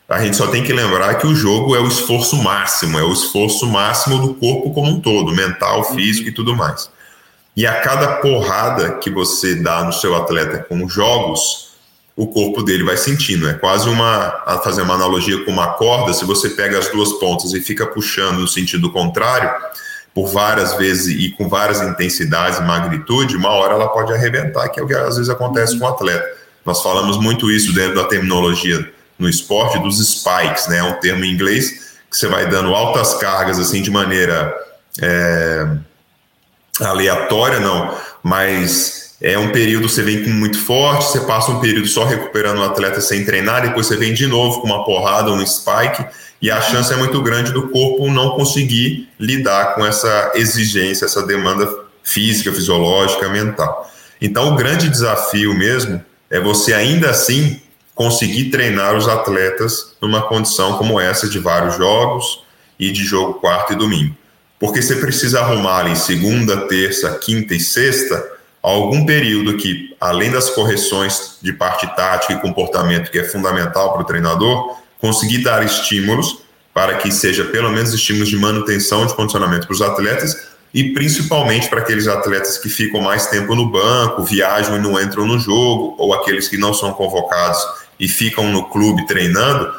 a 0.07 0.23
gente 0.23 0.37
só 0.37 0.47
tem 0.47 0.63
que 0.63 0.71
lembrar 0.71 1.15
que 1.15 1.27
o 1.27 1.35
jogo 1.35 1.75
é 1.75 1.79
o 1.79 1.87
esforço 1.87 2.37
máximo, 2.37 2.97
é 2.97 3.03
o 3.03 3.11
esforço 3.11 3.67
máximo 3.67 4.19
do 4.19 4.35
corpo 4.35 4.71
como 4.71 4.89
um 4.89 5.01
todo, 5.01 5.33
mental, 5.33 5.83
físico 5.95 6.29
e 6.29 6.31
tudo 6.31 6.55
mais. 6.55 6.89
E 7.57 7.65
a 7.65 7.81
cada 7.81 8.17
porrada 8.17 8.99
que 8.99 9.09
você 9.09 9.55
dá 9.55 9.83
no 9.83 9.91
seu 9.91 10.15
atleta 10.15 10.59
com 10.69 10.87
jogos, 10.87 11.71
o 12.15 12.27
corpo 12.27 12.61
dele 12.61 12.83
vai 12.83 12.95
sentindo. 12.95 13.49
É 13.49 13.55
quase 13.55 13.89
uma, 13.89 14.43
a 14.45 14.59
fazer 14.59 14.83
uma 14.83 14.93
analogia 14.93 15.43
com 15.43 15.49
uma 15.49 15.73
corda, 15.73 16.13
se 16.13 16.23
você 16.23 16.51
pega 16.51 16.77
as 16.77 16.87
duas 16.89 17.13
pontas 17.13 17.53
e 17.53 17.59
fica 17.59 17.87
puxando 17.87 18.37
no 18.37 18.47
sentido 18.47 18.91
contrário, 18.91 19.51
por 20.13 20.27
várias 20.27 20.75
vezes 20.75 21.07
e 21.19 21.31
com 21.31 21.49
várias 21.49 21.81
intensidades 21.81 22.59
e 22.59 22.61
magnitude, 22.61 23.35
uma 23.35 23.49
hora 23.49 23.73
ela 23.73 23.87
pode 23.87 24.13
arrebentar, 24.13 24.69
que 24.69 24.79
é 24.79 24.83
o 24.83 24.87
que 24.87 24.93
às 24.93 25.15
vezes 25.15 25.29
acontece 25.29 25.79
com 25.79 25.85
o 25.85 25.87
atleta. 25.87 26.27
Nós 26.63 26.83
falamos 26.83 27.17
muito 27.17 27.49
isso 27.49 27.73
dentro 27.73 27.95
da 27.95 28.03
terminologia 28.03 28.87
no 29.17 29.27
esporte 29.27 29.79
dos 29.79 29.97
spikes, 29.97 30.67
né? 30.67 30.77
É 30.77 30.83
um 30.83 30.99
termo 30.99 31.25
em 31.25 31.33
inglês 31.33 31.97
que 32.07 32.15
você 32.15 32.27
vai 32.27 32.47
dando 32.47 32.75
altas 32.75 33.15
cargas 33.15 33.57
assim 33.57 33.81
de 33.81 33.89
maneira 33.89 34.55
é, 35.01 35.67
aleatória, 36.81 37.59
não, 37.59 37.95
mas 38.21 39.15
é 39.19 39.37
um 39.37 39.51
período 39.51 39.89
você 39.89 40.03
vem 40.03 40.27
muito 40.27 40.59
forte, 40.59 41.05
você 41.05 41.21
passa 41.21 41.51
um 41.51 41.59
período 41.59 41.87
só 41.87 42.05
recuperando 42.05 42.59
o 42.59 42.63
atleta 42.63 43.01
sem 43.01 43.25
treinar, 43.25 43.63
depois 43.63 43.87
você 43.87 43.97
vem 43.97 44.13
de 44.13 44.27
novo 44.27 44.61
com 44.61 44.67
uma 44.67 44.83
porrada, 44.85 45.31
um 45.31 45.45
spike, 45.45 46.05
e 46.41 46.51
a 46.51 46.61
chance 46.61 46.93
é 46.93 46.95
muito 46.95 47.21
grande 47.21 47.51
do 47.51 47.69
corpo 47.69 48.09
não 48.11 48.31
conseguir 48.31 49.09
lidar 49.19 49.73
com 49.73 49.85
essa 49.85 50.31
exigência, 50.35 51.05
essa 51.05 51.25
demanda 51.25 51.67
física, 52.03 52.53
fisiológica, 52.53 53.27
mental. 53.27 53.91
Então, 54.21 54.53
o 54.53 54.55
grande 54.55 54.89
desafio 54.89 55.53
mesmo 55.53 56.03
é 56.29 56.39
você 56.39 56.73
ainda 56.73 57.09
assim 57.09 57.59
conseguir 57.95 58.51
treinar 58.51 58.95
os 58.95 59.07
atletas 59.07 59.95
numa 59.99 60.21
condição 60.21 60.77
como 60.77 60.99
essa 60.99 61.27
de 61.27 61.39
vários 61.39 61.75
jogos 61.75 62.43
e 62.79 62.91
de 62.91 63.03
jogo 63.03 63.35
quarto 63.35 63.73
e 63.73 63.75
domingo. 63.75 64.15
Porque 64.59 64.81
você 64.81 64.95
precisa 64.95 65.41
arrumar 65.41 65.87
em 65.87 65.95
segunda, 65.95 66.67
terça, 66.67 67.17
quinta 67.19 67.53
e 67.53 67.59
sexta 67.59 68.37
algum 68.61 69.05
período 69.05 69.55
que, 69.55 69.95
além 69.99 70.31
das 70.31 70.49
correções 70.49 71.37
de 71.41 71.53
parte 71.53 71.87
tática 71.95 72.33
e 72.33 72.41
comportamento, 72.41 73.09
que 73.09 73.19
é 73.19 73.23
fundamental 73.23 73.93
para 73.93 74.01
o 74.01 74.05
treinador, 74.05 74.75
conseguir 74.99 75.39
dar 75.39 75.63
estímulos 75.63 76.39
para 76.73 76.95
que 76.95 77.11
seja 77.11 77.45
pelo 77.45 77.69
menos 77.71 77.93
estímulos 77.93 78.29
de 78.29 78.35
manutenção 78.35 79.05
de 79.05 79.15
condicionamento 79.15 79.67
para 79.67 79.73
os 79.73 79.81
atletas 79.81 80.35
e 80.73 80.91
principalmente 80.93 81.69
para 81.69 81.79
aqueles 81.79 82.07
atletas 82.07 82.57
que 82.57 82.69
ficam 82.69 82.99
mais 82.99 83.27
tempo 83.27 83.55
no 83.55 83.71
banco, 83.71 84.23
viajam 84.23 84.75
e 84.75 84.79
não 84.79 84.99
entram 85.01 85.25
no 85.25 85.39
jogo, 85.39 85.95
ou 85.97 86.13
aqueles 86.13 86.47
que 86.47 86.57
não 86.57 86.73
são 86.73 86.91
convocados 86.93 87.59
e 87.99 88.07
ficam 88.07 88.51
no 88.51 88.69
clube 88.69 89.07
treinando, 89.07 89.73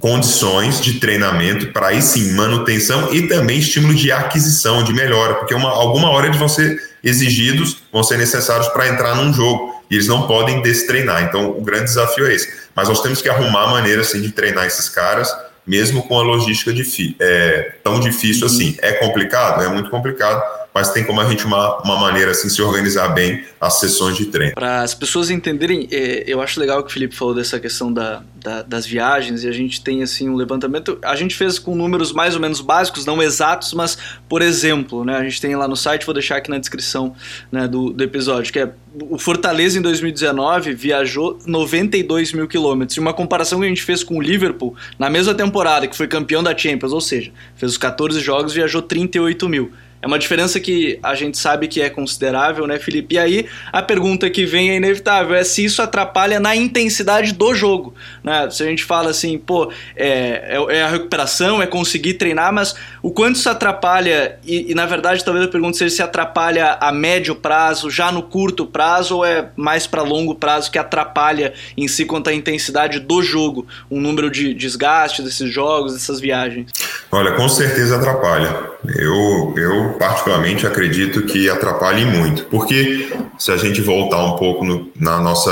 condições 0.00 0.80
de 0.80 1.00
treinamento 1.00 1.68
para 1.68 1.88
aí 1.88 2.02
sim 2.02 2.32
manutenção 2.32 3.12
e 3.12 3.22
também 3.22 3.58
estímulo 3.58 3.94
de 3.94 4.10
aquisição, 4.12 4.82
de 4.82 4.92
melhora, 4.92 5.34
porque 5.34 5.54
uma, 5.54 5.70
alguma 5.70 6.10
hora 6.10 6.26
eles 6.26 6.38
vão 6.38 6.48
ser 6.48 6.80
exigidos, 7.02 7.78
vão 7.92 8.02
ser 8.02 8.18
necessários 8.18 8.68
para 8.68 8.88
entrar 8.88 9.14
num 9.14 9.32
jogo 9.32 9.74
e 9.90 9.94
eles 9.94 10.08
não 10.08 10.26
podem 10.26 10.60
destreinar. 10.62 11.22
Então 11.22 11.50
o 11.50 11.62
grande 11.62 11.84
desafio 11.84 12.26
é 12.26 12.34
esse. 12.34 12.52
Mas 12.74 12.88
nós 12.88 13.00
temos 13.00 13.22
que 13.22 13.28
arrumar 13.28 13.68
maneira 13.68 14.02
assim 14.02 14.20
de 14.20 14.30
treinar 14.32 14.66
esses 14.66 14.88
caras 14.88 15.32
mesmo 15.66 16.02
com 16.06 16.18
a 16.18 16.22
logística 16.22 16.72
é, 17.18 17.72
tão 17.82 17.98
difícil 17.98 18.46
assim. 18.46 18.76
É 18.80 18.92
complicado? 18.92 19.62
É 19.62 19.68
muito 19.68 19.90
complicado, 19.90 20.42
mas 20.76 20.90
tem 20.90 21.04
como 21.04 21.18
a 21.22 21.24
gente 21.24 21.46
uma, 21.46 21.78
uma 21.78 21.98
maneira 21.98 22.32
assim 22.32 22.50
se 22.50 22.60
organizar 22.60 23.08
bem 23.08 23.42
as 23.58 23.80
sessões 23.80 24.14
de 24.14 24.26
treino. 24.26 24.52
Para 24.54 24.82
as 24.82 24.92
pessoas 24.92 25.30
entenderem, 25.30 25.88
é, 25.90 26.24
eu 26.26 26.42
acho 26.42 26.60
legal 26.60 26.82
que 26.82 26.90
o 26.90 26.92
Felipe 26.92 27.16
falou 27.16 27.34
dessa 27.34 27.58
questão 27.58 27.90
da, 27.90 28.22
da, 28.34 28.60
das 28.60 28.84
viagens 28.84 29.42
e 29.42 29.48
a 29.48 29.52
gente 29.52 29.82
tem 29.82 30.02
assim 30.02 30.28
um 30.28 30.34
levantamento. 30.34 30.98
A 31.02 31.16
gente 31.16 31.34
fez 31.34 31.58
com 31.58 31.74
números 31.74 32.12
mais 32.12 32.34
ou 32.34 32.42
menos 32.42 32.60
básicos, 32.60 33.06
não 33.06 33.22
exatos, 33.22 33.72
mas 33.72 33.96
por 34.28 34.42
exemplo, 34.42 35.02
né, 35.02 35.16
a 35.16 35.22
gente 35.24 35.40
tem 35.40 35.56
lá 35.56 35.66
no 35.66 35.76
site, 35.76 36.04
vou 36.04 36.12
deixar 36.12 36.36
aqui 36.36 36.50
na 36.50 36.58
descrição 36.58 37.16
né, 37.50 37.66
do, 37.66 37.88
do 37.90 38.04
episódio, 38.04 38.52
que 38.52 38.58
é 38.58 38.70
o 39.08 39.18
Fortaleza 39.18 39.78
em 39.78 39.82
2019 39.82 40.74
viajou 40.74 41.38
92 41.46 42.34
mil 42.34 42.46
quilômetros. 42.46 42.98
E 42.98 43.00
uma 43.00 43.14
comparação 43.14 43.60
que 43.60 43.64
a 43.64 43.68
gente 43.68 43.82
fez 43.82 44.04
com 44.04 44.18
o 44.18 44.20
Liverpool 44.20 44.74
na 44.98 45.08
mesma 45.08 45.34
temporada, 45.34 45.86
que 45.86 45.96
foi 45.96 46.06
campeão 46.06 46.42
da 46.42 46.54
Champions, 46.54 46.92
ou 46.92 47.00
seja, 47.00 47.32
fez 47.56 47.72
os 47.72 47.78
14 47.78 48.20
jogos 48.20 48.52
e 48.52 48.56
viajou 48.56 48.82
38 48.82 49.48
mil. 49.48 49.72
É 50.06 50.08
uma 50.08 50.20
diferença 50.20 50.60
que 50.60 51.00
a 51.02 51.16
gente 51.16 51.36
sabe 51.36 51.66
que 51.66 51.82
é 51.82 51.90
considerável, 51.90 52.64
né, 52.64 52.78
Felipe? 52.78 53.16
E 53.16 53.18
aí 53.18 53.46
a 53.72 53.82
pergunta 53.82 54.30
que 54.30 54.46
vem 54.46 54.70
é 54.70 54.76
inevitável: 54.76 55.34
é 55.34 55.42
se 55.42 55.64
isso 55.64 55.82
atrapalha 55.82 56.38
na 56.38 56.54
intensidade 56.54 57.32
do 57.32 57.52
jogo. 57.52 57.92
Né? 58.22 58.48
Se 58.48 58.62
a 58.62 58.66
gente 58.66 58.84
fala 58.84 59.10
assim, 59.10 59.36
pô, 59.36 59.72
é, 59.96 60.58
é, 60.70 60.76
é 60.76 60.82
a 60.84 60.88
recuperação, 60.88 61.60
é 61.60 61.66
conseguir 61.66 62.14
treinar, 62.14 62.52
mas 62.52 62.76
o 63.02 63.10
quanto 63.10 63.34
isso 63.34 63.50
atrapalha, 63.50 64.38
e, 64.46 64.70
e, 64.70 64.74
na 64.76 64.86
verdade 64.86 65.24
talvez 65.24 65.44
a 65.44 65.48
pergunta 65.48 65.76
seja 65.76 65.96
se 65.96 66.02
atrapalha 66.02 66.78
a 66.80 66.92
médio 66.92 67.34
prazo, 67.34 67.90
já 67.90 68.12
no 68.12 68.22
curto 68.22 68.64
prazo, 68.64 69.16
ou 69.16 69.24
é 69.24 69.48
mais 69.56 69.88
para 69.88 70.02
longo 70.02 70.36
prazo 70.36 70.70
que 70.70 70.78
atrapalha 70.78 71.52
em 71.76 71.88
si 71.88 72.04
quanto 72.04 72.30
à 72.30 72.32
intensidade 72.32 73.00
do 73.00 73.22
jogo, 73.24 73.66
o 73.90 73.98
número 73.98 74.30
de 74.30 74.54
desgaste 74.54 75.20
desses 75.20 75.52
jogos, 75.52 75.94
dessas 75.94 76.20
viagens? 76.20 76.70
Olha, 77.10 77.32
com 77.32 77.48
certeza 77.48 77.96
atrapalha. 77.96 78.76
Eu, 78.94 79.54
eu 79.56 79.95
particularmente 79.98 80.66
acredito 80.66 81.22
que 81.22 81.48
atrapalhe 81.48 82.04
muito, 82.04 82.44
porque 82.44 83.12
se 83.38 83.50
a 83.50 83.56
gente 83.56 83.80
voltar 83.80 84.22
um 84.24 84.36
pouco 84.36 84.64
no, 84.64 84.90
na 84.98 85.20
nossa 85.20 85.50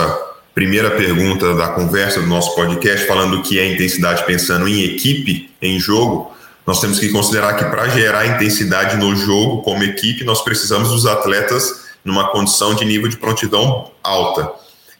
primeira 0.54 0.90
pergunta 0.92 1.54
da 1.54 1.68
conversa 1.68 2.20
do 2.20 2.26
nosso 2.26 2.54
podcast, 2.54 3.06
falando 3.06 3.42
que 3.42 3.58
é 3.58 3.72
intensidade 3.72 4.24
pensando 4.24 4.68
em 4.68 4.84
equipe, 4.84 5.50
em 5.60 5.80
jogo, 5.80 6.32
nós 6.66 6.80
temos 6.80 6.98
que 6.98 7.10
considerar 7.10 7.54
que 7.54 7.64
para 7.64 7.88
gerar 7.88 8.26
intensidade 8.26 8.96
no 8.96 9.14
jogo 9.14 9.62
como 9.62 9.82
equipe, 9.82 10.24
nós 10.24 10.42
precisamos 10.42 10.90
dos 10.90 11.06
atletas 11.06 11.84
numa 12.04 12.28
condição 12.30 12.74
de 12.74 12.84
nível 12.84 13.08
de 13.08 13.16
prontidão 13.16 13.90
alta. 14.02 14.50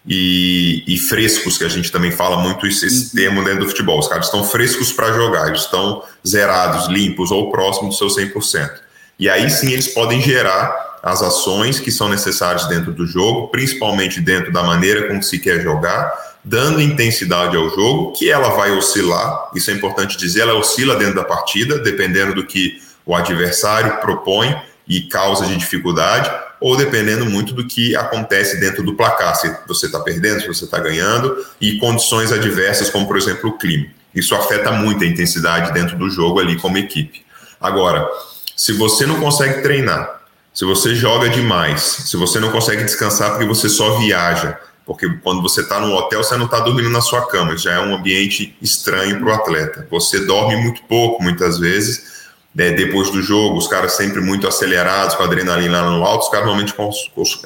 E, 0.07 0.85
e, 0.87 0.98
frescos, 0.98 1.57
que 1.57 1.64
a 1.64 1.68
gente 1.68 1.90
também 1.90 2.11
fala 2.11 2.37
muito 2.37 2.66
esse, 2.66 2.85
esse 2.85 3.04
uhum. 3.04 3.22
termo 3.22 3.42
dentro 3.44 3.61
do 3.61 3.68
futebol. 3.68 3.98
Os 3.98 4.07
caras 4.07 4.26
estão 4.26 4.44
frescos 4.44 4.92
para 4.92 5.11
jogar, 5.14 5.48
eles 5.48 5.62
estão 5.62 6.02
zerados, 6.26 6.88
limpos 6.88 7.30
ou 7.30 7.50
próximos 7.50 7.98
do 7.98 8.11
seu 8.11 8.24
100%. 8.24 8.84
E 9.18 9.29
aí 9.29 9.48
sim 9.50 9.72
eles 9.72 9.88
podem 9.88 10.20
gerar 10.20 10.98
as 11.03 11.22
ações 11.22 11.79
que 11.79 11.90
são 11.90 12.09
necessárias 12.09 12.66
dentro 12.66 12.92
do 12.92 13.07
jogo, 13.07 13.48
principalmente 13.48 14.20
dentro 14.20 14.50
da 14.50 14.62
maneira 14.62 15.07
como 15.07 15.22
se 15.22 15.38
quer 15.38 15.61
jogar, 15.61 16.12
dando 16.42 16.81
intensidade 16.81 17.57
ao 17.57 17.68
jogo, 17.70 18.12
que 18.12 18.31
ela 18.31 18.50
vai 18.50 18.70
oscilar, 18.70 19.50
isso 19.55 19.70
é 19.70 19.74
importante 19.74 20.16
dizer, 20.16 20.40
ela 20.42 20.55
oscila 20.55 20.96
dentro 20.96 21.16
da 21.16 21.24
partida, 21.24 21.79
dependendo 21.79 22.35
do 22.35 22.46
que 22.46 22.79
o 23.05 23.14
adversário 23.14 23.98
propõe 23.98 24.55
e 24.88 25.03
causa 25.03 25.46
de 25.46 25.57
dificuldade, 25.57 26.31
ou 26.61 26.77
dependendo 26.77 27.27
muito 27.27 27.53
do 27.53 27.66
que 27.66 27.94
acontece 27.96 28.59
dentro 28.59 28.83
do 28.83 28.94
placar, 28.94 29.37
se 29.37 29.55
você 29.66 29.87
está 29.87 30.00
perdendo, 30.00 30.40
se 30.40 30.48
você 30.48 30.64
está 30.64 30.79
ganhando, 30.79 31.44
e 31.61 31.79
condições 31.79 32.33
adversas, 32.33 32.88
como 32.88 33.07
por 33.07 33.16
exemplo 33.16 33.50
o 33.50 33.59
clima. 33.59 33.87
Isso 34.14 34.35
afeta 34.35 34.70
muito 34.70 35.05
a 35.05 35.07
intensidade 35.07 35.72
dentro 35.72 35.98
do 35.98 36.09
jogo 36.09 36.40
ali 36.40 36.57
como 36.57 36.79
equipe. 36.79 37.24
Agora, 37.61 38.09
se 38.57 38.73
você 38.73 39.07
não 39.07 39.21
consegue 39.21 39.62
treinar, 39.62 40.21
se 40.53 40.64
você 40.64 40.95
joga 40.95 41.29
demais, 41.29 41.83
se 41.83 42.17
você 42.17 42.38
não 42.38 42.51
consegue 42.51 42.85
descansar 42.85 43.31
porque 43.31 43.45
você 43.45 43.69
só 43.69 43.99
viaja, 43.99 44.59
porque 44.87 45.09
quando 45.23 45.43
você 45.43 45.62
está 45.62 45.81
no 45.81 45.93
hotel, 45.95 46.23
você 46.23 46.37
não 46.37 46.45
está 46.45 46.61
dormindo 46.61 46.90
na 46.90 47.01
sua 47.01 47.27
cama, 47.27 47.57
já 47.57 47.73
é 47.73 47.81
um 47.81 47.95
ambiente 47.95 48.57
estranho 48.61 49.19
para 49.19 49.29
o 49.29 49.33
atleta. 49.33 49.88
Você 49.90 50.21
dorme 50.21 50.57
muito 50.57 50.83
pouco, 50.85 51.23
muitas 51.23 51.59
vezes. 51.59 52.14
Né, 52.55 52.71
depois 52.71 53.11
do 53.11 53.21
jogo, 53.21 53.59
os 53.59 53.67
caras 53.67 53.95
sempre 53.95 54.21
muito 54.21 54.47
acelerados, 54.47 55.17
com 55.17 55.25
a 55.25 55.27
adrenalina 55.27 55.83
lá 55.83 55.90
no 55.90 56.05
alto, 56.05 56.23
os 56.23 56.31
caras 56.31 56.47
normalmente 56.47 56.73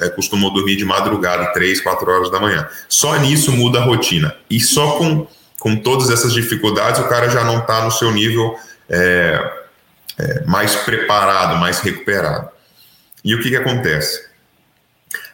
é, 0.03 0.09
costumam 0.11 0.53
dormir 0.53 0.77
de 0.77 0.85
madrugada, 0.85 1.51
3, 1.55 1.81
4 1.81 2.11
horas 2.11 2.31
da 2.31 2.39
manhã. 2.39 2.69
Só 2.91 3.17
nisso 3.17 3.51
muda 3.51 3.79
a 3.79 3.85
rotina. 3.85 4.37
E 4.51 4.61
só 4.61 4.99
com, 4.99 5.27
com 5.59 5.77
todas 5.77 6.11
essas 6.11 6.35
dificuldades, 6.35 7.01
o 7.01 7.09
cara 7.09 7.31
já 7.31 7.43
não 7.43 7.61
está 7.61 7.83
no 7.83 7.91
seu 7.91 8.13
nível 8.13 8.55
é, 8.87 9.51
é, 10.19 10.45
mais 10.45 10.75
preparado, 10.75 11.57
mais 11.57 11.81
recuperado. 11.81 12.49
E 13.25 13.35
o 13.35 13.41
que, 13.41 13.51
que 13.51 13.57
acontece? 13.57 14.27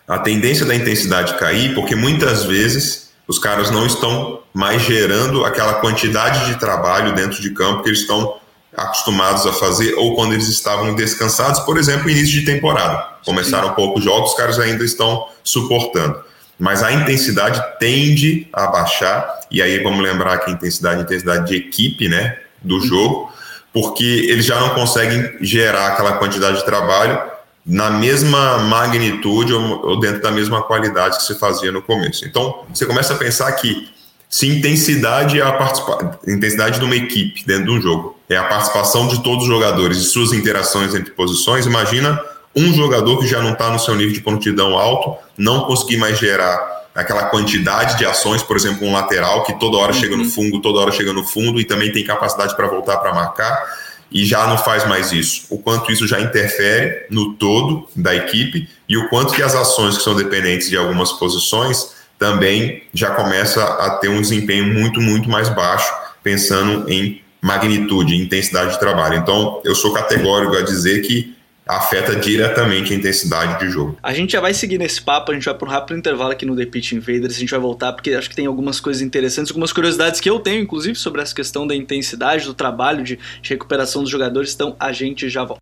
A 0.07 0.19
tendência 0.19 0.67
da 0.67 0.75
intensidade 0.75 1.39
cair, 1.39 1.75
porque 1.75 1.95
muitas 1.95 2.45
vezes 2.45 3.11
os 3.27 3.39
caras 3.39 3.71
não 3.71 3.87
estão 3.87 4.43
mais 4.53 4.83
gerando 4.83 5.45
aquela 5.45 5.75
quantidade 5.75 6.47
de 6.47 6.59
trabalho 6.59 7.15
dentro 7.15 7.41
de 7.41 7.51
campo 7.51 7.83
que 7.83 7.89
eles 7.89 8.01
estão 8.01 8.39
acostumados 8.77 9.47
a 9.47 9.53
fazer, 9.53 9.95
ou 9.95 10.15
quando 10.15 10.33
eles 10.33 10.49
estavam 10.49 10.95
descansados, 10.95 11.61
por 11.61 11.79
exemplo, 11.79 12.11
início 12.11 12.41
de 12.41 12.45
temporada. 12.45 13.07
Começaram 13.25 13.69
Sim. 13.69 13.75
poucos 13.75 14.05
jogos, 14.05 14.33
os 14.33 14.37
caras 14.37 14.59
ainda 14.59 14.85
estão 14.85 15.29
suportando. 15.43 16.21
Mas 16.59 16.83
a 16.83 16.93
intensidade 16.93 17.63
tende 17.79 18.49
a 18.53 18.67
baixar, 18.67 19.41
e 19.51 19.63
aí 19.63 19.83
vamos 19.83 20.03
lembrar 20.03 20.39
que 20.39 20.51
a 20.51 20.55
intensidade, 20.55 21.01
a 21.01 21.03
intensidade 21.03 21.49
de 21.49 21.57
equipe, 21.57 22.09
né, 22.09 22.39
do 22.63 22.81
jogo, 22.81 23.33
porque 23.75 24.05
eles 24.29 24.47
já 24.47 24.61
não 24.61 24.71
conseguem 24.71 25.37
gerar 25.41 25.89
aquela 25.89 26.13
quantidade 26.13 26.59
de 26.59 26.65
trabalho 26.65 27.21
na 27.67 27.91
mesma 27.91 28.59
magnitude 28.59 29.53
ou, 29.53 29.99
dentro 29.99 30.23
da 30.23 30.31
mesma 30.31 30.63
qualidade 30.63 31.17
que 31.17 31.25
se 31.25 31.35
fazia 31.35 31.73
no 31.73 31.83
começo. 31.83 32.25
Então, 32.25 32.65
você 32.73 32.87
começa 32.87 33.15
a 33.15 33.17
pensar 33.17 33.51
que 33.53 33.89
se 34.31 34.49
intensidade 34.49 35.41
é 35.41 35.43
a 35.43 36.19
intensidade 36.29 36.79
de 36.79 36.85
uma 36.85 36.95
equipe 36.95 37.45
dentro 37.45 37.65
de 37.65 37.71
um 37.71 37.81
jogo, 37.81 38.17
é 38.29 38.37
a 38.37 38.45
participação 38.45 39.09
de 39.09 39.23
todos 39.25 39.45
os 39.45 39.49
jogadores 39.49 39.99
e 39.99 40.05
suas 40.05 40.33
interações 40.33 40.95
entre 40.95 41.11
posições, 41.11 41.67
imagina 41.67 42.21
um 42.55 42.73
jogador 42.73 43.19
que 43.19 43.27
já 43.27 43.43
não 43.43 43.53
está 43.53 43.71
no 43.71 43.79
seu 43.81 43.97
nível 43.97 44.13
de 44.13 44.21
prontidão 44.21 44.79
alto, 44.79 45.17
não 45.37 45.63
conseguir 45.63 45.97
mais 45.97 46.17
gerar 46.19 46.84
aquela 46.95 47.25
quantidade 47.25 47.99
de 47.99 48.07
ações, 48.07 48.43
por 48.43 48.57
exemplo, 48.57 48.87
um 48.87 48.93
lateral 48.93 49.45
que 49.45 49.59
toda 49.59 49.77
hora 49.77 49.93
uhum. 49.93 49.99
chega 49.99 50.17
no 50.17 50.23
uhum. 50.23 50.31
fundo, 50.31 50.61
toda 50.61 50.81
hora 50.81 50.93
chega 50.93 51.13
no 51.13 51.25
fundo 51.25 51.61
e 51.61 51.65
também 51.65 51.91
tem 51.91 52.05
capacidade 52.05 52.55
para 52.55 52.67
voltar 52.67 52.99
para 52.99 53.13
marcar 53.13 53.85
e 54.13 54.25
já 54.25 54.47
não 54.47 54.57
faz 54.57 54.87
mais 54.87 55.13
isso. 55.13 55.47
O 55.51 55.59
quanto 55.59 55.91
isso 55.91 56.07
já 56.07 56.21
interfere 56.21 57.07
no 57.11 57.35
todo 57.35 57.89
da 57.97 58.15
equipe 58.15 58.69
e 58.89 58.97
o 58.97 59.09
quanto 59.09 59.35
que 59.35 59.43
as 59.43 59.55
ações 59.55 59.97
que 59.97 60.05
são 60.05 60.15
dependentes 60.15 60.71
de 60.71 60.77
algumas 60.77 61.11
posições 61.13 61.93
também 62.17 62.85
já 62.95 63.11
começa 63.11 63.63
a 63.65 63.91
ter 63.97 64.09
um 64.09 64.21
desempenho 64.21 64.73
muito, 64.73 65.01
muito 65.01 65.29
mais 65.29 65.49
baixo, 65.49 65.93
pensando 66.23 66.89
em 66.89 67.21
magnitude, 67.43 68.17
intensidade 68.17 68.73
de 68.73 68.81
trabalho. 68.81 69.17
Então, 69.17 69.61
eu 69.65 69.75
sou 69.75 69.93
categórico 69.93 70.57
a 70.57 70.63
dizer 70.63 71.03
que 71.03 71.37
afeta 71.67 72.15
diretamente 72.15 72.93
a 72.93 72.97
intensidade 72.97 73.59
de 73.59 73.71
jogo. 73.71 73.97
A 74.03 74.13
gente 74.13 74.33
já 74.33 74.41
vai 74.41 74.53
seguir 74.53 74.79
nesse 74.79 75.01
papo, 75.01 75.31
a 75.31 75.35
gente 75.35 75.45
vai 75.45 75.55
para 75.55 75.69
um 75.69 75.71
rápido 75.71 75.99
intervalo 75.99 76.33
aqui 76.33 76.45
no 76.45 76.55
The 76.55 76.67
Pitch 76.67 76.93
Invaders, 76.93 77.37
a 77.37 77.39
gente 77.39 77.51
vai 77.51 77.61
voltar 77.61 77.93
porque 77.93 78.11
acho 78.13 78.29
que 78.29 78.37
tem 78.37 78.47
algumas 78.47 78.81
coisas 78.81 79.03
interessantes, 79.03 79.51
algumas 79.51 79.73
curiosidades 79.73 80.21
que 80.21 80.29
eu 80.29 80.39
tenho, 80.41 80.63
inclusive, 80.63 80.95
sobre 80.97 81.23
essa 81.23 81.35
questão 81.35 81.67
da 81.67 81.75
intensidade, 81.75 82.45
do 82.45 82.55
trabalho 82.55 83.03
de, 83.03 83.19
de 83.41 83.51
recuperação 83.51 84.03
dos 84.03 84.11
jogadores, 84.11 84.55
então 84.55 84.77
a 84.79 84.93
gente 84.93 85.29
já 85.29 85.45
volta. 85.45 85.61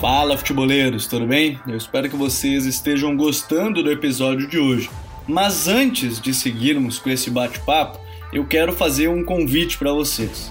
Fala 0.00 0.36
futeboleiros, 0.36 1.06
tudo 1.06 1.26
bem? 1.26 1.60
Eu 1.66 1.76
espero 1.76 2.08
que 2.08 2.16
vocês 2.16 2.64
estejam 2.64 3.14
gostando 3.14 3.82
do 3.82 3.90
episódio 3.90 4.48
de 4.48 4.58
hoje. 4.58 4.88
Mas 5.28 5.68
antes 5.68 6.18
de 6.18 6.32
seguirmos 6.32 6.98
com 6.98 7.10
esse 7.10 7.30
bate-papo, 7.30 8.00
eu 8.32 8.46
quero 8.46 8.72
fazer 8.72 9.08
um 9.08 9.22
convite 9.22 9.76
para 9.76 9.92
vocês. 9.92 10.50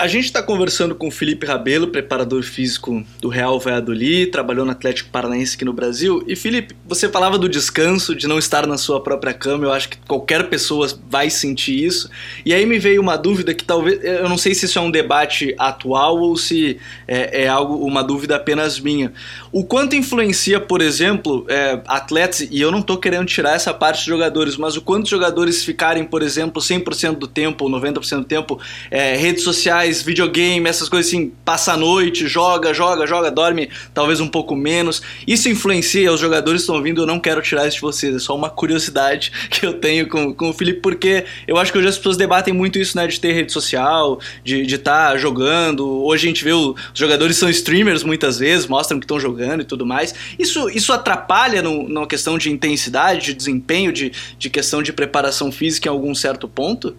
A 0.00 0.06
gente 0.06 0.24
está 0.24 0.42
conversando 0.42 0.94
com 0.94 1.08
o 1.08 1.10
Felipe 1.10 1.44
Rabelo, 1.44 1.88
preparador 1.88 2.42
físico 2.42 3.04
do 3.20 3.28
Real 3.28 3.60
Valladolid, 3.60 4.30
trabalhou 4.30 4.64
no 4.64 4.72
Atlético 4.72 5.10
Paranaense 5.10 5.56
aqui 5.56 5.64
no 5.66 5.74
Brasil. 5.74 6.24
E 6.26 6.34
Felipe, 6.34 6.74
você 6.86 7.06
falava 7.06 7.36
do 7.36 7.46
descanso, 7.46 8.14
de 8.14 8.26
não 8.26 8.38
estar 8.38 8.66
na 8.66 8.78
sua 8.78 9.02
própria 9.02 9.34
cama, 9.34 9.66
eu 9.66 9.70
acho 9.70 9.90
que 9.90 9.98
qualquer 10.08 10.48
pessoa 10.48 10.88
vai 11.10 11.28
sentir 11.28 11.84
isso. 11.84 12.08
E 12.46 12.54
aí 12.54 12.64
me 12.64 12.78
veio 12.78 13.02
uma 13.02 13.18
dúvida 13.18 13.52
que 13.52 13.62
talvez, 13.62 14.02
eu 14.02 14.26
não 14.26 14.38
sei 14.38 14.54
se 14.54 14.64
isso 14.64 14.78
é 14.78 14.80
um 14.80 14.90
debate 14.90 15.54
atual 15.58 16.18
ou 16.18 16.34
se 16.34 16.78
é, 17.06 17.42
é 17.42 17.48
algo, 17.48 17.84
uma 17.84 18.02
dúvida 18.02 18.36
apenas 18.36 18.80
minha. 18.80 19.12
O 19.52 19.64
quanto 19.64 19.94
influencia, 19.94 20.58
por 20.58 20.80
exemplo, 20.80 21.44
é, 21.46 21.78
atletas, 21.86 22.48
e 22.50 22.58
eu 22.58 22.72
não 22.72 22.78
estou 22.78 22.96
querendo 22.96 23.26
tirar 23.26 23.54
essa 23.54 23.74
parte 23.74 23.98
dos 23.98 24.06
jogadores, 24.06 24.56
mas 24.56 24.78
o 24.78 24.80
quanto 24.80 25.10
jogadores 25.10 25.62
ficarem, 25.62 26.04
por 26.04 26.22
exemplo, 26.22 26.62
100% 26.62 27.18
do 27.18 27.26
tempo 27.26 27.64
ou 27.64 27.70
90% 27.70 28.20
do 28.20 28.24
tempo, 28.24 28.58
é, 28.90 29.14
redes 29.14 29.44
sociais, 29.44 29.89
videogame, 30.00 30.68
essas 30.68 30.88
coisas 30.88 31.10
assim, 31.10 31.32
passa 31.44 31.72
a 31.72 31.76
noite, 31.76 32.26
joga, 32.26 32.72
joga, 32.72 33.06
joga, 33.06 33.30
dorme 33.30 33.68
talvez 33.92 34.20
um 34.20 34.28
pouco 34.28 34.54
menos. 34.54 35.02
Isso 35.26 35.48
influencia, 35.48 36.12
os 36.12 36.20
jogadores 36.20 36.62
estão 36.62 36.80
vindo, 36.82 37.02
eu 37.02 37.06
não 37.06 37.18
quero 37.18 37.42
tirar 37.42 37.66
isso 37.66 37.76
de 37.76 37.82
vocês, 37.82 38.14
é 38.14 38.18
só 38.18 38.36
uma 38.36 38.48
curiosidade 38.48 39.32
que 39.50 39.66
eu 39.66 39.74
tenho 39.74 40.08
com, 40.08 40.32
com 40.32 40.50
o 40.50 40.52
Felipe, 40.52 40.80
porque 40.80 41.24
eu 41.46 41.56
acho 41.56 41.72
que 41.72 41.78
hoje 41.78 41.88
as 41.88 41.96
pessoas 41.96 42.16
debatem 42.16 42.54
muito 42.54 42.78
isso, 42.78 42.96
né, 42.96 43.06
de 43.06 43.18
ter 43.18 43.32
rede 43.32 43.52
social, 43.52 44.20
de 44.44 44.62
estar 44.62 45.10
tá 45.10 45.16
jogando. 45.16 45.86
Hoje 46.04 46.26
a 46.26 46.28
gente 46.28 46.44
vê 46.44 46.52
o, 46.52 46.74
os 46.92 46.98
jogadores 46.98 47.36
são 47.36 47.48
streamers 47.48 48.02
muitas 48.02 48.38
vezes, 48.38 48.66
mostram 48.66 48.98
que 48.98 49.04
estão 49.04 49.18
jogando 49.18 49.62
e 49.62 49.64
tudo 49.64 49.84
mais. 49.84 50.14
Isso, 50.38 50.68
isso 50.70 50.92
atrapalha 50.92 51.62
numa 51.62 52.06
questão 52.06 52.38
de 52.38 52.50
intensidade, 52.50 53.26
de 53.26 53.34
desempenho, 53.34 53.92
de, 53.92 54.12
de 54.38 54.50
questão 54.50 54.82
de 54.82 54.92
preparação 54.92 55.50
física 55.50 55.88
em 55.88 55.90
algum 55.90 56.14
certo 56.14 56.48
ponto? 56.48 56.94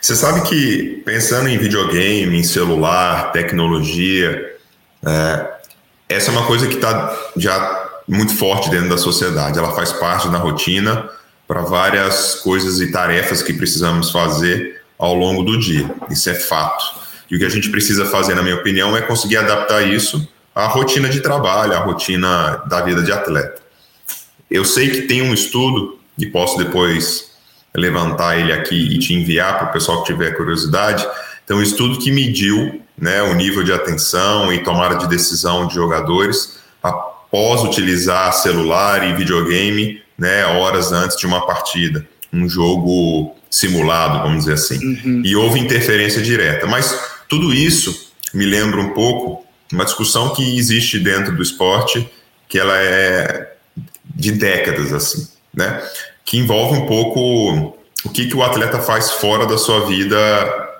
Você 0.00 0.14
sabe 0.14 0.42
que 0.42 1.02
pensando 1.04 1.48
em 1.48 1.58
videogame, 1.58 2.38
em 2.38 2.42
celular, 2.42 3.32
tecnologia. 3.32 4.56
É, 5.04 5.50
essa 6.08 6.30
é 6.30 6.32
uma 6.32 6.46
coisa 6.46 6.66
que 6.66 6.74
está 6.74 7.16
já 7.36 7.88
muito 8.06 8.34
forte 8.36 8.70
dentro 8.70 8.88
da 8.88 8.98
sociedade. 8.98 9.58
Ela 9.58 9.74
faz 9.74 9.92
parte 9.92 10.28
da 10.28 10.38
rotina 10.38 11.08
para 11.46 11.62
várias 11.62 12.36
coisas 12.36 12.80
e 12.80 12.90
tarefas 12.90 13.42
que 13.42 13.52
precisamos 13.52 14.10
fazer 14.10 14.82
ao 14.98 15.14
longo 15.14 15.42
do 15.42 15.58
dia. 15.58 15.90
Isso 16.10 16.28
é 16.30 16.34
fato. 16.34 16.84
E 17.30 17.36
o 17.36 17.38
que 17.38 17.44
a 17.44 17.48
gente 17.48 17.70
precisa 17.70 18.06
fazer, 18.06 18.34
na 18.34 18.42
minha 18.42 18.56
opinião, 18.56 18.96
é 18.96 19.02
conseguir 19.02 19.36
adaptar 19.36 19.82
isso 19.82 20.26
à 20.54 20.66
rotina 20.66 21.08
de 21.08 21.20
trabalho, 21.20 21.72
à 21.72 21.78
rotina 21.78 22.62
da 22.66 22.80
vida 22.80 23.02
de 23.02 23.12
atleta. 23.12 23.60
Eu 24.50 24.64
sei 24.64 24.88
que 24.90 25.02
tem 25.02 25.22
um 25.22 25.34
estudo, 25.34 25.98
e 26.18 26.26
posso 26.26 26.56
depois 26.56 27.35
levantar 27.76 28.38
ele 28.38 28.52
aqui 28.52 28.94
e 28.94 28.98
te 28.98 29.14
enviar 29.14 29.58
para 29.58 29.68
o 29.68 29.72
pessoal 29.72 30.02
que 30.02 30.12
tiver 30.12 30.32
curiosidade, 30.32 31.06
então, 31.46 31.58
um 31.58 31.62
estudo 31.62 31.98
que 31.98 32.10
mediu 32.10 32.82
né, 32.98 33.22
o 33.22 33.32
nível 33.34 33.62
de 33.62 33.72
atenção 33.72 34.52
e 34.52 34.64
tomada 34.64 34.96
de 34.96 35.06
decisão 35.06 35.68
de 35.68 35.74
jogadores 35.74 36.58
após 36.82 37.62
utilizar 37.62 38.32
celular 38.32 39.08
e 39.08 39.14
videogame 39.14 40.02
né, 40.18 40.44
horas 40.44 40.90
antes 40.90 41.16
de 41.16 41.24
uma 41.24 41.46
partida, 41.46 42.06
um 42.32 42.48
jogo 42.48 43.36
simulado, 43.48 44.24
vamos 44.24 44.40
dizer 44.40 44.54
assim. 44.54 44.84
Uhum. 44.84 45.22
E 45.24 45.36
houve 45.36 45.60
interferência 45.60 46.20
direta. 46.20 46.66
Mas 46.66 46.98
tudo 47.28 47.54
isso 47.54 48.12
me 48.34 48.44
lembra 48.44 48.80
um 48.80 48.92
pouco 48.92 49.46
uma 49.72 49.84
discussão 49.84 50.34
que 50.34 50.58
existe 50.58 50.98
dentro 50.98 51.34
do 51.36 51.42
esporte, 51.42 52.10
que 52.48 52.58
ela 52.58 52.76
é 52.76 53.54
de 54.04 54.32
décadas, 54.32 54.92
assim, 54.92 55.28
né? 55.54 55.80
Que 56.26 56.36
envolve 56.36 56.78
um 56.78 56.86
pouco 56.86 57.74
o 58.04 58.10
que, 58.10 58.26
que 58.26 58.36
o 58.36 58.42
atleta 58.42 58.78
faz 58.80 59.12
fora 59.12 59.46
da 59.46 59.56
sua 59.56 59.86
vida 59.86 60.76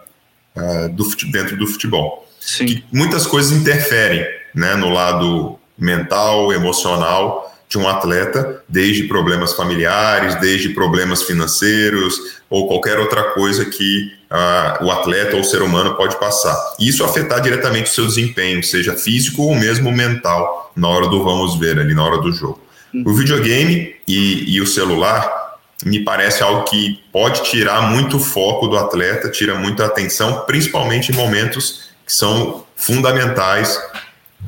uh, 0.55 0.89
do, 0.91 1.05
dentro 1.33 1.57
do 1.57 1.67
futebol. 1.67 2.29
Sim. 2.41 2.67
Que 2.67 2.85
muitas 2.93 3.27
coisas 3.27 3.53
interferem 3.53 4.27
né, 4.55 4.75
no 4.75 4.91
lado 4.91 5.59
mental, 5.79 6.53
emocional 6.53 7.47
de 7.69 7.79
um 7.79 7.89
atleta, 7.89 8.63
desde 8.69 9.05
problemas 9.05 9.53
familiares, 9.53 10.37
desde 10.41 10.69
problemas 10.69 11.25
financeiros 11.25 12.15
ou 12.49 12.69
qualquer 12.69 12.99
outra 12.99 13.25
coisa 13.31 13.65
que 13.65 14.13
uh, 14.31 14.85
o 14.85 14.91
atleta 14.91 15.35
ou 15.35 15.43
o 15.43 15.45
ser 15.45 15.63
humano 15.63 15.97
pode 15.97 16.17
passar. 16.19 16.57
E 16.79 16.89
isso 16.89 17.05
afetar 17.05 17.41
diretamente 17.41 17.91
o 17.91 17.95
seu 17.95 18.07
desempenho, 18.07 18.63
seja 18.63 18.95
físico 18.95 19.43
ou 19.43 19.55
mesmo 19.55 19.91
mental, 19.91 20.73
na 20.77 20.89
hora 20.89 21.09
do 21.09 21.25
vamos 21.25 21.59
ver 21.59 21.79
ali, 21.79 21.93
na 21.93 22.05
hora 22.05 22.19
do 22.19 22.33
jogo. 22.33 22.61
O 23.05 23.13
videogame 23.13 23.95
e, 24.07 24.55
e 24.55 24.61
o 24.61 24.67
celular 24.67 25.59
me 25.85 26.03
parece 26.03 26.43
algo 26.43 26.65
que 26.65 27.01
pode 27.13 27.43
tirar 27.45 27.91
muito 27.91 28.19
foco 28.19 28.67
do 28.69 28.79
atleta, 28.79 29.31
tira 29.31 29.55
muita 29.55 29.85
atenção, 29.85 30.45
principalmente 30.47 31.13
em 31.13 31.15
momentos 31.15 31.91
que 32.07 32.13
são 32.13 32.65
fundamentais 32.77 33.79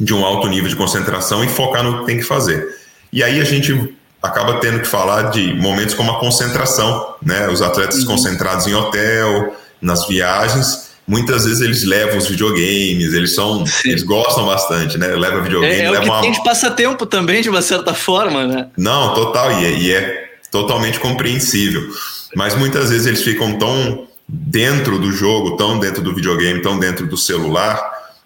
de 0.01 0.15
um 0.15 0.25
alto 0.25 0.47
nível 0.49 0.69
de 0.69 0.77
concentração 0.77 1.45
e 1.45 1.49
focar 1.49 1.83
no 1.83 2.01
que 2.01 2.07
tem 2.07 2.17
que 2.19 2.23
fazer. 2.23 2.77
E 3.13 3.23
aí 3.23 3.41
a 3.41 3.45
gente 3.45 3.97
acaba 4.23 4.61
tendo 4.61 4.81
que 4.81 4.87
falar 4.87 5.31
de 5.31 5.55
momentos 5.55 5.95
como 5.95 6.13
a 6.13 6.21
concentração, 6.21 7.15
né? 7.23 7.49
Os 7.49 7.63
atletas 7.63 8.01
uhum. 8.01 8.07
concentrados 8.07 8.67
em 8.67 8.75
hotel, 8.75 9.57
nas 9.81 10.07
viagens, 10.07 10.88
muitas 11.09 11.47
vezes 11.47 11.63
eles 11.63 11.85
levam 11.85 12.19
os 12.19 12.29
videogames, 12.29 13.15
eles 13.15 13.35
são, 13.35 13.65
Sim. 13.67 13.89
eles 13.89 14.03
gostam 14.03 14.47
bastante, 14.47 14.99
né? 14.99 15.09
Leva 15.09 15.41
videogame, 15.41 15.75
é, 15.75 15.85
é 15.85 15.91
leva 15.91 16.03
o 16.03 16.05
que 16.05 16.11
uma... 16.11 16.21
tem 16.21 16.33
de 16.33 16.45
passatempo 16.45 17.07
também, 17.07 17.41
de 17.41 17.49
uma 17.49 17.63
certa 17.63 17.95
forma, 17.95 18.47
né? 18.47 18.67
Não, 18.77 19.15
total, 19.15 19.51
e 19.53 19.65
é, 19.65 19.79
e 19.79 19.93
é 19.93 20.29
totalmente 20.51 21.01
compreensível. 21.01 21.89
Mas 22.37 22.55
muitas 22.55 22.91
vezes 22.91 23.07
eles 23.07 23.23
ficam 23.23 23.59
tão 23.59 24.07
dentro 24.29 24.99
do 24.99 25.11
jogo, 25.11 25.57
tão 25.57 25.79
dentro 25.79 26.03
do 26.03 26.15
videogame, 26.15 26.61
tão 26.61 26.79
dentro 26.79 27.07
do 27.07 27.17
celular, 27.17 27.81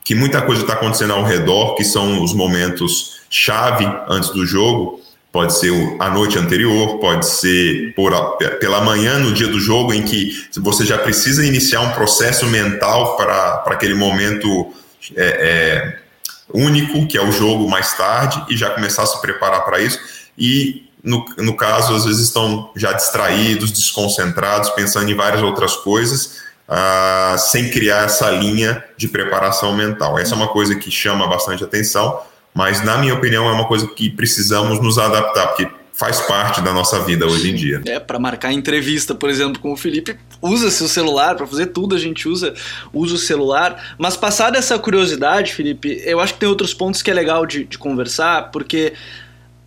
que 0.05 0.17
muita 0.17 0.43
coisa 0.43 0.63
está 0.63 0.75
acontecendo 0.75 1.13
ao 1.13 1.23
redor, 1.23 1.77
que 1.77 1.85
são 1.85 2.23
os 2.23 2.35
momentos 2.35 3.21
chave 3.31 3.87
antes 4.09 4.31
do 4.31 4.45
jogo. 4.45 5.01
Pode 5.33 5.55
ser 5.55 5.73
a 5.99 6.11
noite 6.11 6.39
anterior, 6.39 6.99
pode 6.99 7.27
ser 7.27 7.95
por, 7.95 8.13
pela 8.61 8.83
manhã 8.83 9.19
no 9.19 9.33
dia 9.33 9.49
do 9.49 9.59
jogo, 9.59 9.95
em 9.95 10.03
que 10.03 10.47
você 10.59 10.85
já 10.85 10.99
precisa 10.99 11.45
iniciar 11.45 11.81
um 11.81 11.93
processo 11.93 12.47
mental 12.47 13.17
para 13.17 13.65
aquele 13.69 13.95
momento 13.95 14.75
é, 15.17 15.25
é, 15.25 15.99
único, 16.53 17.07
que 17.07 17.17
é 17.17 17.23
o 17.23 17.33
jogo 17.33 17.67
mais 17.67 17.95
tarde, 17.95 18.45
e 18.51 18.57
já 18.59 18.69
começar 18.71 19.05
a 19.05 19.07
se 19.07 19.23
preparar 19.23 19.65
para 19.65 19.81
isso. 19.81 19.99
E 20.37 20.87
no, 21.03 21.25
no 21.39 21.57
caso, 21.57 21.95
às 21.95 22.05
vezes 22.05 22.27
estão 22.27 22.71
já 22.77 22.93
distraídos, 22.93 23.73
desconcentrados, 23.73 24.69
pensando 24.71 25.11
em 25.11 25.15
várias 25.15 25.43
outras 25.43 25.75
coisas, 25.77 26.43
uh, 26.69 27.39
sem 27.39 27.71
criar 27.71 28.05
essa 28.05 28.31
linha 28.31 28.85
de 28.97 29.09
preparação 29.09 29.75
mental. 29.75 30.19
Essa 30.19 30.35
é 30.35 30.37
uma 30.37 30.49
coisa 30.49 30.75
que 30.75 30.91
chama 30.91 31.27
bastante 31.27 31.65
atenção, 31.65 32.21
mas, 32.55 32.85
na 32.85 32.99
minha 32.99 33.15
opinião, 33.15 33.49
é 33.49 33.53
uma 33.53 33.67
coisa 33.67 33.87
que 33.87 34.11
precisamos 34.11 34.81
nos 34.81 34.99
adaptar, 34.99 35.49
porque 35.49 35.69
faz 35.93 36.21
parte 36.23 36.61
da 36.61 36.73
nossa 36.73 37.01
vida 37.01 37.27
hoje 37.27 37.51
em 37.51 37.55
dia. 37.55 37.81
É, 37.87 38.01
para 38.01 38.19
marcar 38.19 38.53
entrevista, 38.53 39.15
por 39.15 39.31
exemplo, 39.31 39.61
com 39.61 39.73
o 39.73 39.77
Felipe, 39.77 40.17
usa 40.41 40.71
seu 40.71 40.89
celular, 40.89 41.37
para 41.37 41.47
fazer 41.47 41.67
tudo 41.67 41.95
a 41.95 41.99
gente 41.99 42.29
usa, 42.29 42.55
usa 42.93 43.15
o 43.15 43.19
celular. 43.19 43.95
Mas 43.99 44.17
passada 44.17 44.59
essa 44.59 44.79
curiosidade, 44.79 45.53
Felipe, 45.55 46.03
eu 46.05 46.19
acho 46.19 46.35
que 46.35 46.41
tem 46.41 46.49
outros 46.49 46.75
pontos 46.75 47.03
que 47.03 47.11
é 47.11 47.15
legal 47.15 47.47
de, 47.47 47.65
de 47.65 47.79
conversar, 47.79 48.51
porque 48.51 48.95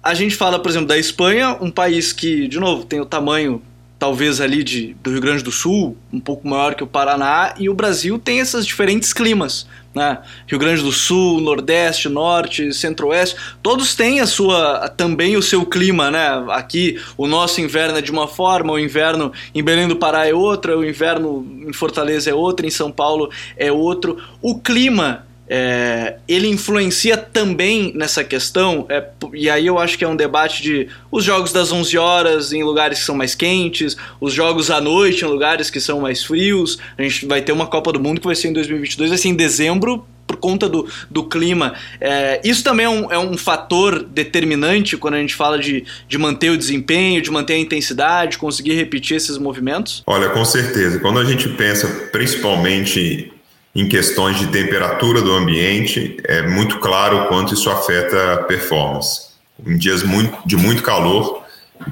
a 0.04 0.14
gente 0.14 0.36
fala, 0.36 0.60
por 0.60 0.70
exemplo, 0.70 0.88
da 0.88 0.98
Espanha, 0.98 1.58
um 1.62 1.72
país 1.72 2.12
que, 2.12 2.48
de 2.48 2.60
novo, 2.60 2.86
tem 2.86 3.00
o 3.00 3.06
tamanho 3.06 3.62
talvez 3.98 4.42
ali 4.42 4.64
de, 4.64 4.96
do 5.02 5.12
Rio 5.12 5.22
Grande 5.22 5.44
do 5.44 5.52
Sul, 5.52 5.98
um 6.12 6.20
pouco 6.20 6.48
maior 6.48 6.76
que 6.76 6.84
o 6.84 6.88
Paraná, 6.88 7.54
e 7.58 7.70
o 7.70 7.74
Brasil 7.74 8.20
tem 8.20 8.40
esses 8.40 8.66
diferentes 8.66 9.14
climas. 9.14 9.68
Né? 9.94 10.18
Rio 10.46 10.60
Grande 10.60 10.82
do 10.82 10.92
Sul, 10.92 11.40
Nordeste, 11.40 12.10
Norte, 12.10 12.74
Centro-Oeste, 12.74 13.38
todos 13.64 13.96
têm 13.96 14.20
a 14.20 14.28
sua 14.28 14.90
também 14.90 15.38
o 15.38 15.42
seu 15.42 15.66
clima, 15.66 16.12
né? 16.12 16.28
Aqui 16.50 17.02
o 17.16 17.26
nosso 17.26 17.62
inverno 17.62 17.98
é 17.98 18.02
de 18.02 18.12
uma 18.12 18.28
forma, 18.28 18.74
o 18.74 18.80
inverno 18.80 19.32
em 19.54 19.64
Belém 19.64 19.88
do 19.88 19.96
Pará 19.96 20.28
é 20.28 20.34
outra, 20.34 20.78
o 20.78 20.84
inverno 20.84 21.48
em 21.66 21.72
Fortaleza 21.72 22.30
é 22.30 22.34
outro, 22.34 22.66
em 22.66 22.70
São 22.70 22.92
Paulo 22.92 23.30
é 23.56 23.72
outro. 23.72 24.18
O 24.42 24.60
clima 24.60 25.26
é, 25.48 26.16
ele 26.28 26.48
influencia 26.48 27.18
também 27.18 27.92
nessa 27.96 28.24
questão, 28.24 28.86
é, 28.90 29.04
e 29.34 29.50
aí 29.50 29.68
eu 29.68 29.78
acho 29.78 29.98
que 29.98 30.04
é 30.04 30.08
um 30.08 30.16
debate 30.16 30.62
de 30.62 30.88
os 31.12 31.24
jogos 31.24 31.52
das 31.52 31.72
11 31.72 31.98
horas 31.98 32.54
em 32.54 32.64
lugares 32.64 33.00
que 33.00 33.06
são 33.06 33.16
mais 33.16 33.36
quentes, 33.36 33.96
os 34.20 34.34
jogos 34.34 34.72
à 34.72 34.82
noite 34.82 35.24
em 35.24 35.28
lugares 35.28 35.70
que 35.70 35.80
são 35.80 36.02
mais 36.02 36.24
frios. 36.24 36.80
A 36.98 37.02
gente 37.02 37.26
vai 37.26 37.42
ter 37.42 37.52
uma 37.52 37.68
Copa 37.68 37.92
do 37.92 38.00
Mundo 38.00 38.20
que 38.20 38.28
vai 38.28 38.36
ser 38.36 38.50
em 38.50 38.54
2022, 38.54 39.10
vai 39.10 39.18
ser 39.18 39.30
em 39.30 39.36
dezembro, 39.36 40.06
por 40.26 40.38
conta 40.38 40.68
do, 40.68 40.88
do 41.10 41.24
clima. 41.24 41.76
É, 42.02 42.42
isso 42.44 42.64
também 42.64 42.86
é 42.86 42.90
um, 42.90 43.12
é 43.12 43.20
um 43.20 43.38
fator 43.38 44.04
determinante 44.04 44.98
quando 44.98 45.14
a 45.14 45.20
gente 45.20 45.36
fala 45.36 45.60
de, 45.60 45.86
de 46.08 46.18
manter 46.18 46.50
o 46.50 46.58
desempenho, 46.58 47.22
de 47.22 47.30
manter 47.30 47.54
a 47.54 47.60
intensidade, 47.60 48.38
conseguir 48.38 48.74
repetir 48.74 49.18
esses 49.18 49.38
movimentos? 49.38 50.04
Olha, 50.08 50.30
com 50.30 50.44
certeza. 50.44 51.00
Quando 51.00 51.20
a 51.20 51.24
gente 51.24 51.48
pensa 51.50 51.88
principalmente 52.12 53.32
em 53.76 53.90
questões 53.90 54.40
de 54.40 54.48
temperatura 54.48 55.22
do 55.22 55.34
ambiente, 55.34 56.18
é 56.24 56.44
muito 56.44 56.80
claro 56.80 57.18
o 57.18 57.28
quanto 57.28 57.54
isso 57.54 57.70
afeta 57.70 58.34
a 58.34 58.38
performance. 58.44 59.26
Em 59.66 59.78
dias 59.78 60.02
muito, 60.02 60.38
de 60.46 60.56
muito 60.56 60.82
calor, 60.82 61.44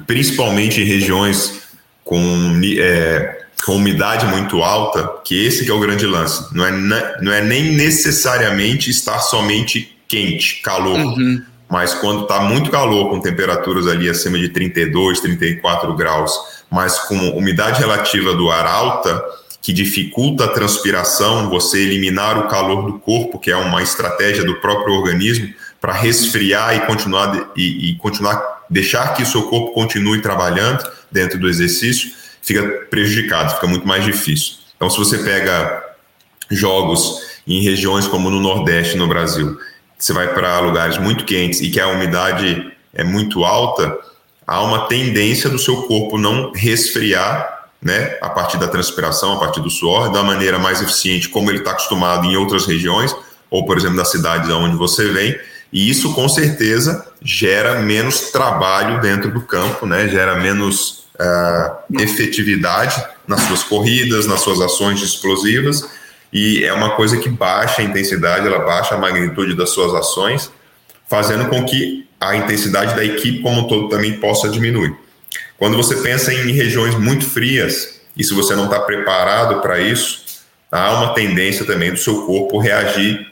principalmente 0.06 0.80
em 0.80 0.84
regiões 0.84 1.62
com, 2.02 2.18
é, 2.78 3.44
com 3.66 3.76
umidade 3.76 4.24
muito 4.26 4.62
alta, 4.62 5.20
que 5.22 5.46
esse 5.46 5.64
que 5.64 5.70
é 5.70 5.74
o 5.74 5.80
grande 5.80 6.06
lance. 6.06 6.54
Não 6.54 6.64
é, 6.64 6.70
não 7.20 7.32
é 7.32 7.42
nem 7.42 7.72
necessariamente 7.72 8.90
estar 8.90 9.18
somente 9.18 9.94
quente, 10.08 10.62
calor, 10.62 10.98
uhum. 10.98 11.42
mas 11.68 11.92
quando 11.92 12.22
está 12.22 12.40
muito 12.40 12.70
calor, 12.70 13.10
com 13.10 13.20
temperaturas 13.20 13.86
ali 13.86 14.08
acima 14.08 14.38
de 14.38 14.48
32, 14.48 15.20
34 15.20 15.94
graus, 15.94 16.32
mas 16.70 16.98
com 17.00 17.16
umidade 17.30 17.80
relativa 17.80 18.34
do 18.34 18.50
ar 18.50 18.66
alta, 18.66 19.22
que 19.64 19.72
dificulta 19.72 20.44
a 20.44 20.48
transpiração, 20.48 21.48
você 21.48 21.80
eliminar 21.80 22.38
o 22.38 22.48
calor 22.48 22.84
do 22.84 22.98
corpo, 22.98 23.38
que 23.38 23.50
é 23.50 23.56
uma 23.56 23.82
estratégia 23.82 24.44
do 24.44 24.56
próprio 24.56 24.92
organismo, 24.92 25.54
para 25.80 25.94
resfriar 25.94 26.76
e 26.76 26.80
continuar, 26.80 27.50
e, 27.56 27.88
e, 27.88 27.96
continuar, 27.96 28.66
deixar 28.68 29.14
que 29.14 29.22
o 29.22 29.26
seu 29.26 29.44
corpo 29.44 29.72
continue 29.72 30.20
trabalhando 30.20 30.86
dentro 31.10 31.40
do 31.40 31.48
exercício, 31.48 32.12
fica 32.42 32.62
prejudicado, 32.90 33.54
fica 33.54 33.66
muito 33.66 33.88
mais 33.88 34.04
difícil. 34.04 34.56
Então, 34.76 34.90
se 34.90 34.98
você 34.98 35.16
pega 35.16 35.82
jogos 36.50 37.22
em 37.46 37.62
regiões 37.62 38.06
como 38.06 38.28
no 38.28 38.40
Nordeste, 38.40 38.98
no 38.98 39.08
Brasil, 39.08 39.58
você 39.98 40.12
vai 40.12 40.34
para 40.34 40.60
lugares 40.60 40.98
muito 40.98 41.24
quentes 41.24 41.62
e 41.62 41.70
que 41.70 41.80
a 41.80 41.88
umidade 41.88 42.70
é 42.92 43.02
muito 43.02 43.46
alta, 43.46 43.96
há 44.46 44.62
uma 44.62 44.88
tendência 44.88 45.48
do 45.48 45.58
seu 45.58 45.84
corpo 45.84 46.18
não 46.18 46.52
resfriar 46.52 47.53
né, 47.84 48.16
a 48.22 48.30
partir 48.30 48.56
da 48.56 48.66
transpiração, 48.66 49.34
a 49.34 49.38
partir 49.38 49.60
do 49.60 49.68
suor, 49.68 50.10
da 50.10 50.22
maneira 50.22 50.58
mais 50.58 50.80
eficiente, 50.80 51.28
como 51.28 51.50
ele 51.50 51.58
está 51.58 51.72
acostumado 51.72 52.26
em 52.26 52.34
outras 52.34 52.66
regiões, 52.66 53.14
ou 53.50 53.66
por 53.66 53.76
exemplo, 53.76 53.98
das 53.98 54.10
cidades 54.10 54.48
onde 54.48 54.74
você 54.74 55.10
vem, 55.10 55.38
e 55.70 55.90
isso 55.90 56.14
com 56.14 56.26
certeza 56.26 57.06
gera 57.22 57.80
menos 57.80 58.30
trabalho 58.30 59.00
dentro 59.02 59.30
do 59.30 59.42
campo, 59.42 59.84
né, 59.84 60.08
gera 60.08 60.36
menos 60.36 61.04
uh, 61.20 62.00
efetividade 62.00 63.04
nas 63.28 63.42
suas 63.42 63.62
corridas, 63.62 64.26
nas 64.26 64.40
suas 64.40 64.62
ações 64.62 65.02
explosivas, 65.02 65.86
e 66.32 66.64
é 66.64 66.72
uma 66.72 66.96
coisa 66.96 67.18
que 67.18 67.28
baixa 67.28 67.82
a 67.82 67.84
intensidade, 67.84 68.46
ela 68.46 68.60
baixa 68.60 68.94
a 68.94 68.98
magnitude 68.98 69.54
das 69.54 69.70
suas 69.70 69.92
ações, 69.94 70.50
fazendo 71.06 71.50
com 71.50 71.64
que 71.64 72.08
a 72.18 72.34
intensidade 72.34 72.94
da 72.96 73.04
equipe 73.04 73.42
como 73.42 73.60
um 73.60 73.68
todo 73.68 73.88
também 73.88 74.18
possa 74.18 74.48
diminuir. 74.48 75.03
Quando 75.58 75.76
você 75.76 75.96
pensa 75.96 76.32
em 76.32 76.52
regiões 76.52 76.94
muito 76.94 77.24
frias, 77.24 78.00
e 78.16 78.24
se 78.24 78.34
você 78.34 78.54
não 78.54 78.64
está 78.64 78.80
preparado 78.80 79.60
para 79.60 79.80
isso, 79.80 80.24
há 80.70 80.92
uma 80.92 81.14
tendência 81.14 81.64
também 81.64 81.90
do 81.90 81.98
seu 81.98 82.26
corpo 82.26 82.58
reagir 82.58 83.26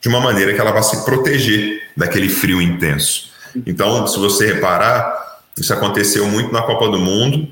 de 0.00 0.08
uma 0.08 0.20
maneira 0.20 0.54
que 0.54 0.60
ela 0.60 0.70
vai 0.70 0.82
se 0.82 1.04
proteger 1.04 1.82
daquele 1.96 2.28
frio 2.28 2.62
intenso. 2.62 3.30
Então, 3.66 4.06
se 4.06 4.18
você 4.18 4.54
reparar, 4.54 5.40
isso 5.56 5.72
aconteceu 5.72 6.26
muito 6.26 6.52
na 6.52 6.62
Copa 6.62 6.88
do 6.88 6.98
Mundo 6.98 7.48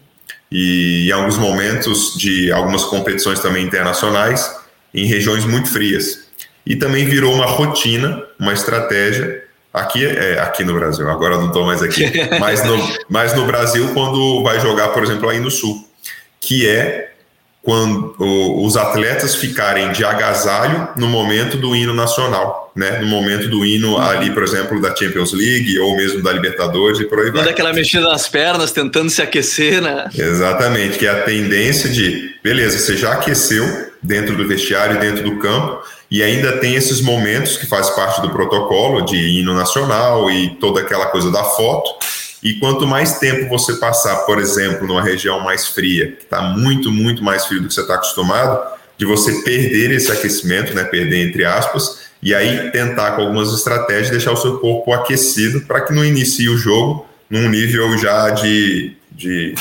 e 0.50 1.08
em 1.08 1.12
alguns 1.12 1.36
momentos 1.36 2.14
de 2.16 2.52
algumas 2.52 2.84
competições 2.84 3.40
também 3.40 3.64
internacionais 3.64 4.56
em 4.94 5.06
regiões 5.06 5.44
muito 5.44 5.68
frias. 5.68 6.26
E 6.64 6.76
também 6.76 7.06
virou 7.06 7.34
uma 7.34 7.46
rotina, 7.46 8.22
uma 8.38 8.52
estratégia 8.52 9.44
Aqui, 9.76 10.06
é, 10.06 10.40
aqui 10.40 10.64
no 10.64 10.72
Brasil, 10.72 11.06
agora 11.10 11.36
não 11.36 11.48
estou 11.48 11.66
mais 11.66 11.82
aqui. 11.82 12.10
mas, 12.40 12.64
no, 12.64 12.76
mas 13.10 13.34
no 13.34 13.44
Brasil, 13.44 13.90
quando 13.92 14.42
vai 14.42 14.58
jogar, 14.58 14.88
por 14.88 15.02
exemplo, 15.02 15.28
aí 15.28 15.38
no 15.38 15.50
Sul, 15.50 15.86
que 16.40 16.66
é 16.66 17.12
quando 17.66 18.14
os 18.64 18.76
atletas 18.76 19.34
ficarem 19.34 19.90
de 19.90 20.04
agasalho 20.04 20.88
no 20.96 21.08
momento 21.08 21.56
do 21.56 21.74
hino 21.74 21.92
nacional, 21.92 22.72
né? 22.76 23.00
No 23.00 23.06
momento 23.08 23.48
do 23.48 23.66
hino 23.66 23.96
uhum. 23.96 24.00
ali, 24.00 24.30
por 24.30 24.44
exemplo, 24.44 24.80
da 24.80 24.94
Champions 24.94 25.32
League 25.32 25.76
ou 25.80 25.96
mesmo 25.96 26.22
da 26.22 26.32
Libertadores 26.32 27.00
e 27.00 27.04
por 27.04 27.18
aí 27.18 27.30
vai. 27.32 27.44
Daquela 27.44 27.72
mexida 27.72 28.08
nas 28.08 28.28
pernas, 28.28 28.70
tentando 28.70 29.10
se 29.10 29.20
aquecer, 29.20 29.82
né? 29.82 30.08
Exatamente, 30.16 30.96
que 30.96 31.06
é 31.06 31.10
a 31.10 31.22
tendência 31.22 31.90
de, 31.90 32.36
beleza, 32.42 32.78
você 32.78 32.96
já 32.96 33.12
aqueceu 33.12 33.90
dentro 34.00 34.36
do 34.36 34.46
vestiário, 34.46 35.00
dentro 35.00 35.24
do 35.24 35.36
campo, 35.38 35.82
e 36.10 36.22
ainda 36.22 36.58
tem 36.58 36.74
esses 36.74 37.00
momentos 37.00 37.56
que 37.56 37.66
faz 37.66 37.90
parte 37.90 38.20
do 38.22 38.30
protocolo 38.30 39.04
de 39.04 39.16
hino 39.16 39.54
nacional 39.54 40.30
e 40.30 40.50
toda 40.56 40.80
aquela 40.80 41.06
coisa 41.06 41.30
da 41.30 41.42
foto. 41.42 41.90
E 42.42 42.54
quanto 42.54 42.86
mais 42.86 43.18
tempo 43.18 43.48
você 43.48 43.74
passar, 43.74 44.16
por 44.18 44.38
exemplo, 44.38 44.86
numa 44.86 45.02
região 45.02 45.40
mais 45.40 45.66
fria, 45.66 46.12
que 46.12 46.22
está 46.22 46.40
muito, 46.42 46.92
muito 46.92 47.24
mais 47.24 47.46
frio 47.46 47.60
do 47.60 47.68
que 47.68 47.74
você 47.74 47.80
está 47.80 47.94
acostumado, 47.94 48.60
de 48.96 49.04
você 49.04 49.42
perder 49.42 49.90
esse 49.90 50.12
aquecimento, 50.12 50.72
né, 50.72 50.84
perder 50.84 51.28
entre 51.28 51.44
aspas, 51.44 52.06
e 52.22 52.34
aí 52.34 52.70
tentar 52.70 53.12
com 53.12 53.22
algumas 53.22 53.52
estratégias 53.52 54.10
deixar 54.10 54.32
o 54.32 54.36
seu 54.36 54.58
corpo 54.58 54.92
aquecido 54.92 55.62
para 55.62 55.80
que 55.80 55.92
não 55.92 56.04
inicie 56.04 56.48
o 56.48 56.56
jogo 56.56 57.06
num 57.28 57.48
nível 57.48 57.96
já 57.98 58.30
de, 58.30 58.96
de 59.10 59.54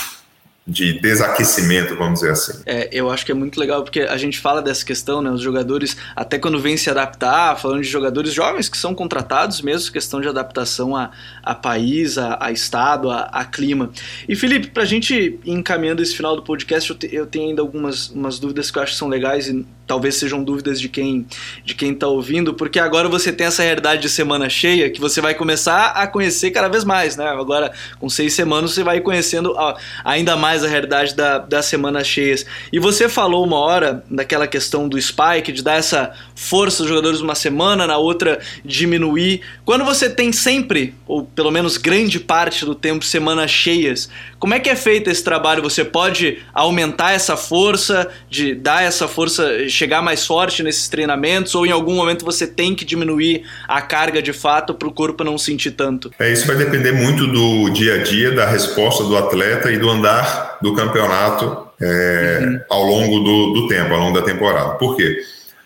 de 0.67 0.99
desaquecimento, 0.99 1.95
vamos 1.95 2.21
dizer 2.21 2.31
assim. 2.31 2.63
É, 2.65 2.89
eu 2.91 3.11
acho 3.11 3.23
que 3.23 3.31
é 3.31 3.35
muito 3.35 3.59
legal 3.59 3.83
porque 3.83 4.01
a 4.01 4.17
gente 4.17 4.39
fala 4.39 4.63
dessa 4.63 4.83
questão, 4.83 5.21
né? 5.21 5.29
Os 5.29 5.41
jogadores, 5.41 5.95
até 6.15 6.39
quando 6.39 6.59
vêm 6.59 6.75
se 6.75 6.89
adaptar, 6.89 7.55
falando 7.59 7.81
de 7.81 7.87
jogadores 7.87 8.33
jovens 8.33 8.67
que 8.67 8.77
são 8.77 8.95
contratados 8.95 9.61
mesmo, 9.61 9.91
questão 9.91 10.19
de 10.19 10.27
adaptação 10.27 10.95
a, 10.95 11.11
a 11.43 11.53
país, 11.53 12.17
a, 12.17 12.37
a 12.41 12.51
estado, 12.51 13.11
a, 13.11 13.21
a, 13.25 13.45
clima. 13.45 13.91
E 14.27 14.35
Felipe, 14.35 14.67
pra 14.67 14.85
gente 14.85 15.13
ir 15.13 15.39
encaminhando 15.45 16.01
esse 16.01 16.15
final 16.15 16.35
do 16.35 16.41
podcast, 16.41 16.89
eu, 16.89 16.95
te, 16.95 17.13
eu 17.13 17.27
tenho 17.27 17.49
ainda 17.49 17.61
algumas 17.61 18.09
umas 18.09 18.39
dúvidas 18.39 18.71
que 18.71 18.79
eu 18.79 18.83
acho 18.83 18.93
que 18.93 18.97
são 18.97 19.07
legais 19.07 19.47
e 19.47 19.65
talvez 19.87 20.15
sejam 20.15 20.43
dúvidas 20.43 20.79
de 20.79 20.89
quem 20.89 21.25
de 21.63 21.75
quem 21.75 21.91
está 21.91 22.07
ouvindo, 22.07 22.53
porque 22.53 22.79
agora 22.79 23.07
você 23.07 23.31
tem 23.31 23.47
essa 23.47 23.63
realidade 23.63 24.01
de 24.01 24.09
semana 24.09 24.49
cheia 24.49 24.89
que 24.89 24.99
você 24.99 25.21
vai 25.21 25.33
começar 25.33 25.87
a 25.87 26.07
conhecer 26.07 26.51
cada 26.51 26.67
vez 26.67 26.83
mais, 26.83 27.15
né? 27.15 27.27
Agora, 27.27 27.71
com 27.99 28.09
seis 28.09 28.33
semanas, 28.33 28.71
você 28.71 28.83
vai 28.83 28.99
conhecendo 29.01 29.55
ainda 30.03 30.35
mais 30.35 30.63
a 30.63 30.67
realidade 30.67 31.15
da, 31.15 31.37
das 31.37 31.65
semanas 31.65 32.07
cheias. 32.07 32.45
E 32.71 32.79
você 32.79 33.09
falou 33.09 33.43
uma 33.43 33.59
hora 33.59 34.03
daquela 34.09 34.47
questão 34.47 34.87
do 34.87 34.99
spike, 34.99 35.51
de 35.51 35.63
dar 35.63 35.75
essa 35.75 36.13
força 36.35 36.83
aos 36.83 36.89
jogadores 36.89 37.21
uma 37.21 37.35
semana, 37.35 37.87
na 37.87 37.97
outra 37.97 38.39
diminuir. 38.63 39.41
Quando 39.63 39.83
você 39.83 40.09
tem 40.09 40.31
sempre, 40.31 40.95
ou 41.07 41.25
pelo 41.25 41.51
menos 41.51 41.77
grande 41.77 42.19
parte 42.19 42.65
do 42.65 42.75
tempo, 42.75 43.03
semanas 43.05 43.51
cheias, 43.51 44.09
como 44.45 44.53
é 44.53 44.59
que 44.59 44.69
é 44.69 44.75
feito 44.75 45.09
esse 45.09 45.23
trabalho? 45.23 45.63
Você 45.63 45.83
pode 45.83 46.37
aumentar 46.53 47.13
essa 47.13 47.35
força, 47.35 48.07
de 48.29 48.53
dar 48.53 48.83
essa 48.83 49.07
força 49.07 49.67
chegar 49.67 50.03
mais 50.03 50.23
forte 50.23 50.61
nesses 50.61 50.87
treinamentos 50.87 51.55
ou 51.55 51.65
em 51.65 51.71
algum 51.71 51.95
momento 51.95 52.23
você 52.23 52.45
tem 52.45 52.75
que 52.75 52.85
diminuir 52.85 53.43
a 53.67 53.81
carga 53.81 54.21
de 54.21 54.31
fato 54.31 54.75
para 54.75 54.87
o 54.87 54.91
corpo 54.91 55.23
não 55.23 55.35
sentir 55.35 55.71
tanto? 55.71 56.11
É, 56.19 56.31
isso 56.31 56.45
vai 56.45 56.55
depender 56.57 56.91
muito 56.91 57.25
do 57.25 57.71
dia 57.71 57.95
a 57.95 58.03
dia, 58.03 58.33
da 58.33 58.45
resposta 58.45 59.03
do 59.03 59.17
atleta 59.17 59.71
e 59.71 59.79
do 59.79 59.89
andar 59.89 60.59
do 60.61 60.75
campeonato 60.75 61.67
é, 61.81 62.39
uhum. 62.43 62.59
ao 62.69 62.83
longo 62.83 63.19
do, 63.21 63.53
do 63.53 63.67
tempo, 63.67 63.95
ao 63.95 63.99
longo 63.99 64.19
da 64.19 64.23
temporada. 64.23 64.75
Por 64.75 64.95
quê? 64.95 65.23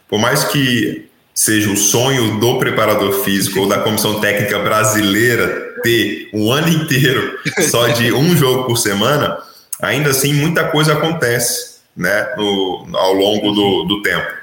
Por 0.08 0.18
mais 0.18 0.46
que 0.46 1.06
seja 1.36 1.70
o 1.70 1.76
sonho 1.76 2.40
do 2.40 2.58
preparador 2.58 3.12
físico 3.26 3.60
ou 3.60 3.68
da 3.68 3.80
comissão 3.80 4.22
técnica 4.22 4.58
brasileira 4.60 5.69
ter 5.82 6.30
um 6.34 6.52
ano 6.52 6.70
inteiro 6.70 7.40
só 7.70 7.88
de 7.88 8.12
um 8.12 8.36
jogo 8.36 8.66
por 8.66 8.78
semana, 8.78 9.38
ainda 9.82 10.10
assim 10.12 10.34
muita 10.34 10.66
coisa 10.66 10.94
acontece 10.94 11.80
né, 11.96 12.34
no, 12.38 12.88
ao 12.94 13.14
longo 13.14 13.52
do, 13.52 13.84
do 13.84 14.02
tempo. 14.02 14.40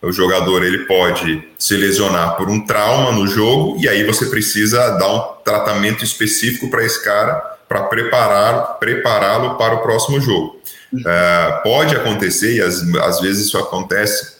O 0.00 0.12
jogador 0.12 0.64
ele 0.64 0.86
pode 0.86 1.42
se 1.58 1.76
lesionar 1.76 2.36
por 2.36 2.48
um 2.48 2.64
trauma 2.64 3.10
no 3.10 3.26
jogo 3.26 3.76
e 3.80 3.88
aí 3.88 4.04
você 4.04 4.26
precisa 4.26 4.90
dar 4.90 5.12
um 5.12 5.42
tratamento 5.44 6.04
específico 6.04 6.70
para 6.70 6.84
esse 6.84 7.02
cara 7.02 7.34
para 7.68 7.82
preparar 7.84 8.78
prepará-lo 8.78 9.56
para 9.56 9.74
o 9.74 9.82
próximo 9.82 10.20
jogo. 10.20 10.60
É, 11.04 11.60
pode 11.64 11.96
acontecer 11.96 12.56
e 12.56 12.62
às, 12.62 12.82
às 12.98 13.20
vezes 13.20 13.46
isso 13.46 13.58
acontece 13.58 14.37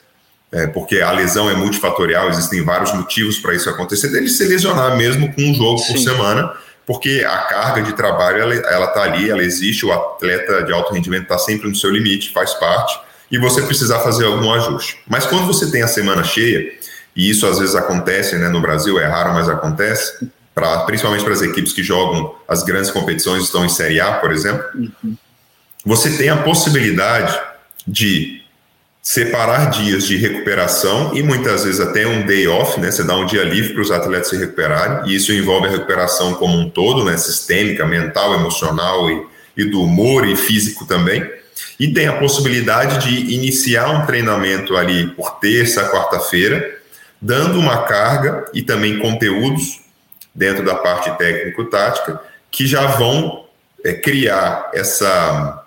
é, 0.51 0.66
porque 0.66 1.01
a 1.01 1.12
lesão 1.12 1.51
é 1.51 1.55
multifatorial, 1.55 2.28
existem 2.28 2.64
vários 2.64 2.92
motivos 2.92 3.38
para 3.38 3.55
isso 3.55 3.68
acontecer, 3.68 4.09
dele 4.09 4.28
se 4.28 4.44
lesionar 4.44 4.96
mesmo 4.96 5.32
com 5.32 5.42
um 5.42 5.55
jogo 5.55 5.78
Sim. 5.78 5.92
por 5.92 5.99
semana, 5.99 6.53
porque 6.86 7.24
a 7.28 7.38
carga 7.38 7.82
de 7.82 7.92
trabalho 7.92 8.42
ela 8.42 8.86
está 8.86 9.03
ali, 9.03 9.28
ela 9.28 9.42
existe, 9.42 9.84
o 9.84 9.92
atleta 9.92 10.62
de 10.62 10.72
alto 10.72 10.94
rendimento 10.94 11.24
está 11.24 11.38
sempre 11.38 11.68
no 11.68 11.76
seu 11.76 11.90
limite, 11.90 12.32
faz 12.32 12.55
parte, 12.55 12.99
e 13.30 13.38
você 13.38 13.61
precisar 13.61 13.99
fazer 13.99 14.24
algum 14.24 14.51
ajuste. 14.51 14.99
Mas 15.07 15.26
quando 15.26 15.46
você 15.46 15.70
tem 15.70 15.82
a 15.82 15.88
semana 15.88 16.24
cheia, 16.24 16.72
e 17.14 17.28
isso 17.28 17.46
às 17.46 17.59
vezes 17.59 17.74
acontece 17.74 18.36
né, 18.36 18.49
no 18.49 18.62
Brasil, 18.62 18.99
é 18.99 19.07
raro, 19.07 19.34
mas 19.34 19.51
acontece, 19.51 20.30
pra, 20.55 20.78
principalmente 20.84 21.24
para 21.24 21.34
as 21.34 21.42
equipes 21.42 21.74
que 21.74 21.82
jogam 21.82 22.34
as 22.49 22.62
grandes 22.62 22.90
competições, 22.90 23.44
estão 23.44 23.66
em 23.66 23.68
Série 23.68 24.01
A, 24.01 24.14
por 24.14 24.32
exemplo, 24.32 24.64
uhum. 24.74 25.14
você 25.84 26.16
tem 26.16 26.30
a 26.30 26.38
possibilidade 26.38 27.38
de 27.86 28.42
separar 29.09 29.70
dias 29.70 30.06
de 30.06 30.18
recuperação 30.18 31.16
e 31.16 31.22
muitas 31.22 31.64
vezes 31.64 31.80
até 31.80 32.06
um 32.06 32.26
day 32.26 32.46
off, 32.46 32.78
né? 32.78 32.90
Você 32.90 33.02
dá 33.02 33.16
um 33.16 33.24
dia 33.24 33.42
livre 33.42 33.72
para 33.72 33.80
os 33.80 33.90
atletas 33.90 34.28
se 34.28 34.36
recuperarem, 34.36 35.11
e 35.11 35.16
isso 35.16 35.32
envolve 35.32 35.66
a 35.66 35.70
recuperação 35.70 36.34
como 36.34 36.59
um 36.59 36.68
todo, 36.68 37.02
né? 37.02 37.16
Sistêmica, 37.16 37.86
mental, 37.86 38.34
emocional 38.34 39.11
e, 39.11 39.26
e 39.56 39.64
do 39.64 39.82
humor 39.82 40.28
e 40.28 40.36
físico 40.36 40.84
também. 40.84 41.26
E 41.80 41.88
tem 41.88 42.06
a 42.06 42.18
possibilidade 42.18 42.98
de 42.98 43.32
iniciar 43.32 43.88
um 43.88 44.04
treinamento 44.04 44.76
ali 44.76 45.06
por 45.06 45.38
terça, 45.40 45.88
quarta-feira, 45.88 46.78
dando 47.18 47.59
uma 47.59 47.84
carga 47.84 48.44
e 48.52 48.61
também 48.61 48.98
conteúdos 48.98 49.80
dentro 50.34 50.62
da 50.62 50.74
parte 50.74 51.16
técnico-tática 51.16 52.20
que 52.50 52.66
já 52.66 52.84
vão 52.84 53.46
é, 53.82 53.94
criar 53.94 54.70
essa 54.74 55.64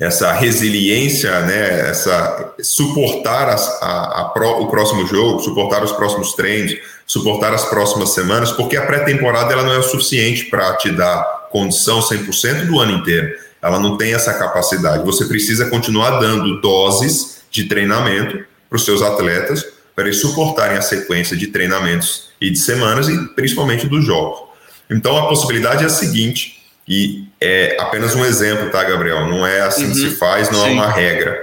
essa 0.00 0.32
resiliência, 0.32 1.42
né, 1.42 1.90
essa 1.90 2.54
suportar 2.62 3.50
as, 3.50 3.68
a, 3.82 4.22
a 4.22 4.32
o 4.58 4.70
próximo 4.70 5.06
jogo, 5.06 5.40
suportar 5.40 5.84
os 5.84 5.92
próximos 5.92 6.32
treinos, 6.32 6.74
suportar 7.06 7.52
as 7.52 7.66
próximas 7.66 8.14
semanas, 8.14 8.50
porque 8.50 8.78
a 8.78 8.86
pré-temporada 8.86 9.52
ela 9.52 9.62
não 9.62 9.74
é 9.74 9.78
o 9.78 9.82
suficiente 9.82 10.46
para 10.46 10.74
te 10.76 10.90
dar 10.90 11.48
condição 11.50 12.00
100% 12.00 12.66
do 12.66 12.80
ano 12.80 12.92
inteiro. 12.92 13.30
Ela 13.60 13.78
não 13.78 13.98
tem 13.98 14.14
essa 14.14 14.32
capacidade. 14.32 15.04
Você 15.04 15.26
precisa 15.26 15.68
continuar 15.68 16.18
dando 16.18 16.62
doses 16.62 17.42
de 17.50 17.64
treinamento 17.64 18.42
para 18.70 18.76
os 18.76 18.84
seus 18.86 19.02
atletas 19.02 19.66
para 19.94 20.04
eles 20.04 20.20
suportarem 20.20 20.78
a 20.78 20.82
sequência 20.82 21.36
de 21.36 21.48
treinamentos 21.48 22.30
e 22.40 22.48
de 22.48 22.58
semanas 22.58 23.06
e 23.06 23.34
principalmente 23.34 23.86
dos 23.86 24.02
jogos. 24.02 24.48
Então 24.88 25.14
a 25.18 25.28
possibilidade 25.28 25.82
é 25.82 25.88
a 25.88 25.90
seguinte: 25.90 26.59
e 26.90 27.24
é 27.40 27.76
apenas 27.78 28.16
um 28.16 28.24
exemplo, 28.24 28.68
tá, 28.68 28.82
Gabriel? 28.82 29.24
Não 29.28 29.46
é 29.46 29.60
assim 29.60 29.84
uhum. 29.84 29.92
que 29.92 29.96
se 29.96 30.06
uhum. 30.06 30.16
faz, 30.16 30.50
não 30.50 30.64
Sim. 30.64 30.70
é 30.70 30.72
uma 30.72 30.90
regra. 30.90 31.40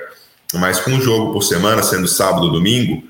Mas 0.55 0.77
com 0.81 0.91
um 0.91 1.01
jogo 1.01 1.31
por 1.31 1.41
semana, 1.41 1.81
sendo 1.81 2.05
sábado 2.05 2.47
ou 2.47 2.51
domingo, 2.51 3.01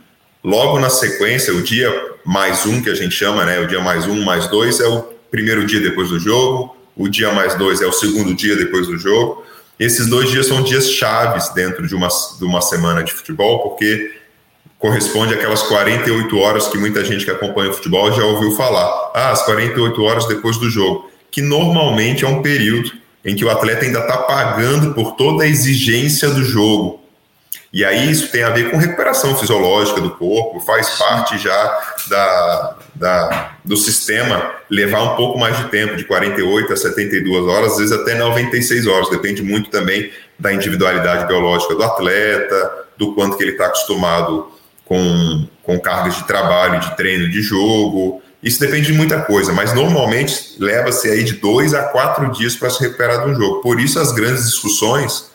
logo 0.43 0.79
na 0.79 0.91
sequência, 0.91 1.51
o 1.51 1.63
dia 1.63 1.91
mais 2.23 2.63
um, 2.67 2.79
que 2.79 2.91
a 2.91 2.95
gente 2.95 3.15
chama, 3.15 3.43
né? 3.43 3.59
O 3.59 3.65
dia 3.65 3.81
mais 3.81 4.05
um, 4.05 4.23
mais 4.23 4.45
dois 4.47 4.79
é 4.79 4.87
o 4.87 5.01
primeiro 5.31 5.65
dia 5.65 5.79
depois 5.79 6.09
do 6.09 6.19
jogo, 6.19 6.77
o 6.95 7.09
dia 7.09 7.33
mais 7.33 7.55
dois 7.55 7.81
é 7.81 7.87
o 7.87 7.91
segundo 7.91 8.35
dia 8.35 8.55
depois 8.55 8.85
do 8.85 8.99
jogo. 8.99 9.43
Esses 9.79 10.05
dois 10.05 10.29
dias 10.29 10.45
são 10.45 10.61
dias 10.61 10.91
chaves 10.91 11.49
dentro 11.49 11.87
de 11.87 11.95
uma, 11.95 12.07
de 12.07 12.45
uma 12.45 12.61
semana 12.61 13.03
de 13.03 13.13
futebol, 13.13 13.63
porque 13.63 14.13
corresponde 14.77 15.33
àquelas 15.33 15.63
48 15.63 16.37
horas 16.37 16.67
que 16.67 16.77
muita 16.77 17.03
gente 17.03 17.25
que 17.25 17.31
acompanha 17.31 17.71
o 17.71 17.73
futebol 17.73 18.11
já 18.13 18.23
ouviu 18.23 18.51
falar. 18.51 19.11
Ah, 19.15 19.31
as 19.31 19.41
48 19.43 20.03
horas 20.03 20.27
depois 20.27 20.57
do 20.57 20.69
jogo 20.69 21.16
que 21.37 21.41
normalmente 21.43 22.25
é 22.25 22.27
um 22.27 22.41
período 22.41 22.93
em 23.23 23.35
que 23.35 23.45
o 23.45 23.51
atleta 23.51 23.85
ainda 23.85 23.99
está 23.99 24.17
pagando 24.17 24.95
por 24.95 25.11
toda 25.11 25.43
a 25.43 25.47
exigência 25.47 26.31
do 26.31 26.43
jogo. 26.43 26.99
E 27.71 27.85
aí 27.85 28.09
isso 28.09 28.31
tem 28.31 28.41
a 28.41 28.49
ver 28.49 28.71
com 28.71 28.77
recuperação 28.77 29.37
fisiológica 29.37 30.01
do 30.01 30.09
corpo, 30.09 30.59
faz 30.61 30.97
parte 30.97 31.37
já 31.37 31.79
da, 32.07 32.75
da, 32.95 33.51
do 33.63 33.77
sistema 33.77 34.49
levar 34.67 35.13
um 35.13 35.15
pouco 35.15 35.37
mais 35.37 35.55
de 35.59 35.65
tempo, 35.65 35.95
de 35.95 36.05
48 36.05 36.73
a 36.73 36.75
72 36.75 37.45
horas, 37.45 37.73
às 37.73 37.77
vezes 37.77 37.91
até 37.91 38.15
96 38.15 38.87
horas, 38.87 39.07
depende 39.11 39.43
muito 39.43 39.69
também 39.69 40.11
da 40.39 40.51
individualidade 40.51 41.27
biológica 41.27 41.75
do 41.75 41.83
atleta, 41.83 42.87
do 42.97 43.13
quanto 43.13 43.37
que 43.37 43.43
ele 43.43 43.51
está 43.51 43.67
acostumado 43.67 44.51
com, 44.83 45.47
com 45.61 45.79
cargas 45.79 46.15
de 46.15 46.25
trabalho, 46.25 46.79
de 46.79 46.97
treino, 46.97 47.29
de 47.29 47.43
jogo, 47.43 48.23
isso 48.41 48.59
depende 48.59 48.87
de 48.87 48.93
muita 48.93 49.21
coisa, 49.21 49.51
mas 49.51 49.73
normalmente 49.73 50.55
leva-se 50.59 51.09
aí 51.09 51.23
de 51.23 51.33
dois 51.33 51.73
a 51.73 51.83
quatro 51.83 52.31
dias 52.31 52.55
para 52.55 52.69
se 52.69 52.79
recuperar 52.81 53.23
de 53.23 53.31
um 53.31 53.35
jogo. 53.35 53.61
Por 53.61 53.79
isso 53.79 53.99
as 53.99 54.11
grandes 54.11 54.45
discussões 54.45 55.31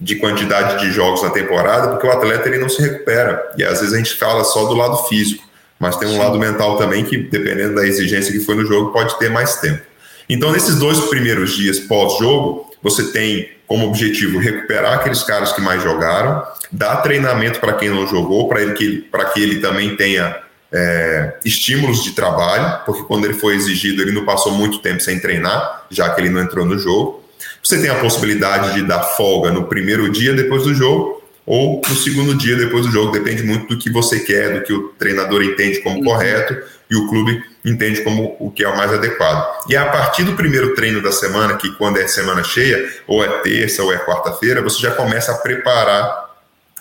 de 0.00 0.16
quantidade 0.16 0.80
de 0.80 0.92
jogos 0.92 1.22
na 1.22 1.30
temporada, 1.30 1.88
porque 1.88 2.06
o 2.06 2.10
atleta 2.10 2.48
ele 2.48 2.58
não 2.58 2.68
se 2.68 2.80
recupera. 2.80 3.52
E 3.56 3.64
às 3.64 3.80
vezes 3.80 3.94
a 3.94 3.98
gente 3.98 4.14
fala 4.14 4.44
só 4.44 4.64
do 4.66 4.74
lado 4.74 4.96
físico, 5.08 5.44
mas 5.78 5.96
tem 5.96 6.08
um 6.08 6.12
Sim. 6.12 6.18
lado 6.18 6.38
mental 6.38 6.76
também 6.76 7.04
que, 7.04 7.16
dependendo 7.16 7.74
da 7.74 7.86
exigência 7.86 8.32
que 8.32 8.40
foi 8.40 8.54
no 8.54 8.64
jogo, 8.64 8.92
pode 8.92 9.18
ter 9.18 9.30
mais 9.30 9.56
tempo. 9.56 9.82
Então, 10.28 10.50
nesses 10.50 10.76
dois 10.76 10.98
primeiros 11.00 11.54
dias 11.54 11.78
pós-jogo, 11.78 12.70
você 12.82 13.04
tem 13.04 13.50
como 13.66 13.86
objetivo 13.86 14.38
recuperar 14.38 14.94
aqueles 14.94 15.22
caras 15.22 15.52
que 15.52 15.60
mais 15.60 15.82
jogaram, 15.82 16.42
dar 16.70 16.96
treinamento 16.96 17.60
para 17.60 17.74
quem 17.74 17.90
não 17.90 18.06
jogou, 18.06 18.48
para 18.48 18.62
ele 18.62 18.74
que, 18.74 19.08
que 19.32 19.42
ele 19.42 19.60
também 19.60 19.96
tenha 19.96 20.36
é, 20.76 21.38
estímulos 21.42 22.04
de 22.04 22.12
trabalho, 22.12 22.84
porque 22.84 23.02
quando 23.04 23.24
ele 23.24 23.32
foi 23.32 23.54
exigido, 23.54 24.02
ele 24.02 24.12
não 24.12 24.26
passou 24.26 24.52
muito 24.52 24.80
tempo 24.80 25.00
sem 25.00 25.18
treinar, 25.18 25.86
já 25.90 26.10
que 26.10 26.20
ele 26.20 26.28
não 26.28 26.42
entrou 26.42 26.66
no 26.66 26.78
jogo. 26.78 27.24
Você 27.64 27.80
tem 27.80 27.88
a 27.88 27.94
possibilidade 27.94 28.74
de 28.74 28.82
dar 28.82 29.02
folga 29.02 29.50
no 29.50 29.64
primeiro 29.64 30.10
dia 30.10 30.34
depois 30.34 30.64
do 30.64 30.74
jogo, 30.74 31.22
ou 31.46 31.80
no 31.88 31.94
segundo 31.96 32.34
dia 32.34 32.56
depois 32.56 32.84
do 32.84 32.92
jogo, 32.92 33.10
depende 33.10 33.42
muito 33.42 33.68
do 33.68 33.78
que 33.78 33.88
você 33.88 34.20
quer, 34.20 34.52
do 34.52 34.64
que 34.64 34.72
o 34.72 34.88
treinador 34.98 35.42
entende 35.42 35.80
como 35.80 35.96
uhum. 35.96 36.04
correto 36.04 36.56
e 36.90 36.96
o 36.96 37.08
clube 37.08 37.42
entende 37.64 38.02
como 38.02 38.36
o 38.38 38.50
que 38.50 38.62
é 38.62 38.68
o 38.68 38.76
mais 38.76 38.92
adequado. 38.92 39.64
E 39.70 39.76
a 39.76 39.86
partir 39.86 40.24
do 40.24 40.34
primeiro 40.34 40.74
treino 40.74 41.02
da 41.02 41.10
semana, 41.10 41.56
que 41.56 41.72
quando 41.76 41.98
é 41.98 42.06
semana 42.06 42.44
cheia, 42.44 42.86
ou 43.06 43.24
é 43.24 43.28
terça 43.38 43.82
ou 43.82 43.92
é 43.92 43.96
quarta-feira, 43.96 44.60
você 44.60 44.80
já 44.80 44.90
começa 44.90 45.32
a 45.32 45.38
preparar 45.38 46.25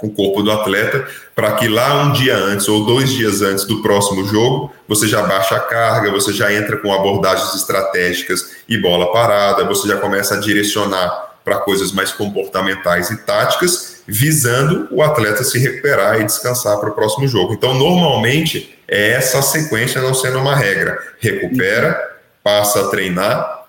o 0.02 0.10
corpo 0.10 0.44
do 0.44 0.52
atleta 0.52 1.08
para 1.34 1.54
que 1.54 1.68
lá 1.68 2.04
um 2.04 2.12
dia 2.12 2.36
antes 2.36 2.68
ou 2.68 2.86
dois 2.86 3.12
dias 3.12 3.42
antes 3.42 3.66
do 3.66 3.82
próximo 3.82 4.26
jogo 4.26 4.74
você 4.88 5.08
já 5.08 5.22
baixa 5.24 5.56
a 5.56 5.60
carga, 5.60 6.12
você 6.12 6.34
já 6.34 6.54
entra 6.54 6.78
com 6.78 6.94
abordagens 6.94 7.56
estratégicas 7.56 8.52
e 8.68 8.78
bola 8.78 9.12
parada, 9.12 9.64
você 9.64 9.88
já 9.88 9.98
começa 9.98 10.36
a 10.36 10.40
direcionar 10.40 11.36
para 11.46 11.60
coisas 11.60 11.92
mais 11.92 12.12
comportamentais 12.12 13.12
e 13.12 13.18
táticas, 13.18 14.02
visando 14.08 14.88
o 14.92 15.04
atleta 15.04 15.44
se 15.44 15.60
recuperar 15.60 16.20
e 16.20 16.26
descansar 16.26 16.78
para 16.80 16.90
o 16.90 16.94
próximo 16.94 17.28
jogo. 17.28 17.54
Então, 17.54 17.76
normalmente, 17.76 18.78
é 18.88 19.12
essa 19.12 19.44
sequência 19.44 20.02
não 20.02 20.16
sendo 20.16 20.40
uma 20.40 20.56
regra. 20.56 20.98
Recupera, 21.20 22.00
passa 22.44 22.82
a 22.82 22.88
treinar, 22.88 23.66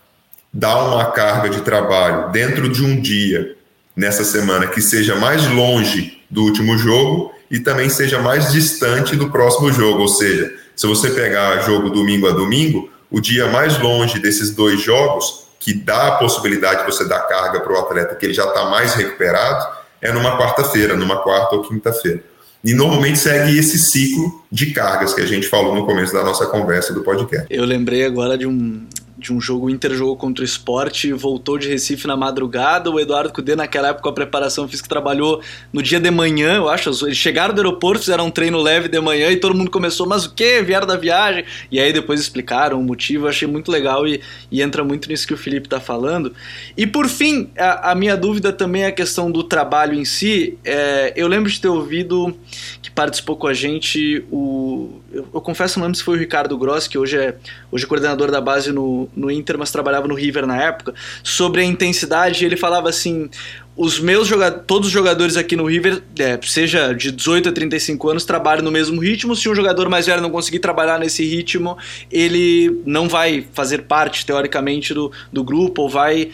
dá 0.53 0.85
uma 0.85 1.13
carga 1.13 1.51
de 1.51 1.61
trabalho 1.61 2.31
dentro 2.31 2.69
de 2.71 2.83
um 2.83 2.99
dia 2.99 3.56
nessa 3.97 4.23
semana 4.23 4.67
que 4.67 4.83
seja 4.83 5.17
mais 5.17 5.49
longe 5.49 6.23
do 6.31 6.43
último 6.43 6.77
jogo 6.77 7.33
e 7.51 7.59
também 7.59 7.89
seja 7.89 8.21
mais 8.21 8.53
distante 8.53 9.17
do 9.17 9.31
próximo 9.31 9.73
jogo. 9.73 10.03
Ou 10.03 10.09
seja, 10.09 10.53
se 10.75 10.87
você 10.87 11.11
pegar 11.11 11.63
jogo 11.63 11.89
domingo 11.89 12.29
a 12.29 12.33
domingo, 12.33 12.91
o 13.11 13.21
dia 13.21 13.47
mais 13.47 13.79
longe 13.79 14.19
desses 14.19 14.51
dois 14.51 14.83
jogos, 14.83 15.47
que 15.59 15.73
dá 15.73 16.09
a 16.09 16.13
possibilidade 16.13 16.81
de 16.81 16.93
você 16.93 17.05
dar 17.09 17.21
carga 17.21 17.61
para 17.61 17.73
o 17.73 17.79
atleta 17.79 18.15
que 18.15 18.27
ele 18.27 18.35
já 18.35 18.45
está 18.45 18.69
mais 18.69 18.95
recuperado, 18.95 19.67
é 20.03 20.13
numa 20.13 20.37
quarta-feira, 20.39 20.95
numa 20.95 21.23
quarta 21.23 21.57
ou 21.57 21.63
quinta-feira. 21.63 22.23
E 22.63 22.75
normalmente 22.75 23.19
segue 23.19 23.57
esse 23.57 23.79
ciclo 23.79 24.45
de 24.51 24.73
cargas 24.73 25.15
que 25.15 25.21
a 25.21 25.27
gente 25.27 25.47
falou 25.49 25.75
no 25.75 25.87
começo 25.87 26.13
da 26.13 26.23
nossa 26.23 26.47
conversa 26.47 26.93
do 26.93 27.03
podcast. 27.03 27.47
Eu 27.49 27.65
lembrei 27.65 28.05
agora 28.05 28.37
de 28.37 28.47
um, 28.47 28.85
de 29.19 29.33
um 29.33 29.41
jogo 29.41 29.71
interjogo 29.71 30.17
contra 30.17 30.43
o 30.43 30.45
esporte, 30.45 31.13
voltou 31.13 31.57
de 31.57 31.69
Recife 31.69 32.07
na 32.07 32.17
madrugada. 32.17 32.91
O 32.91 33.01
Eduardo 33.01 33.33
Cudê, 33.33 33.57
naquela 33.57 33.89
época, 33.89 34.11
a 34.11 34.13
preparação 34.13 34.69
física 34.69 34.89
trabalhou 34.89 35.41
no 35.73 35.83
dia 35.83 35.99
de 35.99 36.11
manhã, 36.11 36.57
eu 36.57 36.69
acho. 36.69 36.91
Eles 37.07 37.17
chegaram 37.17 37.55
do 37.55 37.61
aeroporto, 37.61 38.01
fizeram 38.01 38.27
um 38.27 38.31
treino 38.31 38.61
leve 38.61 38.89
de 38.89 39.01
manhã 39.01 39.31
e 39.31 39.37
todo 39.37 39.55
mundo 39.55 39.71
começou, 39.71 40.07
mas 40.07 40.27
o 40.27 40.35
que? 40.35 40.61
Vieram 40.63 40.87
da 40.87 40.97
viagem? 40.97 41.45
E 41.71 41.81
aí 41.81 41.93
depois 41.93 42.21
explicaram 42.21 42.79
o 42.79 42.83
motivo, 42.83 43.25
eu 43.25 43.31
achei 43.31 43.49
muito 43.49 43.71
legal 43.71 44.07
e, 44.07 44.21
e 44.51 44.61
entra 44.61 44.85
muito 44.85 45.09
nisso 45.09 45.27
que 45.27 45.35
o 45.35 45.37
Felipe 45.37 45.67
está 45.67 45.81
falando. 45.81 46.35
E 46.77 46.87
por 46.87 47.09
fim, 47.09 47.51
a, 47.57 47.93
a, 47.93 47.95
minha 47.95 48.17
dúvida 48.17 48.53
também 48.53 48.83
é 48.83 48.87
a 48.87 48.93
questão 48.93 49.31
do 49.31 49.43
trabalho 49.43 49.95
em 49.95 50.05
si. 50.05 50.59
É, 50.65 51.13
eu 51.17 51.27
lembro 51.27 51.51
de 51.51 51.61
ter 51.61 51.69
ouvido 51.69 52.37
que 52.83 52.91
participou 52.91 53.37
com 53.37 53.47
a 53.47 53.55
gente 53.55 54.25
o. 54.31 55.01
Eu, 55.17 55.27
eu 55.33 55.41
confesso, 55.41 55.79
não 55.79 55.87
lembro 55.87 55.97
se 55.97 56.05
foi 56.05 56.17
o 56.17 56.19
Ricardo 56.19 56.57
Gross, 56.59 56.87
que 56.87 56.99
hoje 56.99 57.17
é, 57.17 57.35
hoje 57.73 57.85
é 57.85 57.89
coordenador 57.89 58.31
da 58.31 58.41
base 58.41 58.71
no, 58.71 59.09
no 59.17 59.31
Inter, 59.31 59.57
mas 59.59 59.71
trabalhava 59.71 60.07
no 60.07 60.15
River 60.15 60.47
na 60.47 60.63
época, 60.63 60.95
sobre 61.23 61.63
a 61.63 61.65
intensidade. 61.65 62.45
Ele 62.45 62.57
falava 62.57 62.91
assim: 62.91 63.31
os 63.77 64.01
meus 64.01 64.27
jogadores, 64.27 64.65
todos 64.67 64.89
os 64.89 64.93
jogadores 64.93 65.37
aqui 65.37 65.55
no 65.55 65.67
River, 65.67 66.03
é, 66.19 66.39
seja 66.43 66.95
de 66.95 67.13
18 67.13 67.51
a 67.51 67.53
35 67.53 68.09
anos, 68.09 68.25
trabalham 68.25 68.63
no 68.63 68.71
mesmo 68.71 69.01
ritmo. 69.01 69.37
Se 69.37 69.49
um 69.49 69.55
jogador 69.55 69.89
mais 69.89 70.07
velho 70.07 70.23
não 70.23 70.31
conseguir 70.31 70.61
trabalhar 70.61 70.99
nesse 70.99 71.25
ritmo, 71.25 71.77
ele 72.11 72.83
não 72.87 73.09
vai 73.09 73.47
fazer 73.53 73.83
parte, 73.83 74.25
teoricamente, 74.25 74.95
do, 74.95 75.13
do 75.31 75.45
grupo, 75.45 75.83
ou 75.83 75.89
vai 75.89 76.31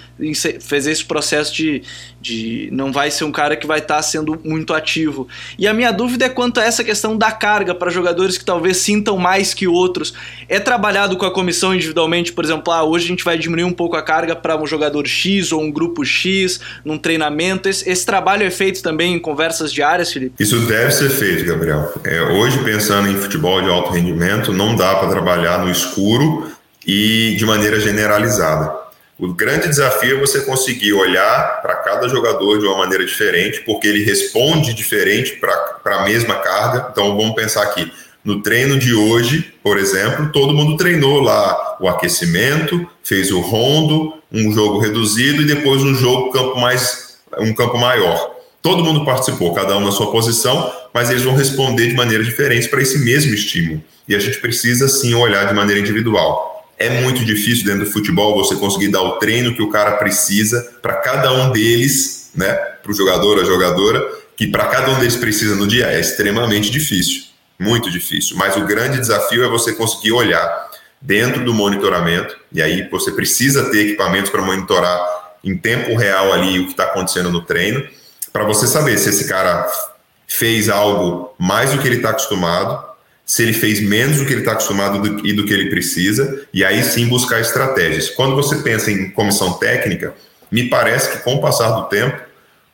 fazer 0.60 0.92
esse 0.92 1.04
processo 1.04 1.54
de, 1.54 1.82
de. 2.22 2.68
Não 2.72 2.92
vai 2.92 3.10
ser 3.10 3.24
um 3.24 3.32
cara 3.32 3.56
que 3.56 3.66
vai 3.66 3.80
estar 3.80 3.96
tá 3.96 4.02
sendo 4.02 4.40
muito 4.44 4.72
ativo. 4.72 5.26
E 5.58 5.66
a 5.66 5.74
minha 5.74 5.92
dúvida 5.92 6.26
é 6.26 6.28
quanto 6.28 6.60
a 6.60 6.64
essa 6.64 6.84
questão 6.84 7.18
da 7.18 7.32
carga 7.32 7.74
para 7.74 7.90
jogadores 7.90 8.38
que 8.38 8.44
talvez 8.44 8.76
sintam 8.76 9.18
mais 9.18 9.52
que 9.52 9.66
outros. 9.66 10.14
É 10.48 10.60
trabalhado 10.60 11.16
com 11.16 11.26
a 11.26 11.30
comissão 11.32 11.74
individualmente, 11.74 12.32
por 12.32 12.44
exemplo, 12.44 12.72
ah, 12.72 12.84
hoje 12.84 13.06
a 13.06 13.08
gente 13.08 13.24
vai 13.24 13.36
diminuir 13.36 13.64
um 13.64 13.72
pouco 13.72 13.96
a 13.96 14.02
carga 14.02 14.36
para 14.36 14.56
um 14.56 14.66
jogador 14.66 15.06
X 15.06 15.52
ou 15.52 15.60
um 15.60 15.70
grupo 15.70 16.04
X 16.04 16.60
num 16.84 16.96
treinamento. 16.96 17.68
Esse, 17.68 17.88
esse, 17.88 18.06
trabalho 18.06 18.44
é 18.44 18.50
feito 18.50 18.82
também 18.82 19.14
em 19.14 19.18
conversas 19.18 19.72
diárias, 19.72 20.12
Felipe? 20.12 20.34
Isso 20.38 20.60
deve 20.60 20.92
ser 20.92 21.10
feito, 21.10 21.44
Gabriel. 21.44 21.92
É, 22.04 22.22
hoje, 22.22 22.62
pensando 22.62 23.08
em 23.08 23.16
futebol 23.16 23.60
de 23.60 23.68
alto 23.68 23.92
rendimento, 23.92 24.52
não 24.52 24.76
dá 24.76 24.94
para 24.96 25.08
trabalhar 25.08 25.58
no 25.58 25.70
escuro 25.70 26.52
e 26.86 27.34
de 27.36 27.44
maneira 27.44 27.80
generalizada. 27.80 28.81
O 29.22 29.32
grande 29.32 29.68
desafio 29.68 30.16
é 30.16 30.20
você 30.20 30.40
conseguir 30.40 30.94
olhar 30.94 31.62
para 31.62 31.76
cada 31.76 32.08
jogador 32.08 32.58
de 32.58 32.66
uma 32.66 32.78
maneira 32.78 33.04
diferente, 33.04 33.60
porque 33.60 33.86
ele 33.86 34.02
responde 34.02 34.74
diferente 34.74 35.36
para 35.36 35.96
a 35.96 36.02
mesma 36.02 36.34
carga. 36.40 36.88
Então, 36.90 37.16
vamos 37.16 37.36
pensar 37.36 37.62
aqui. 37.62 37.88
No 38.24 38.42
treino 38.42 38.76
de 38.76 38.92
hoje, 38.92 39.54
por 39.62 39.78
exemplo, 39.78 40.32
todo 40.32 40.52
mundo 40.52 40.76
treinou 40.76 41.20
lá 41.20 41.76
o 41.80 41.86
aquecimento, 41.86 42.84
fez 43.04 43.30
o 43.30 43.38
rondo, 43.38 44.12
um 44.32 44.52
jogo 44.52 44.80
reduzido 44.80 45.42
e 45.42 45.46
depois 45.46 45.84
um 45.84 45.94
jogo 45.94 46.32
campo 46.32 46.58
mais 46.58 47.18
um 47.38 47.54
campo 47.54 47.78
maior. 47.78 48.34
Todo 48.60 48.82
mundo 48.82 49.04
participou, 49.04 49.54
cada 49.54 49.76
um 49.76 49.80
na 49.84 49.92
sua 49.92 50.10
posição, 50.10 50.72
mas 50.92 51.10
eles 51.10 51.22
vão 51.22 51.36
responder 51.36 51.86
de 51.86 51.94
maneira 51.94 52.24
diferente 52.24 52.68
para 52.68 52.82
esse 52.82 52.98
mesmo 52.98 53.32
estímulo. 53.32 53.84
E 54.08 54.16
a 54.16 54.18
gente 54.18 54.38
precisa 54.40 54.88
sim 54.88 55.14
olhar 55.14 55.46
de 55.46 55.54
maneira 55.54 55.80
individual. 55.80 56.51
É 56.82 57.00
muito 57.00 57.24
difícil 57.24 57.64
dentro 57.64 57.84
do 57.84 57.90
futebol 57.92 58.34
você 58.34 58.56
conseguir 58.56 58.88
dar 58.88 59.02
o 59.02 59.12
treino 59.12 59.54
que 59.54 59.62
o 59.62 59.70
cara 59.70 59.92
precisa 59.98 60.78
para 60.82 60.94
cada 60.94 61.32
um 61.32 61.52
deles, 61.52 62.30
né? 62.34 62.52
Para 62.82 62.90
o 62.90 62.94
jogador, 62.94 63.40
a 63.40 63.44
jogadora, 63.44 64.04
que 64.36 64.48
para 64.48 64.66
cada 64.66 64.90
um 64.90 64.98
deles 64.98 65.16
precisa 65.16 65.54
no 65.54 65.64
dia. 65.64 65.86
É 65.86 66.00
extremamente 66.00 66.70
difícil, 66.70 67.22
muito 67.56 67.88
difícil. 67.88 68.36
Mas 68.36 68.56
o 68.56 68.64
grande 68.66 68.98
desafio 68.98 69.44
é 69.44 69.48
você 69.48 69.72
conseguir 69.72 70.10
olhar 70.10 70.70
dentro 71.00 71.44
do 71.44 71.54
monitoramento, 71.54 72.36
e 72.52 72.60
aí 72.60 72.88
você 72.88 73.12
precisa 73.12 73.70
ter 73.70 73.86
equipamentos 73.86 74.30
para 74.30 74.42
monitorar 74.42 75.00
em 75.44 75.56
tempo 75.56 75.96
real 75.96 76.32
ali 76.32 76.58
o 76.58 76.64
que 76.64 76.72
está 76.72 76.84
acontecendo 76.84 77.30
no 77.30 77.42
treino, 77.42 77.86
para 78.32 78.44
você 78.44 78.66
saber 78.66 78.98
se 78.98 79.08
esse 79.08 79.28
cara 79.28 79.70
fez 80.26 80.68
algo 80.68 81.32
mais 81.38 81.70
do 81.70 81.78
que 81.78 81.86
ele 81.86 81.96
está 81.96 82.10
acostumado, 82.10 82.91
se 83.32 83.42
ele 83.42 83.54
fez 83.54 83.80
menos 83.80 84.18
do 84.18 84.26
que 84.26 84.32
ele 84.34 84.40
está 84.40 84.52
acostumado 84.52 85.00
do, 85.00 85.26
e 85.26 85.32
do 85.32 85.46
que 85.46 85.54
ele 85.54 85.70
precisa, 85.70 86.46
e 86.52 86.62
aí 86.62 86.82
sim 86.82 87.08
buscar 87.08 87.40
estratégias. 87.40 88.10
Quando 88.10 88.36
você 88.36 88.56
pensa 88.56 88.90
em 88.90 89.08
comissão 89.08 89.54
técnica, 89.54 90.12
me 90.50 90.68
parece 90.68 91.10
que 91.10 91.24
com 91.24 91.36
o 91.36 91.40
passar 91.40 91.70
do 91.70 91.84
tempo, 91.84 92.20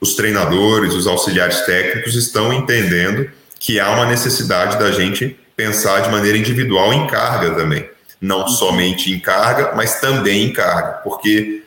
os 0.00 0.16
treinadores, 0.16 0.94
os 0.94 1.06
auxiliares 1.06 1.60
técnicos 1.60 2.16
estão 2.16 2.52
entendendo 2.52 3.30
que 3.60 3.78
há 3.78 3.88
uma 3.88 4.06
necessidade 4.06 4.80
da 4.80 4.90
gente 4.90 5.38
pensar 5.54 6.00
de 6.00 6.10
maneira 6.10 6.36
individual 6.36 6.92
em 6.92 7.06
carga 7.06 7.52
também. 7.54 7.88
Não 8.20 8.48
somente 8.48 9.12
em 9.12 9.20
carga, 9.20 9.76
mas 9.76 10.00
também 10.00 10.46
em 10.46 10.52
carga, 10.52 11.02
porque 11.04 11.62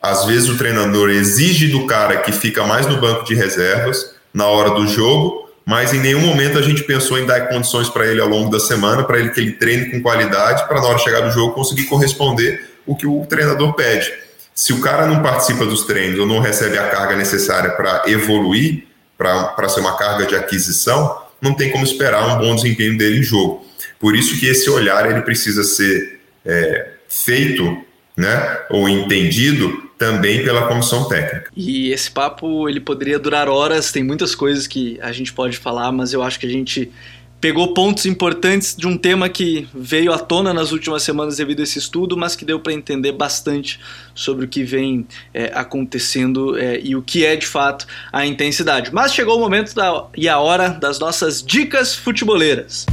às 0.00 0.24
vezes 0.24 0.48
o 0.48 0.56
treinador 0.56 1.10
exige 1.10 1.68
do 1.68 1.86
cara 1.86 2.16
que 2.16 2.32
fica 2.32 2.64
mais 2.64 2.86
no 2.86 2.98
banco 3.02 3.22
de 3.22 3.34
reservas 3.34 4.14
na 4.32 4.46
hora 4.46 4.70
do 4.70 4.86
jogo, 4.86 5.49
mas 5.70 5.94
em 5.94 6.00
nenhum 6.00 6.18
momento 6.18 6.58
a 6.58 6.62
gente 6.62 6.82
pensou 6.82 7.16
em 7.16 7.24
dar 7.24 7.42
condições 7.48 7.88
para 7.88 8.04
ele 8.04 8.20
ao 8.20 8.26
longo 8.26 8.50
da 8.50 8.58
semana, 8.58 9.04
para 9.04 9.20
ele 9.20 9.30
que 9.30 9.38
ele 9.38 9.52
treine 9.52 9.88
com 9.88 10.02
qualidade, 10.02 10.66
para 10.66 10.80
na 10.80 10.88
hora 10.88 10.96
de 10.96 11.04
chegar 11.04 11.20
do 11.20 11.30
jogo 11.30 11.54
conseguir 11.54 11.84
corresponder 11.84 12.68
o 12.84 12.96
que 12.96 13.06
o 13.06 13.24
treinador 13.24 13.72
pede. 13.74 14.12
Se 14.52 14.72
o 14.72 14.80
cara 14.80 15.06
não 15.06 15.22
participa 15.22 15.64
dos 15.64 15.84
treinos 15.84 16.18
ou 16.18 16.26
não 16.26 16.40
recebe 16.40 16.76
a 16.76 16.88
carga 16.88 17.14
necessária 17.14 17.70
para 17.70 18.02
evoluir, 18.06 18.82
para 19.16 19.68
ser 19.68 19.78
uma 19.78 19.96
carga 19.96 20.26
de 20.26 20.34
aquisição, 20.34 21.16
não 21.40 21.54
tem 21.54 21.70
como 21.70 21.84
esperar 21.84 22.26
um 22.26 22.38
bom 22.40 22.56
desempenho 22.56 22.98
dele 22.98 23.20
em 23.20 23.22
jogo. 23.22 23.64
Por 23.96 24.16
isso 24.16 24.40
que 24.40 24.46
esse 24.46 24.68
olhar 24.68 25.08
ele 25.08 25.20
precisa 25.22 25.62
ser 25.62 26.18
é, 26.44 26.88
feito 27.08 27.80
né, 28.16 28.58
ou 28.70 28.88
entendido 28.88 29.88
também 30.00 30.42
pela 30.42 30.66
comissão 30.66 31.06
técnica. 31.06 31.50
E 31.54 31.90
esse 31.92 32.10
papo 32.10 32.66
ele 32.70 32.80
poderia 32.80 33.18
durar 33.18 33.50
horas, 33.50 33.92
tem 33.92 34.02
muitas 34.02 34.34
coisas 34.34 34.66
que 34.66 34.98
a 35.02 35.12
gente 35.12 35.30
pode 35.30 35.58
falar, 35.58 35.92
mas 35.92 36.14
eu 36.14 36.22
acho 36.22 36.40
que 36.40 36.46
a 36.46 36.50
gente 36.50 36.90
pegou 37.38 37.74
pontos 37.74 38.06
importantes 38.06 38.74
de 38.74 38.86
um 38.86 38.96
tema 38.96 39.28
que 39.28 39.68
veio 39.74 40.10
à 40.10 40.18
tona 40.18 40.54
nas 40.54 40.72
últimas 40.72 41.02
semanas 41.02 41.36
devido 41.36 41.60
a 41.60 41.64
esse 41.64 41.78
estudo, 41.78 42.16
mas 42.16 42.34
que 42.34 42.46
deu 42.46 42.58
para 42.58 42.72
entender 42.72 43.12
bastante 43.12 43.78
sobre 44.14 44.46
o 44.46 44.48
que 44.48 44.64
vem 44.64 45.06
é, 45.34 45.52
acontecendo 45.54 46.58
é, 46.58 46.80
e 46.82 46.96
o 46.96 47.02
que 47.02 47.26
é 47.26 47.36
de 47.36 47.46
fato 47.46 47.86
a 48.10 48.24
intensidade. 48.24 48.90
Mas 48.94 49.12
chegou 49.12 49.36
o 49.36 49.40
momento 49.40 49.74
da, 49.74 50.06
e 50.16 50.30
a 50.30 50.38
hora 50.38 50.70
das 50.70 50.98
nossas 50.98 51.42
dicas 51.42 51.94
futeboleiras. 51.94 52.86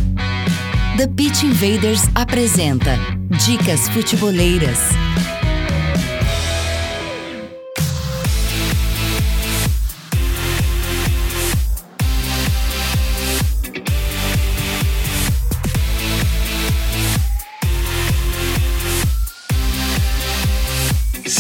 The 0.98 1.08
Pitch 1.16 1.44
Invaders 1.44 2.02
apresenta 2.16 2.98
Dicas 3.46 3.88
Futeboleiras. 3.90 5.07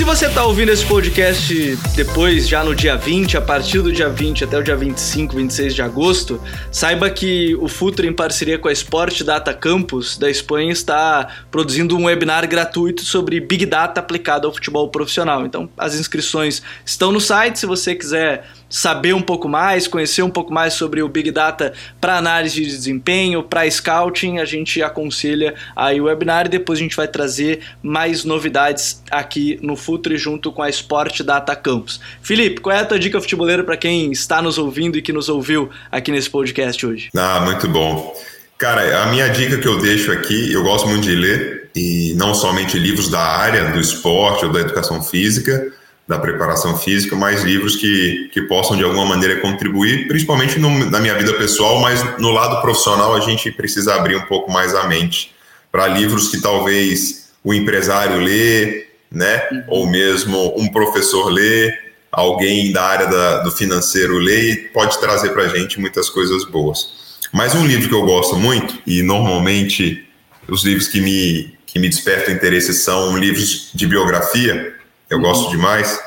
Você 0.03 0.27
está 0.27 0.45
ouvindo 0.45 0.71
esse 0.71 0.85
podcast 0.85 1.75
depois, 1.95 2.47
já 2.47 2.63
no 2.63 2.75
dia 2.75 2.95
20, 2.95 3.35
a 3.35 3.41
partir 3.41 3.81
do 3.81 3.91
dia 3.91 4.07
20 4.07 4.43
até 4.43 4.55
o 4.55 4.61
dia 4.61 4.75
25, 4.75 5.35
26 5.35 5.73
de 5.73 5.81
agosto, 5.81 6.39
saiba 6.71 7.09
que 7.09 7.55
o 7.55 7.67
Futre, 7.67 8.07
em 8.07 8.13
parceria 8.13 8.59
com 8.59 8.67
a 8.67 8.71
Sport 8.71 9.23
Data 9.23 9.51
Campus 9.55 10.15
da 10.15 10.29
Espanha, 10.29 10.71
está 10.71 11.27
produzindo 11.49 11.97
um 11.97 12.05
webinar 12.05 12.47
gratuito 12.47 13.03
sobre 13.03 13.39
Big 13.39 13.65
Data 13.65 13.99
aplicado 13.99 14.45
ao 14.45 14.53
futebol 14.53 14.87
profissional. 14.89 15.43
Então, 15.47 15.67
as 15.75 15.95
inscrições 15.95 16.61
estão 16.85 17.11
no 17.11 17.19
site, 17.19 17.57
se 17.57 17.65
você 17.65 17.95
quiser 17.95 18.45
saber 18.69 19.13
um 19.13 19.21
pouco 19.21 19.47
mais, 19.47 19.87
conhecer 19.87 20.21
um 20.21 20.29
pouco 20.29 20.53
mais 20.53 20.73
sobre 20.73 21.01
o 21.01 21.07
Big 21.07 21.31
Data 21.31 21.73
para 21.99 22.17
análise 22.17 22.61
de 22.61 22.67
desempenho, 22.67 23.43
para 23.43 23.69
scouting, 23.69 24.39
a 24.39 24.45
gente 24.45 24.81
aconselha 24.81 25.55
aí 25.75 25.99
o 26.01 26.05
webinar 26.05 26.45
e 26.45 26.49
depois 26.49 26.79
a 26.79 26.81
gente 26.81 26.95
vai 26.95 27.07
trazer 27.07 27.61
mais 27.81 28.23
novidades 28.23 29.01
aqui 29.09 29.59
no 29.61 29.75
Futre 29.75 30.17
junto 30.17 30.51
com 30.51 30.61
a 30.61 30.69
Sport 30.69 31.21
Data 31.21 31.55
Campus. 31.55 31.99
Felipe, 32.21 32.61
qual 32.61 32.75
é 32.75 32.79
a 32.79 32.85
tua 32.85 32.99
dica 32.99 33.19
futeboleira 33.19 33.63
para 33.63 33.77
quem 33.77 34.11
está 34.11 34.41
nos 34.41 34.57
ouvindo 34.57 34.97
e 34.97 35.01
que 35.01 35.13
nos 35.13 35.29
ouviu 35.29 35.69
aqui 35.91 36.11
nesse 36.11 36.29
podcast 36.29 36.85
hoje? 36.85 37.09
Ah, 37.15 37.41
muito 37.41 37.67
bom. 37.67 38.13
Cara, 38.57 39.03
a 39.03 39.05
minha 39.07 39.27
dica 39.27 39.57
que 39.57 39.67
eu 39.67 39.77
deixo 39.77 40.11
aqui, 40.11 40.51
eu 40.51 40.63
gosto 40.63 40.87
muito 40.87 41.03
de 41.03 41.15
ler, 41.15 41.69
e 41.75 42.15
não 42.15 42.33
somente 42.33 42.77
livros 42.79 43.07
da 43.09 43.21
área 43.21 43.71
do 43.71 43.79
esporte 43.79 44.45
ou 44.45 44.51
da 44.51 44.61
educação 44.61 45.01
física, 45.01 45.71
da 46.07 46.17
preparação 46.17 46.77
física, 46.77 47.15
mas 47.15 47.43
livros 47.43 47.75
que, 47.75 48.29
que 48.31 48.41
possam 48.43 48.77
de 48.77 48.83
alguma 48.83 49.05
maneira 49.05 49.41
contribuir, 49.41 50.07
principalmente 50.07 50.57
no, 50.57 50.89
na 50.89 51.01
minha 51.01 51.15
vida 51.15 51.33
pessoal, 51.33 51.81
mas 51.81 52.01
no 52.17 52.31
lado 52.31 52.61
profissional 52.61 53.13
a 53.13 53.19
gente 53.19 53.51
precisa 53.51 53.95
abrir 53.95 54.15
um 54.15 54.21
pouco 54.21 54.49
mais 54.49 54.73
a 54.73 54.87
mente 54.87 55.35
para 55.69 55.85
livros 55.87 56.29
que 56.29 56.41
talvez 56.41 57.29
o 57.43 57.53
empresário 57.53 58.19
lê, 58.19 58.87
né, 59.11 59.47
uhum. 59.51 59.63
ou 59.67 59.87
mesmo 59.87 60.53
um 60.57 60.69
professor 60.69 61.29
lê, 61.29 61.73
alguém 62.09 62.71
da 62.71 62.83
área 62.83 63.07
da, 63.07 63.39
do 63.43 63.51
financeiro 63.51 64.17
lê, 64.17 64.51
e 64.51 64.55
pode 64.69 64.97
trazer 64.99 65.29
para 65.29 65.43
a 65.43 65.47
gente 65.49 65.79
muitas 65.79 66.09
coisas 66.09 66.45
boas. 66.45 67.19
Mas 67.33 67.53
um 67.53 67.65
livro 67.65 67.89
que 67.89 67.95
eu 67.95 68.05
gosto 68.05 68.37
muito, 68.37 68.81
e 68.87 69.03
normalmente 69.03 70.07
os 70.47 70.63
livros 70.63 70.87
que 70.87 71.01
me 71.01 71.57
que 71.67 71.79
me 71.79 71.89
despertam 71.89 72.33
interesse 72.33 72.73
são 72.73 73.17
livros 73.17 73.69
de 73.75 73.85
biografia, 73.85 74.73
eu 75.09 75.19
gosto 75.19 75.49
demais. 75.49 75.99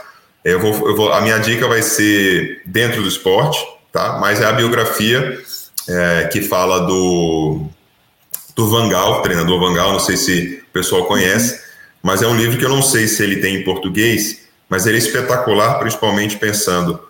Eu 0.44 0.60
vou, 0.60 0.88
eu 0.88 0.96
vou, 0.96 1.12
a 1.12 1.20
minha 1.20 1.38
dica 1.38 1.68
vai 1.68 1.82
ser 1.82 2.62
dentro 2.64 3.02
do 3.02 3.08
esporte, 3.08 3.58
tá? 3.92 4.18
Mas 4.20 4.40
é 4.40 4.46
a 4.46 4.52
biografia 4.52 5.38
é, 5.88 6.28
que 6.32 6.40
fala 6.40 6.80
do, 6.80 7.66
do 8.54 8.68
Vangal, 8.68 9.22
treinador 9.22 9.60
Vangal, 9.60 9.92
não 9.92 10.00
sei 10.00 10.16
se 10.16 10.62
o 10.68 10.72
pessoal 10.72 11.04
conhece, 11.04 11.60
mas 12.02 12.22
é 12.22 12.26
um 12.26 12.36
livro 12.36 12.58
que 12.58 12.64
eu 12.64 12.70
não 12.70 12.82
sei 12.82 13.06
se 13.06 13.22
ele 13.22 13.36
tem 13.36 13.56
em 13.56 13.64
português, 13.64 14.48
mas 14.68 14.86
ele 14.86 14.96
é 14.96 15.00
espetacular, 15.00 15.78
principalmente 15.78 16.36
pensando 16.36 17.00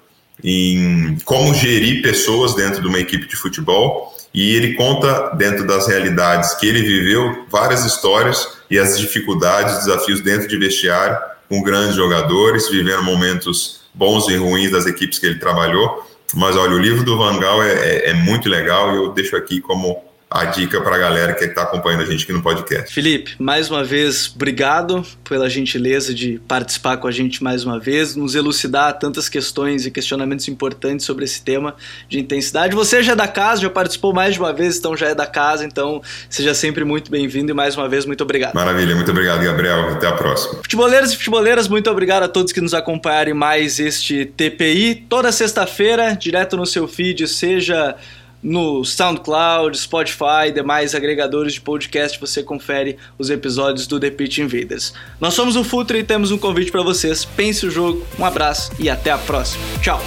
em 0.43 1.19
como 1.25 1.55
gerir 1.55 2.03
pessoas 2.03 2.55
dentro 2.55 2.81
de 2.81 2.89
uma 2.89 2.99
equipe 2.99 3.29
de 3.29 3.37
futebol 3.37 4.17
e 4.33 4.55
ele 4.55 4.75
conta 4.75 5.35
dentro 5.37 5.67
das 5.67 5.87
realidades 5.87 6.55
que 6.55 6.67
ele 6.67 6.83
viveu 6.83 7.45
várias 7.49 7.85
histórias 7.85 8.49
e 8.71 8.79
as 8.79 8.99
dificuldades, 8.99 9.85
desafios 9.85 10.21
dentro 10.21 10.49
de 10.49 10.57
vestiário 10.57 11.19
com 11.51 11.61
grandes 11.63 11.97
jogadores, 11.97 12.71
vivendo 12.71 13.03
momentos 13.03 13.81
bons 13.93 14.29
e 14.29 14.37
ruins 14.37 14.71
das 14.71 14.87
equipes 14.87 15.19
que 15.19 15.27
ele 15.27 15.41
trabalhou. 15.41 16.09
Mas 16.33 16.57
olha, 16.57 16.77
o 16.77 16.79
livro 16.79 17.05
do 17.05 17.19
Vangal 17.19 17.61
é, 17.61 17.73
é, 17.73 18.11
é 18.11 18.15
muito 18.15 18.49
legal 18.49 18.93
e 18.93 18.97
eu 18.97 19.13
deixo 19.13 19.37
aqui 19.37 19.61
como 19.61 20.01
a 20.31 20.45
dica 20.45 20.81
para 20.81 20.95
a 20.95 20.99
galera 20.99 21.35
que 21.35 21.45
está 21.45 21.63
acompanhando 21.63 22.03
a 22.03 22.07
gente 22.07 22.23
aqui 22.23 22.33
no 22.33 22.41
podcast. 22.41 22.95
Felipe, 22.95 23.35
mais 23.37 23.69
uma 23.69 23.83
vez, 23.83 24.31
obrigado 24.33 25.05
pela 25.29 25.51
gentileza 25.51 26.15
de 26.15 26.41
participar 26.47 26.99
com 26.99 27.09
a 27.09 27.11
gente 27.11 27.43
mais 27.43 27.65
uma 27.65 27.81
vez, 27.81 28.15
nos 28.15 28.37
elucidar 28.37 28.97
tantas 28.97 29.29
questões 29.29 29.87
e 29.87 29.91
questionamentos 29.91 30.47
importantes 30.47 31.05
sobre 31.05 31.25
esse 31.25 31.43
tema 31.43 31.75
de 32.09 32.21
intensidade. 32.21 32.77
Você 32.77 33.03
já 33.03 33.13
é 33.13 33.17
da 33.17 33.27
casa, 33.27 33.63
já 33.63 33.71
participou 33.71 34.15
mais 34.15 34.35
de 34.35 34.39
uma 34.39 34.53
vez, 34.53 34.79
então 34.79 34.97
já 34.97 35.09
é 35.09 35.17
da 35.17 35.27
casa, 35.27 35.65
então 35.65 36.01
seja 36.29 36.55
sempre 36.55 36.85
muito 36.85 37.11
bem-vindo 37.11 37.51
e 37.51 37.55
mais 37.55 37.77
uma 37.77 37.89
vez, 37.89 38.07
muito 38.07 38.23
obrigado. 38.23 38.55
Maravilha, 38.55 38.95
muito 38.95 39.11
obrigado, 39.11 39.43
Gabriel. 39.43 39.95
Até 39.95 40.07
a 40.07 40.13
próxima. 40.13 40.55
Futeboleiros 40.63 41.13
e 41.13 41.17
futeboleiras, 41.17 41.67
muito 41.67 41.91
obrigado 41.91 42.23
a 42.23 42.29
todos 42.29 42.53
que 42.53 42.61
nos 42.61 42.73
acompanharem 42.73 43.35
mais 43.35 43.81
este 43.81 44.27
TPI. 44.27 45.07
Toda 45.09 45.33
sexta-feira, 45.33 46.15
direto 46.15 46.57
no 46.57 46.67
seu 46.67 46.87
feed, 46.87 47.27
seja 47.27 47.97
no 48.43 48.85
SoundCloud, 48.85 49.79
Spotify 49.79 50.49
e 50.49 50.53
demais 50.53 50.95
agregadores 50.95 51.55
de 51.55 51.61
podcast 51.61 52.19
você 52.19 52.43
confere 52.43 52.97
os 53.19 53.31
episódios 53.31 53.87
do 53.87 54.01
The 54.01 54.11
Pitch 54.11 54.39
Invaders. 54.39 54.93
Nós 55.21 55.35
somos 55.35 55.57
o 55.57 55.65
Futre 55.65 55.99
e 55.99 56.05
temos 56.05 56.31
um 56.31 56.39
convite 56.39 56.71
para 56.71 56.83
vocês. 56.83 57.25
Pense 57.25 57.67
o 57.67 57.71
jogo, 57.71 58.07
um 58.19 58.25
abraço 58.25 58.73
e 58.79 58.89
até 58.89 59.11
a 59.11 59.19
próxima. 59.19 59.63
Tchau! 59.83 60.01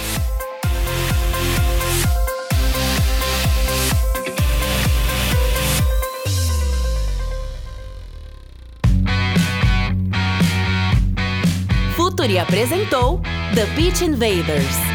Futuri 11.96 12.38
apresentou 12.38 13.20
The 13.54 13.66
Pitch 13.74 14.02
Invaders. 14.02 14.93